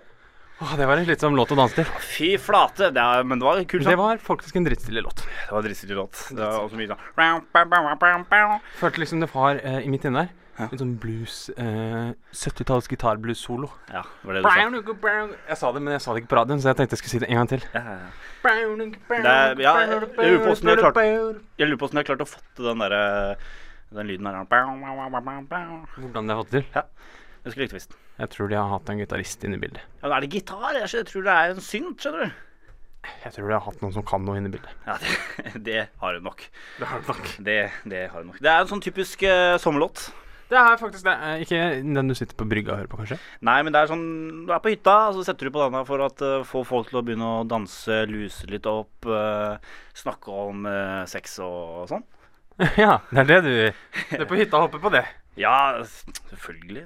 Åh, 0.62 0.76
det 0.76 0.86
var 0.86 0.96
en 0.96 1.04
slitsom 1.04 1.34
låt 1.36 1.50
å 1.52 1.56
danse 1.58 1.74
til. 1.74 1.88
Fy 2.06 2.30
flate. 2.40 2.88
Det 2.94 3.02
er, 3.02 3.24
men 3.26 3.40
det 3.40 3.44
var 3.48 3.58
en 3.60 3.66
kul 3.68 3.82
Det 3.84 3.96
var 3.98 4.20
faktisk 4.22 4.56
en 4.56 4.64
drittstille 4.68 5.02
låt. 5.04 5.24
Det 5.26 5.50
var 5.50 5.58
en 5.58 5.66
drittstille 5.66 5.96
låt. 5.98 6.20
Det 6.30 6.38
var 6.38 6.60
også 6.62 6.78
mye 6.78 6.92
sånn 6.92 8.60
Følte 8.78 9.02
liksom 9.02 9.24
det 9.24 9.28
var 9.34 9.58
eh, 9.58 9.80
i 9.82 9.90
mitt 9.92 10.06
inne 10.08 10.24
der. 10.24 10.30
Litt 10.70 10.82
sånn 10.82 10.94
blues 11.02 11.36
eh, 11.56 12.12
70-talls 12.32 12.88
gitarblues-solo. 12.92 13.70
Ja, 13.92 14.02
var 14.22 14.34
det 14.38 14.42
du 14.42 14.48
sa. 14.48 14.54
Jeg 15.48 15.58
sa 15.58 15.72
det, 15.72 15.82
men 15.82 15.92
jeg 15.96 16.02
sa 16.04 16.12
det 16.14 16.22
ikke 16.22 16.30
på 16.34 16.38
radioen, 16.38 16.62
så 16.62 16.70
jeg 16.72 16.76
tenkte 16.80 16.96
jeg 16.96 17.02
skulle 17.02 17.14
si 17.16 17.22
det 17.24 17.30
en 17.30 17.40
gang 17.40 17.50
til. 17.50 17.66
Ja, 17.74 17.82
ja, 17.82 17.96
ja. 17.96 18.06
er- 19.22 19.60
ja, 19.62 19.74
jeg 19.80 19.88
lurer 19.88 20.06
på 20.12 20.22
hvordan 20.22 20.68
jeg 20.72 20.82
har 20.82 20.92
Jeg 21.58 21.68
lurer 21.68 21.78
på 21.78 21.86
hvordan 21.86 21.98
jeg 22.02 22.06
klarte 22.10 22.26
å 22.26 22.32
få 22.32 22.40
til 22.56 22.64
den 22.70 22.78
derre 22.84 23.02
Den 23.92 24.06
lyden 24.08 24.24
der. 24.24 24.44
Hvordan 25.96 26.26
de 26.26 26.34
har 26.34 26.42
fått 26.44 26.50
det 26.52 26.62
til. 26.64 26.82
Jeg 27.42 27.52
skulle 27.52 27.64
likt 27.66 27.74
visst. 27.74 27.92
Jeg 28.18 28.30
tror 28.30 28.48
de 28.48 28.54
har 28.56 28.68
hatt 28.70 28.88
en 28.92 28.98
gitarist 29.02 29.44
inne 29.44 29.56
i 29.58 29.62
bildet. 29.62 29.82
Ja, 30.00 30.08
men 30.08 30.16
er 30.16 30.20
det 30.24 30.30
gitar? 30.30 30.74
Jeg 30.78 31.06
tror 31.08 31.22
det 31.26 31.32
er 31.32 31.54
en 31.54 31.60
synt, 31.60 31.98
skjønner 32.00 32.30
du. 32.30 32.40
Jeg 33.24 33.32
tror 33.34 33.48
de 33.48 33.54
har 33.56 33.64
hatt 33.64 33.80
noen 33.82 33.94
som 33.96 34.04
kan 34.06 34.22
noe 34.22 34.38
inne 34.38 34.46
i 34.46 34.54
bildet. 34.54 34.70
Ja, 34.86 34.94
det, 35.02 35.14
det 35.66 35.78
har 35.98 36.18
hun 36.18 36.22
nok. 36.28 36.44
Det 36.78 36.86
har 36.86 37.00
hun 37.02 37.08
nok. 37.10 37.30
Det, 37.48 37.56
det 37.90 38.02
har 38.12 38.20
hun 38.20 38.30
nok. 38.30 38.38
Det 38.38 38.52
er 38.52 38.62
en 38.62 38.70
sånn 38.70 38.84
typisk 38.84 39.24
uh, 39.26 39.56
sommerlåt. 39.62 40.04
Det 40.52 40.60
er 40.60 40.76
faktisk 40.80 41.06
det. 41.06 41.14
Eh, 41.16 41.42
Ikke 41.46 41.60
den 41.80 42.10
du 42.10 42.14
sitter 42.18 42.36
på 42.36 42.46
brygga 42.48 42.74
og 42.74 42.82
hører 42.82 42.90
på, 42.92 42.98
kanskje? 43.00 43.18
Nei, 43.48 43.58
men 43.64 43.72
det 43.72 43.80
er 43.80 43.90
sånn 43.92 44.04
Du 44.44 44.52
er 44.52 44.60
på 44.62 44.72
hytta, 44.74 44.96
og 45.08 45.16
så 45.16 45.24
setter 45.30 45.48
du 45.48 45.54
på 45.54 45.62
denne 45.64 45.84
for 45.88 46.04
å 46.04 46.10
få 46.48 46.64
folk 46.68 46.90
til 46.90 47.00
å 47.00 47.04
begynne 47.06 47.30
å 47.38 47.46
danse, 47.48 48.02
luse 48.10 48.50
litt 48.52 48.68
opp, 48.68 49.08
uh, 49.08 49.56
snakke 49.96 50.36
om 50.44 50.66
uh, 50.68 51.02
sex 51.08 51.38
og 51.44 51.88
sånn. 51.90 52.04
ja, 52.84 52.98
det 53.08 53.24
er 53.24 53.30
det 53.30 53.40
du 53.46 53.52
Du 54.12 54.20
er 54.20 54.28
på 54.28 54.36
hytta 54.36 54.60
og 54.60 54.68
hopper 54.68 54.84
på 54.84 54.92
det. 54.98 55.06
Ja, 55.40 55.80
selvfølgelig. 56.28 56.82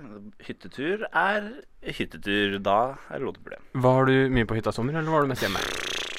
Hyttetur 0.47 1.01
er 1.11 1.49
hyttetur. 1.83 2.53
Da 2.63 2.95
er 3.11 3.19
det 3.19 3.25
lov 3.25 3.35
til 3.35 3.41
å 3.41 3.47
problem. 3.49 3.65
Var 3.83 4.07
du 4.07 4.15
mye 4.37 4.47
på 4.47 4.55
hytta 4.55 4.71
i 4.71 4.77
sommer, 4.77 4.95
eller 4.95 5.11
var 5.11 5.27
du 5.27 5.33
mest 5.33 5.43
hjemme? 5.43 5.59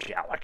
Jeg 0.04 0.18
har 0.20 0.28
vært 0.28 0.37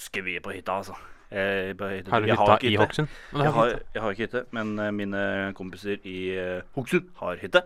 ganske 0.00 0.22
mye 0.24 0.40
på 0.40 0.52
hytta, 0.54 0.76
altså. 0.80 0.94
Jeg, 1.30 1.76
på. 1.78 1.88
Har 2.10 2.20
du 2.24 2.30
hytta 2.30 2.58
i. 2.66 2.74
Hokksund? 2.80 3.08
Jeg 3.36 3.52
har, 3.54 3.74
jeg 3.94 4.02
har 4.02 4.14
ikke 4.14 4.26
hytte, 4.26 4.44
men 4.56 4.72
eh, 4.82 4.90
mine 4.90 5.20
kompiser 5.54 6.00
i 6.08 6.16
uh, 6.34 6.62
Hokksund 6.74 7.10
har 7.20 7.36
hytte. 7.38 7.62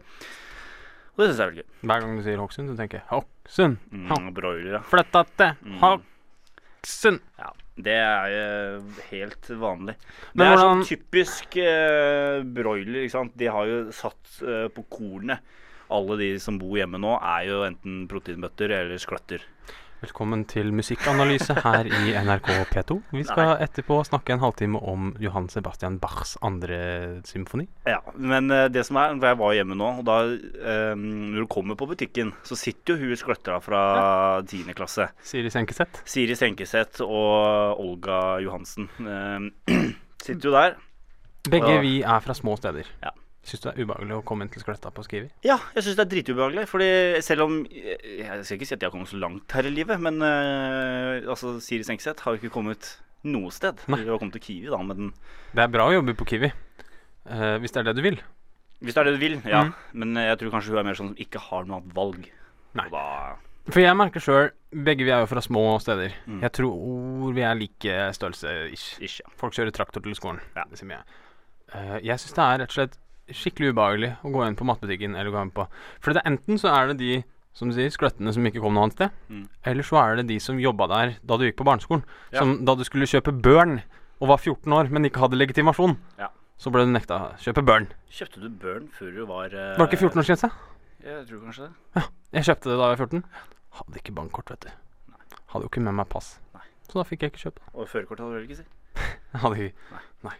Og 1.14 1.23
det 1.23 1.29
syns 1.31 1.38
jeg 1.38 1.44
er 1.47 1.51
veldig 1.53 1.62
gøy. 1.62 1.68
Hver 1.88 2.01
gang 2.03 2.16
du 2.18 2.23
sier 2.27 2.42
Hokksund, 2.42 2.73
så 2.73 2.77
tenker 2.77 2.99
jeg 3.01 3.07
Hokksund. 3.12 3.79
Mm, 3.94 4.33
broiler, 4.37 4.73
ja. 4.77 4.83
Flytta 4.90 5.23
til 5.38 5.55
Mm. 5.62 5.79
Hokksund. 5.85 7.20
ja. 7.38 7.53
Det 7.75 7.90
er 7.99 8.29
jo 8.31 8.83
helt 9.11 9.49
vanlig. 9.59 9.94
Det 10.38 10.44
er 10.47 10.61
sånn 10.61 10.85
typisk 10.87 11.57
eh, 11.59 12.42
broiler, 12.47 13.01
ikke 13.03 13.16
sant. 13.16 13.33
De 13.40 13.49
har 13.51 13.66
jo 13.66 13.79
satt 13.90 14.37
eh, 14.47 14.68
på 14.70 14.85
kornet. 14.94 15.40
Alle 15.90 16.16
de 16.20 16.29
som 16.38 16.55
bor 16.61 16.77
hjemme 16.79 17.01
nå, 17.03 17.16
er 17.18 17.49
jo 17.49 17.64
enten 17.66 18.05
proteinbøtter 18.11 18.70
eller 18.77 19.03
skløtter. 19.03 19.42
Velkommen 20.04 20.42
til 20.44 20.68
musikkanalyse 20.76 21.54
her 21.64 21.86
i 21.88 22.10
NRK 22.26 22.48
P2. 22.74 22.96
Vi 23.14 23.22
skal 23.24 23.54
etterpå 23.64 24.02
snakke 24.04 24.34
en 24.34 24.42
halvtime 24.42 24.80
om 24.84 25.14
Johan 25.22 25.46
Sebastian 25.48 25.96
Bachs 26.02 26.34
andre 26.44 27.22
symfoni. 27.24 27.64
Ja, 27.88 28.02
men 28.20 28.50
eh, 28.52 28.66
det 28.74 28.82
som 28.84 28.98
er, 29.00 29.14
for 29.16 29.30
jeg 29.30 29.38
var 29.40 29.54
hjemme 29.56 29.78
nå, 29.80 29.88
og 30.02 30.04
da 30.04 30.18
eh, 30.34 30.92
Når 30.98 31.46
du 31.46 31.48
kommer 31.54 31.78
på 31.80 31.88
butikken, 31.88 32.34
så 32.44 32.58
sitter 32.58 32.98
jo 33.00 33.08
hun 33.14 33.16
skløtta 33.22 33.56
fra 33.64 33.80
tiende 34.50 34.76
klasse. 34.76 35.08
Siri 35.24 35.48
Senkeseth. 35.54 36.02
Siri 36.04 36.36
Senkeseth 36.36 37.00
og 37.06 37.80
Olga 37.80 38.20
Johansen 38.44 38.90
eh, 39.00 39.48
sitter 40.26 40.50
jo 40.50 40.56
der. 40.58 40.76
Begge 41.48 41.78
Ja. 41.78 41.80
vi 41.84 41.96
er 42.02 42.20
fra 42.24 42.36
små 42.36 42.58
steder. 42.60 42.92
Ja. 43.06 43.14
Syns 43.44 43.61
du 43.61 43.66
det 43.66 43.72
er 43.74 43.85
ubehagelig 43.85 44.16
å 44.16 44.24
komme 44.24 44.46
inn 44.46 44.50
til 44.52 44.62
Skletta 44.64 44.88
på 44.94 45.04
Skrivi? 45.04 45.28
Ja, 45.44 45.59
jeg 45.76 45.85
syns 45.85 45.98
det 45.98 46.04
er 46.07 46.12
dritubehagelig. 46.14 46.64
Fordi 46.70 46.90
selv 47.24 47.44
om 47.44 47.57
Jeg 47.68 48.44
skal 48.46 48.57
ikke 48.57 48.68
si 48.70 48.76
at 48.76 48.80
jeg 48.80 48.88
har 48.88 48.94
kommet 48.94 49.11
så 49.11 49.20
langt 49.20 49.57
her 49.57 49.68
i 49.68 49.72
livet, 49.72 50.00
men 50.00 50.22
uh, 50.24 51.20
altså, 51.28 51.59
Siri 51.64 51.85
Senkseth 51.85 52.24
har 52.24 52.35
jo 52.35 52.40
ikke 52.40 52.54
kommet 52.54 52.94
noe 53.28 53.52
sted. 53.52 53.83
Nei. 53.92 54.00
Hun 54.00 54.14
har 54.14 54.22
kommet 54.22 54.38
til 54.38 54.46
Kiwi, 54.46 54.70
da, 54.72 54.80
men 54.85 55.12
Det 55.52 55.64
er 55.64 55.72
bra 55.72 55.90
å 55.90 55.96
jobbe 55.98 56.16
på 56.16 56.28
Kiwi. 56.33 56.50
Uh, 57.28 57.57
hvis 57.61 57.76
det 57.76 57.83
er 57.83 57.90
det 57.90 57.96
du 58.00 58.04
vil. 58.04 58.18
hvis 58.85 58.96
det 58.96 59.00
er 59.00 59.11
det 59.11 59.16
du 59.16 59.22
vil, 59.22 59.38
ja. 59.48 59.66
Mm. 59.68 59.76
Men 60.00 60.24
jeg 60.24 60.40
tror 60.40 60.57
kanskje 60.57 60.72
hun 60.72 60.80
er 60.80 60.88
mer 60.88 60.98
sånn 60.98 61.12
som 61.12 61.20
ikke 61.24 61.44
har 61.50 61.68
noe 61.68 61.80
annet 61.83 61.94
valg. 61.96 62.26
Nei. 62.80 62.88
Da 62.92 63.04
For 63.70 63.80
jeg 63.80 63.96
merker 63.96 64.20
sjøl 64.20 64.48
Begge 64.74 65.07
vi 65.07 65.12
er 65.14 65.22
jo 65.22 65.28
fra 65.30 65.40
små 65.44 65.62
steder. 65.78 66.16
Mm. 66.26 66.40
Jeg 66.42 66.52
tror 66.59 67.37
vi 67.37 67.44
er 67.46 67.54
like 67.54 68.00
størrelse-ish. 68.16 68.98
Ish, 69.04 69.20
ja. 69.22 69.30
Folk 69.38 69.54
kjører 69.54 69.70
traktor 69.70 70.02
til 70.02 70.16
skolen. 70.18 70.40
Ja. 70.57 70.64
Det 70.66 70.80
sier 70.80 70.90
mye. 70.90 71.04
Uh, 71.70 71.98
jeg 72.02 72.18
syns 72.18 72.35
det 72.35 72.44
er 72.44 72.59
rett 72.64 72.72
og 72.72 72.80
slett 72.80 72.98
skikkelig 73.32 73.72
ubehagelig 73.72 74.10
å 74.24 74.32
gå 74.34 74.42
inn 74.44 74.58
på 74.58 74.66
matbutikken 74.68 75.14
eller 75.16 75.32
gå 75.32 75.40
inn 75.46 75.54
på 75.54 75.64
For 76.02 76.12
det 76.12 76.20
er 76.20 76.32
enten 76.34 76.60
så 76.60 76.72
er 76.74 76.92
det 76.92 76.98
de 77.00 77.22
som 77.54 77.70
du 77.70 77.76
sier, 77.76 77.90
skløttene 77.94 78.32
som 78.34 78.46
ikke 78.48 78.58
kom 78.58 78.74
noe 78.74 78.88
annet 78.88 78.96
sted. 78.96 79.18
Mm. 79.30 79.44
Eller 79.70 79.87
så 79.87 79.98
er 80.00 80.16
det 80.18 80.24
de 80.32 80.40
som 80.42 80.58
jobba 80.58 80.88
der 80.90 81.12
da 81.22 81.37
du 81.38 81.44
gikk 81.46 81.60
på 81.60 81.66
barneskolen. 81.68 82.02
Ja. 82.34 82.42
Som 82.42 82.56
da 82.66 82.74
du 82.74 82.82
skulle 82.87 83.06
kjøpe 83.06 83.30
børn 83.30 83.78
og 84.18 84.30
var 84.32 84.40
14 84.42 84.74
år, 84.74 84.90
men 84.90 85.06
ikke 85.06 85.22
hadde 85.22 85.38
legitimasjon. 85.38 85.94
Ja. 86.18 86.32
Så 86.58 86.72
ble 86.74 86.82
du 86.87 86.90
nekta 86.90 87.18
å 87.18 87.28
kjøpe 87.42 87.62
børn. 87.66 87.87
Kjøpte 88.14 88.42
du 88.42 88.48
børn 88.50 88.88
før 88.94 89.10
du 89.14 89.22
var 89.30 89.54
uh, 89.54 89.74
Var 89.78 89.87
det 89.87 89.90
ikke 89.92 90.08
14-årsgrense? 90.08 90.50
Jeg 91.04 91.26
tror 91.28 91.42
kanskje 91.44 91.68
det. 91.68 92.04
Jeg 92.34 92.48
kjøpte 92.48 92.70
det 92.70 92.78
da 92.80 92.88
jeg 92.88 92.98
var 92.98 93.02
14. 93.06 93.24
Hadde 93.78 94.00
ikke 94.00 94.16
bankkort, 94.18 94.50
vet 94.54 94.66
du. 94.66 95.16
Hadde 95.52 95.66
jo 95.66 95.70
ikke 95.70 95.82
med 95.84 95.98
meg 95.98 96.08
pass. 96.10 96.32
Nei. 96.56 96.66
Så 96.88 96.98
da 96.98 97.06
fikk 97.06 97.22
jeg 97.22 97.34
ikke 97.34 97.42
kjøpe. 97.46 97.68
Og 97.74 97.90
førerkort 97.90 98.22
hadde 98.22 98.34
du 98.34 98.38
vel 98.38 98.48
ikke 98.48 98.60
si? 98.62 98.66
Hadde 99.44 99.68
ikke 99.68 100.00
Nei, 100.26 100.34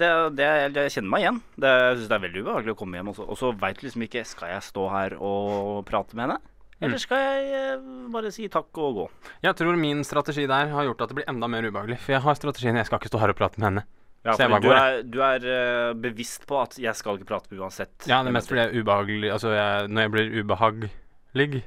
det, 0.00 0.10
det, 0.38 0.48
jeg 0.86 0.92
kjenner 0.96 1.12
meg 1.12 1.24
igjen. 1.24 1.40
Det, 1.60 1.70
jeg 1.70 1.96
syns 1.98 2.10
det 2.10 2.16
er 2.16 2.24
veldig 2.26 2.42
ubehagelig 2.46 2.74
å 2.74 2.78
komme 2.80 2.98
hjem 2.98 3.10
også. 3.12 3.26
Og 3.28 3.40
så 3.40 3.50
veit 3.60 3.82
liksom 3.84 4.04
ikke 4.06 4.22
Skal 4.28 4.52
jeg 4.54 4.64
stå 4.68 4.84
her 4.92 5.16
og 5.18 5.82
prate 5.88 6.16
med 6.16 6.26
henne? 6.26 6.38
Eller 6.76 7.00
skal 7.00 7.22
jeg 7.22 7.52
eh, 7.56 7.84
bare 8.12 8.30
si 8.34 8.48
takk 8.52 8.80
og 8.84 8.98
gå? 8.98 9.04
Jeg 9.46 9.56
tror 9.56 9.78
min 9.80 10.02
strategi 10.04 10.44
der 10.48 10.72
har 10.74 10.88
gjort 10.88 11.06
at 11.06 11.12
det 11.12 11.18
blir 11.20 11.30
enda 11.32 11.48
mer 11.48 11.64
ubehagelig. 11.64 11.96
For 12.04 12.16
jeg 12.16 12.24
har 12.26 12.36
strategien 12.36 12.76
jeg 12.76 12.88
skal 12.88 13.00
ikke 13.00 13.12
stå 13.12 13.22
her 13.22 13.32
og 13.32 13.38
prate 13.38 13.60
med 13.62 13.68
henne. 13.70 13.84
Ja, 14.26 14.34
for 14.34 14.56
bare 14.56 14.64
du 14.64 14.72
er, 14.74 14.98
du 15.06 15.20
er 15.22 15.46
eh, 15.46 15.94
bevisst 16.02 16.48
på 16.50 16.58
at 16.58 16.74
jeg 16.82 16.98
skal 16.98 17.16
ikke 17.20 17.28
prate 17.30 17.52
med 17.52 17.62
uansett. 17.62 17.94
Ja, 18.10 18.20
det 18.26 18.32
er 18.32 18.36
mest 18.36 18.50
fordi 18.50 18.64
jeg 18.64 18.72
er 18.72 18.82
ubehagelig 18.82 19.30
Altså 19.30 19.52
jeg, 19.54 19.88
når 19.92 20.06
jeg 20.06 20.12
blir 20.16 20.32
ubehagelig 20.42 21.62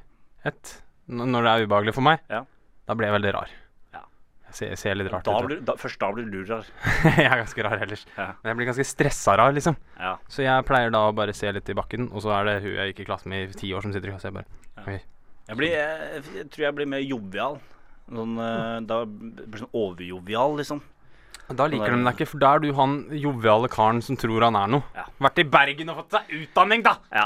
et, 0.49 0.73
Når 1.07 1.45
det 1.45 1.51
er 1.53 1.65
ubehagelig 1.65 1.95
for 1.95 2.05
meg, 2.05 2.21
Ja. 2.29 2.43
da 2.89 2.97
blir 2.97 3.09
jeg 3.09 3.15
veldig 3.17 3.33
rar. 3.37 3.53
Ser, 4.55 4.73
ser 4.81 4.97
litt 4.97 5.11
rart 5.13 5.27
Da 5.27 5.35
ut. 5.37 5.45
blir, 5.45 5.59
da, 5.67 5.75
først 5.77 5.99
da 6.01 6.09
blir 6.15 6.27
du 6.31 6.39
rar. 6.49 6.65
jeg 7.05 7.27
er 7.27 7.41
ganske 7.43 7.65
rar 7.65 7.83
ellers. 7.85 8.05
Ja. 8.15 8.31
Men 8.41 8.51
jeg 8.51 8.59
blir 8.59 8.69
ganske 8.71 8.87
stressa 8.87 9.35
rar, 9.37 9.53
liksom. 9.55 9.77
Ja. 9.99 10.15
Så 10.31 10.45
jeg 10.45 10.65
pleier 10.67 10.93
da 10.93 11.05
å 11.09 11.15
bare 11.15 11.35
se 11.37 11.51
litt 11.53 11.69
i 11.69 11.77
bakken, 11.77 12.09
og 12.09 12.25
så 12.25 12.33
er 12.39 12.49
det 12.49 12.55
hun 12.65 12.71
jeg 12.73 12.93
gikk 12.93 13.03
i 13.03 13.09
klasse 13.11 13.29
med 13.29 13.49
i 13.53 13.59
ti 13.59 13.73
år 13.77 13.85
som 13.85 13.93
sitter 13.95 14.11
i 14.11 14.15
klasse. 14.15 14.31
Jeg 14.31 14.39
bare 14.39 14.81
okay. 14.81 15.01
Jeg, 15.49 15.57
blir, 15.59 15.73
jeg, 15.75 16.23
jeg 16.39 16.47
tror 16.53 16.65
jeg 16.67 16.77
blir 16.79 16.89
mer 16.95 17.03
jovial. 17.05 17.59
Sånn, 18.09 18.33
eh, 18.41 18.77
da 18.89 19.03
blir 19.05 19.53
jeg 19.53 19.63
sånn 19.65 19.75
overjovial, 19.77 20.57
liksom. 20.57 20.81
Da 21.49 21.65
liker 21.65 21.95
de 21.95 22.03
deg 22.05 22.13
ikke, 22.13 22.27
for 22.29 22.41
da 22.41 22.51
er 22.55 22.61
du 22.61 22.69
han 22.77 22.99
joviale 23.17 23.69
karen 23.73 24.03
som 24.05 24.17
tror 24.21 24.45
han 24.45 24.57
er 24.57 24.69
noe. 24.69 24.85
Ja. 24.97 25.07
Vært 25.25 25.41
i 25.41 25.45
Bergen 25.49 25.89
og 25.89 26.03
fått 26.03 26.17
seg 26.19 26.35
utdanning, 26.43 26.85
da! 26.85 26.99
Ja. 27.13 27.25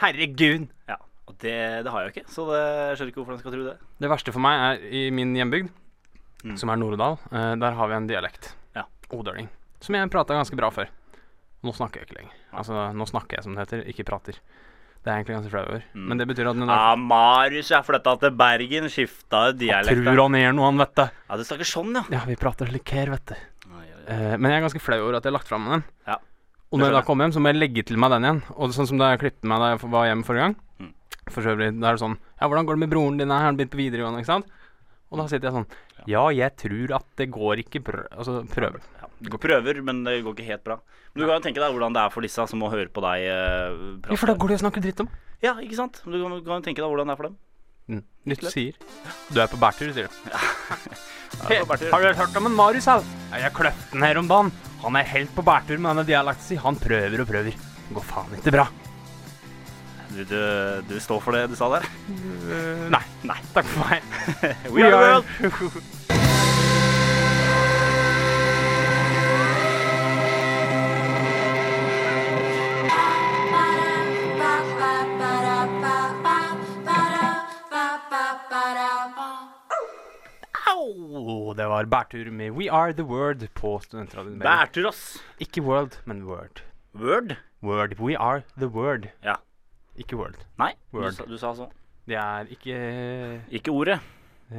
Herregud! 0.00 0.68
ja. 0.88 0.96
Og 1.28 1.34
det, 1.42 1.84
det 1.84 1.92
har 1.92 2.00
jeg 2.00 2.08
jo 2.08 2.12
ikke, 2.14 2.30
så 2.32 2.44
det, 2.48 2.60
jeg 2.64 2.96
skjønner 2.96 3.10
ikke 3.12 3.20
hvorfor 3.20 3.34
han 3.34 3.40
skal 3.42 3.52
tro 3.52 3.64
det. 3.66 3.74
Det 4.00 4.08
verste 4.08 4.32
for 4.32 4.40
meg 4.40 4.62
er 4.64 4.86
i 4.96 5.02
min 5.12 5.34
hjembygd, 5.36 5.68
Mm. 6.44 6.54
som 6.56 6.70
er 6.70 6.76
Norddal, 6.78 7.18
eh, 7.32 7.54
der 7.58 7.72
har 7.74 7.88
vi 7.90 7.94
en 7.94 8.06
dialekt. 8.06 8.52
Ja. 8.76 8.84
Odøling. 9.10 9.48
som 9.80 9.94
jeg 9.94 10.10
prata 10.10 10.34
ganske 10.34 10.56
bra 10.58 10.70
før. 10.70 10.88
Nå 11.62 11.72
snakker 11.74 12.00
jeg 12.00 12.06
ikke 12.08 12.18
lenger. 12.20 12.34
Altså, 12.54 12.92
nå 12.94 13.06
snakker 13.06 13.36
jeg 13.38 13.44
som 13.44 13.54
det 13.54 13.64
heter, 13.64 13.80
ikke 13.90 14.04
prater. 14.06 14.38
Det 15.02 15.10
er 15.10 15.16
egentlig 15.18 15.34
ganske 15.36 15.50
flau 15.50 15.62
over. 15.64 15.82
Mm. 15.94 16.06
Men 16.10 16.18
det 16.18 16.26
betyr 16.28 16.48
at 16.50 16.56
Ja, 16.68 16.94
Marius 16.98 17.70
er 17.70 17.82
flytta 17.86 18.14
til 18.20 18.30
Bergen, 18.38 18.88
skifta 18.90 19.52
dialekt. 19.56 20.02
Tror 20.04 20.22
han 20.24 20.34
er 20.38 20.52
noe, 20.52 20.66
han, 20.66 20.78
vet 20.78 20.94
du. 20.98 21.04
Ja, 21.30 21.36
du 21.38 21.44
snakker 21.46 21.64
sånn, 21.70 21.94
ja. 21.94 22.02
Ja, 22.10 22.22
vi 22.26 22.36
prater 22.38 22.66
slik 22.70 22.90
her, 22.94 23.10
vet 23.14 23.26
du. 23.32 23.34
Oi, 23.70 23.82
oi, 23.84 23.94
oi. 23.94 24.04
Eh, 24.14 24.36
men 24.36 24.50
jeg 24.50 24.58
er 24.60 24.66
ganske 24.66 24.82
flau 24.82 24.98
over 25.00 25.18
at 25.18 25.24
jeg 25.26 25.32
har 25.32 25.38
lagt 25.38 25.48
fram 25.50 25.66
den. 25.70 25.84
Ja, 26.06 26.18
Og 26.70 26.78
når 26.78 26.90
jeg 26.90 26.98
da 26.98 27.02
kommer 27.06 27.24
hjem, 27.24 27.32
så 27.38 27.40
må 27.40 27.48
jeg 27.52 27.58
legge 27.62 27.82
til 27.88 27.96
meg 27.98 28.10
den 28.14 28.26
igjen. 28.26 28.42
Og 28.58 28.74
sånn 28.76 28.86
som 28.90 28.98
da 29.00 29.10
jeg 29.14 29.22
klippet 29.22 29.46
meg 29.48 29.62
da 29.62 29.70
jeg 29.72 29.82
var 29.94 30.06
hjemme 30.10 30.26
forrige 30.26 30.44
gang. 30.48 30.56
Mm. 30.82 30.92
For 31.32 31.42
så 31.46 31.54
vidt, 31.56 31.78
da 31.80 31.88
er 31.90 31.96
det 31.96 32.02
sånn 32.02 32.18
Ja, 32.40 32.46
hvordan 32.48 32.66
går 32.68 32.76
det 32.76 32.82
med 32.84 32.90
broren 32.92 33.18
din? 33.18 33.30
Er 33.32 33.46
han 33.46 33.56
begynt 33.56 33.72
på 33.72 33.80
videregående? 33.80 34.20
Ikke 34.22 34.34
sant? 34.34 34.46
Og 35.08 35.20
da 35.22 35.24
sitter 35.30 35.48
jeg 35.48 35.56
sånn 35.56 36.08
Ja, 36.10 36.26
jeg 36.34 36.54
tror 36.60 36.94
at 36.98 37.08
det 37.20 37.28
går 37.32 37.62
ikke 37.64 37.82
bra 37.84 38.04
Altså, 38.12 38.42
prøver. 38.52 38.84
Ja, 39.00 39.08
det 39.24 39.32
går 39.32 39.42
prøver, 39.42 39.82
men 39.84 40.04
det 40.06 40.20
går 40.26 40.36
ikke 40.36 40.48
helt 40.50 40.64
bra. 40.66 40.78
Men 41.12 41.22
du 41.22 41.26
kan 41.26 41.40
jo 41.40 41.46
tenke 41.48 41.62
deg 41.62 41.74
hvordan 41.74 41.96
det 41.96 42.04
er 42.04 42.14
for 42.14 42.26
disse 42.26 42.48
som 42.50 42.62
må 42.62 42.70
høre 42.72 42.92
på 42.92 43.04
deg 43.04 43.26
eh, 43.26 43.82
prate. 44.04 44.14
Ja, 44.14 44.20
for 44.20 44.30
da 44.30 44.36
går 44.38 44.52
det 44.52 44.60
å 44.60 44.64
snakke 44.66 44.84
dritt 44.84 45.04
om. 45.04 45.12
Ja, 45.44 45.56
ikke 45.62 45.78
sant? 45.78 46.00
Du 46.04 46.16
kan, 46.16 46.34
jo 46.38 46.62
tenke 46.64 46.82
deg 46.82 46.88
hvordan 46.88 47.10
det 47.10 47.16
er 47.16 47.20
for 47.22 47.30
dem. 47.30 47.38
Mm. 47.88 48.02
Nytt 48.28 48.48
sier. 48.52 48.76
Du 49.32 49.40
er 49.40 49.48
på 49.48 49.60
bærtur, 49.60 49.94
sier 49.96 50.10
du. 50.10 50.18
Ja, 51.38 51.60
har 51.68 52.02
du 52.02 52.18
hørt 52.18 52.36
om 52.40 52.48
en 52.48 52.56
Marius? 52.56 52.88
Ja, 52.88 53.02
Jeg 53.36 53.52
kløpte 53.54 53.92
den 53.92 54.02
her 54.02 54.18
om 54.18 54.28
dagen. 54.30 54.50
Han 54.82 54.96
er 54.96 55.06
helt 55.12 55.30
på 55.36 55.44
bærtur 55.44 55.76
med 55.76 55.92
denne 55.92 56.08
dialekten 56.08 56.50
sin. 56.50 56.62
Han 56.64 56.80
prøver 56.80 57.22
og 57.22 57.30
prøver. 57.30 57.54
Det 57.54 57.96
går 57.96 58.06
faen 58.08 58.38
ikke 58.40 58.56
bra. 58.58 58.68
Du, 60.08 60.24
du, 60.24 60.40
du 60.88 61.00
står 61.00 61.20
for 61.20 61.36
det 61.36 61.46
du 61.52 61.56
sa 61.58 61.68
der? 61.76 61.86
Nei. 62.90 63.04
Nei. 63.28 63.38
Takk 63.54 63.68
for 63.74 63.88
meg. 63.88 64.02
We 64.74 64.82
are 64.88 65.22
the 65.22 65.52
world! 65.52 65.82
Det 81.58 81.66
var 81.66 81.84
bærtur 81.90 82.30
med 82.30 82.50
We 82.54 82.70
Are 82.70 82.92
The 82.92 83.02
Word 83.02 83.48
på 83.54 83.78
Studentradioen. 83.82 84.38
Bærtur, 84.38 84.88
ass. 84.88 85.18
Ikke 85.42 85.62
World, 85.62 85.98
men 86.06 86.22
Word. 86.22 86.62
Word? 86.94 87.34
Word. 87.62 87.98
We 87.98 88.14
Are 88.18 88.42
The 88.56 88.68
Word. 88.68 89.08
Ja. 89.24 89.34
Ikke 89.98 90.16
World. 90.18 90.38
Nei, 90.60 90.72
du, 90.94 91.02
sa- 91.12 91.26
du 91.26 91.36
sa 91.40 91.50
sånn. 91.58 91.72
Det 92.08 92.16
er 92.16 92.46
ikke 92.54 92.76
Ikke 93.58 93.74
ordet. 93.74 93.98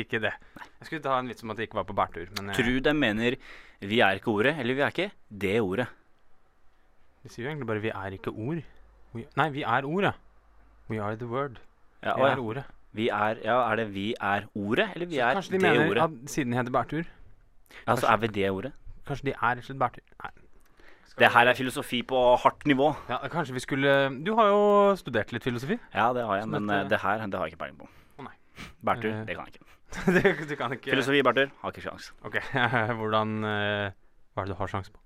Ikke 0.00 0.20
det. 0.22 0.32
Jeg 0.80 0.86
skulle 0.88 1.02
ta 1.04 1.18
en 1.20 1.28
vits 1.28 1.42
om 1.44 1.50
at 1.52 1.58
jeg 1.60 1.68
ikke 1.68 1.76
var 1.76 1.84
på 1.88 1.96
bærtur, 1.98 2.30
men 2.38 2.52
jeg... 2.52 2.56
Tru 2.56 2.78
de 2.86 2.94
mener 2.96 3.36
vi 3.84 3.98
er 4.00 4.16
ikke 4.16 4.32
ordet, 4.32 4.54
eller 4.62 4.78
vi 4.78 4.80
er 4.86 4.94
ikke 4.94 5.10
det 5.28 5.58
ordet. 5.60 5.86
de 7.24 7.28
sier 7.32 7.44
jo 7.44 7.50
egentlig 7.50 7.66
bare 7.68 7.80
'vi 7.84 7.90
er 7.92 8.16
ikke 8.16 8.32
ord'. 8.32 8.62
We, 9.14 9.26
nei, 9.36 9.48
vi 9.50 9.62
er 9.62 9.84
ordet. 9.84 10.14
We 10.88 10.98
are 11.00 11.16
the 11.16 11.26
word. 11.28 11.58
Ja, 12.02 12.14
Vi 12.16 12.22
er 12.22 12.28
ja. 12.36 12.38
ordet. 12.40 12.64
Vi 12.92 13.08
er, 13.08 13.38
ja, 13.44 13.58
er 13.72 13.76
det 13.76 13.86
vi 13.94 14.14
er 14.20 14.44
ordet, 14.54 14.88
eller 14.94 15.06
vi 15.06 15.16
Så 15.16 15.22
er 15.28 15.34
kanskje 15.34 15.52
de 15.52 15.58
mener 15.58 15.88
ordet? 15.90 16.02
at 16.24 16.30
siden 16.30 16.52
det 16.52 16.58
heter 16.58 16.72
bærtur, 16.72 17.04
Ja, 17.86 17.96
så 17.96 18.06
er 18.06 18.16
vi 18.16 18.26
det 18.28 18.50
ordet. 18.50 18.72
kanskje 19.06 19.24
de 19.24 19.30
er 19.32 19.40
rett 19.54 19.58
og 19.58 19.64
slett 19.64 19.78
bærtur. 19.78 20.02
Nei. 20.22 20.30
Det 21.20 21.28
her 21.30 21.46
er 21.46 21.54
filosofi 21.54 22.00
på 22.02 22.20
hardt 22.42 22.64
nivå. 22.66 22.88
Ja, 23.08 23.20
kanskje 23.30 23.54
vi 23.54 23.60
skulle 23.62 23.92
Du 24.26 24.32
har 24.34 24.48
jo 24.50 24.62
studert 24.98 25.30
litt 25.34 25.44
filosofi. 25.46 25.76
Ja, 25.94 26.08
det 26.16 26.24
har 26.26 26.40
jeg, 26.40 26.48
men 26.50 26.66
dette- 26.66 26.80
eh, 26.80 26.88
det 26.90 26.98
her 27.04 27.26
det 27.26 27.38
har 27.38 27.46
jeg 27.46 27.54
ikke 27.54 27.62
peiling 27.62 27.78
på. 27.78 27.86
Å, 28.18 28.24
nei. 28.26 28.34
Bærtur, 28.84 29.12
uh, 29.12 29.24
det 29.28 29.36
kan 29.36 29.46
jeg 29.46 29.54
ikke. 29.54 29.70
du 30.50 30.56
kan 30.58 30.72
ikke 30.74 30.90
Filosofi, 30.90 31.22
Bærtur, 31.22 31.52
har 31.62 31.70
ikke 31.74 31.84
sjans. 31.86 32.10
Ok, 32.26 32.40
hvordan 32.98 33.36
uh, 33.46 33.94
Hva 34.34 34.42
er 34.42 34.48
det 34.48 34.56
du 34.56 34.58
har 34.58 34.72
sjanse 34.74 34.90
på? 34.90 34.98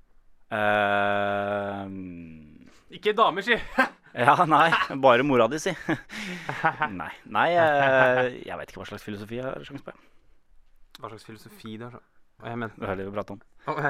Uh, 0.48 1.84
Ikke 2.96 3.12
damer, 3.12 3.44
si! 3.44 3.52
ja, 4.24 4.34
nei, 4.48 4.68
bare 5.04 5.22
mora 5.28 5.44
di, 5.52 5.58
si. 5.60 5.74
nei, 6.96 7.10
nei 7.28 7.48
eh, 7.52 8.38
jeg 8.48 8.56
vet 8.56 8.70
ikke 8.72 8.80
hva 8.80 8.88
slags 8.88 9.04
filosofi 9.04 9.36
jeg 9.42 9.44
har 9.44 9.66
sjanse 9.68 9.84
på. 9.84 9.92
Hva 11.02 11.10
slags 11.12 11.28
filosofi 11.28 11.76
det 11.78 11.90
er? 11.90 11.98
Jeg 12.44 12.58
mente 12.58 12.78
Det 12.78 12.88
er 12.88 13.32
om. 13.34 13.40
oh, 13.68 13.80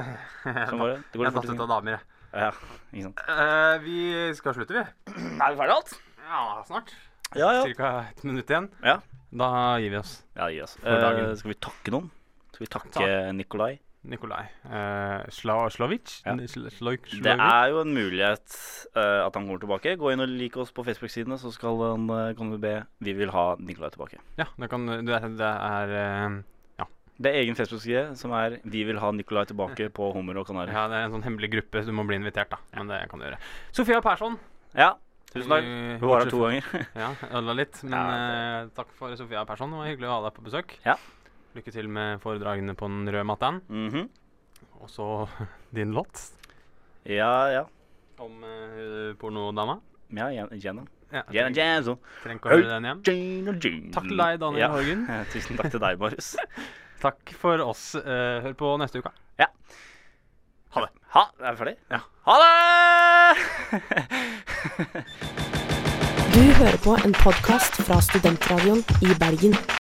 Sånn 0.71 0.81
var 0.81 0.95
det. 0.95 1.01
Det 1.13 1.21
går 1.21 1.27
Jeg 1.29 1.35
datt 1.37 1.51
ut 1.53 1.61
av 1.65 1.69
damer, 1.75 1.97
jeg. 1.99 2.15
Ja, 2.29 2.49
ikke 2.93 3.05
sant. 3.07 3.21
Uh, 3.29 3.75
vi 3.85 3.99
skal 4.37 4.57
slutte, 4.57 4.77
vi. 4.77 4.85
Er 5.45 5.53
vi 5.55 5.61
ferdige 5.61 5.77
alt? 5.77 5.93
Ja, 6.29 6.41
snart. 6.69 6.95
Ja, 7.37 7.51
ja. 7.57 7.65
Cirka 7.65 7.93
et 8.09 8.25
minutt 8.25 8.49
igjen. 8.53 8.71
Ja. 8.85 8.99
Da 9.43 9.51
gir 9.81 9.93
vi 9.93 10.01
oss. 10.01 10.15
Ja, 10.37 10.49
gi 10.53 10.63
oss. 10.65 10.79
Uh. 10.81 11.35
Skal 11.37 11.53
vi 11.53 11.59
takke 11.61 11.93
noen? 11.93 12.09
Skal 12.55 12.65
vi 12.65 12.73
takke 12.73 12.93
Takk. 12.97 13.37
Nikolai? 13.37 13.75
Nikolai 14.09 14.45
uh, 14.71 15.25
Sla 15.35 15.57
Slavic? 15.75 16.21
Ja. 16.25 16.33
Sl- 16.49 16.69
Det 17.21 17.35
er 17.35 17.73
jo 17.73 17.81
en 17.83 17.93
mulighet 17.93 18.47
uh, 18.97 19.27
at 19.27 19.35
han 19.37 19.49
kommer 19.49 19.61
tilbake. 19.61 19.97
Gå 20.01 20.13
inn 20.15 20.23
og 20.25 20.31
lik 20.33 20.57
oss 20.61 20.73
på 20.73 20.85
Facebook-sidene, 20.87 21.37
så 21.41 21.53
skal 21.53 21.81
han, 21.83 22.07
uh, 22.09 22.31
kan 22.39 22.53
du 22.55 22.59
be 22.63 22.77
Vi 23.05 23.17
vil 23.19 23.33
ha 23.35 23.51
Nikolai 23.61 23.91
tilbake. 23.93 24.21
Ja, 24.41 24.47
det, 24.57 24.71
kan, 24.73 24.87
det 24.89 25.21
det 25.37 25.53
er 25.53 25.95
Det 27.19 27.33
er 27.33 27.41
egen 27.43 27.57
Facebook-side 27.59 28.15
som 28.17 28.31
er 28.39 28.61
Vi 28.63 28.85
vil 28.87 28.99
ha 29.03 29.09
Nikolai 29.11 29.45
tilbake 29.51 29.89
på 29.91 30.13
Hummer 30.15 30.39
og 30.39 30.47
Kanari. 30.47 30.71
ja, 30.71 30.85
det 30.89 30.95
er 31.01 31.05
en 31.09 31.15
sånn 31.17 31.25
hemmelig 31.27 31.51
gruppe, 31.51 31.83
så 31.83 31.91
du 31.91 31.97
må 31.99 32.05
bli 32.07 32.15
invitert, 32.21 32.51
da. 32.53 32.59
Men 32.77 32.87
det 32.93 33.01
kan 33.11 33.19
du 33.19 33.27
gjøre. 33.27 33.39
Sofia 33.75 34.01
Persson. 34.05 34.37
Ja, 34.79 34.93
tusen 35.33 35.51
takk. 35.51 35.65
Hun 36.01 36.09
var 36.09 36.23
her 36.23 36.31
to 36.31 36.43
ganger. 36.45 36.65
Ja, 37.03 37.09
ødela 37.33 37.57
litt. 37.59 37.81
Men 37.83 37.93
Ja, 37.99 38.63
uh, 38.65 38.71
takk 38.79 38.93
for 38.95 39.17
Sofia 39.19 39.43
Persson. 39.49 39.71
Det 39.75 39.81
var 39.83 39.91
hyggelig 39.91 40.09
å 40.09 40.15
ha 40.15 40.21
deg 40.29 40.37
på 40.39 40.45
besøk. 40.47 40.77
Ja. 40.87 40.95
Lykke 41.59 41.73
til 41.75 41.89
med 41.91 42.21
foredragene 42.23 42.77
på 42.79 42.87
den 42.87 43.09
røde 43.11 43.27
matten. 43.27 43.61
Mhm. 43.69 44.09
Og 44.79 44.89
så 44.95 45.09
din 45.75 45.91
låt 45.97 46.21
Ja, 47.05 47.49
ja. 47.51 47.65
om 48.23 48.45
uh, 48.47 49.15
pornodama. 49.19 49.81
Ja, 50.15 50.31
gjennom. 50.31 50.87
Ja, 51.11 51.23
Jenna 51.33 51.51
Jazzo. 51.57 51.95
trenger 52.23 52.37
ikke 52.39 52.49
å 52.49 52.53
høre 52.53 52.69
den 52.77 52.85
igjen. 52.85 53.91
Takk 53.95 54.07
til 54.11 54.19
deg, 54.21 54.39
Daniel 54.41 54.61
Ja. 54.61 54.69
Horgen. 54.75 55.07
Tusen 55.33 55.57
takk 55.57 55.71
til 55.73 55.81
deg, 55.81 55.99
Marius. 55.99 56.35
Takk 57.01 57.35
for 57.41 57.61
oss. 57.63 57.95
Eh, 57.95 58.43
hør 58.43 58.53
på 58.59 58.77
neste 58.83 58.99
uke. 58.99 59.13
Ja. 59.39 59.47
Ha 60.75 60.81
det. 60.85 60.91
Ha, 61.15 61.25
er 61.41 61.55
vi 61.55 61.59
ferdig? 61.63 61.77
Ja. 61.95 62.01
Ha 62.29 62.35
det! 62.43 62.53
Du 66.35 66.43
hører 66.61 66.79
på 66.85 66.95
en 67.05 67.15
podkast 67.19 67.81
fra 67.87 68.01
Studentradioen 68.05 68.85
i 69.03 69.15
Bergen. 69.19 69.78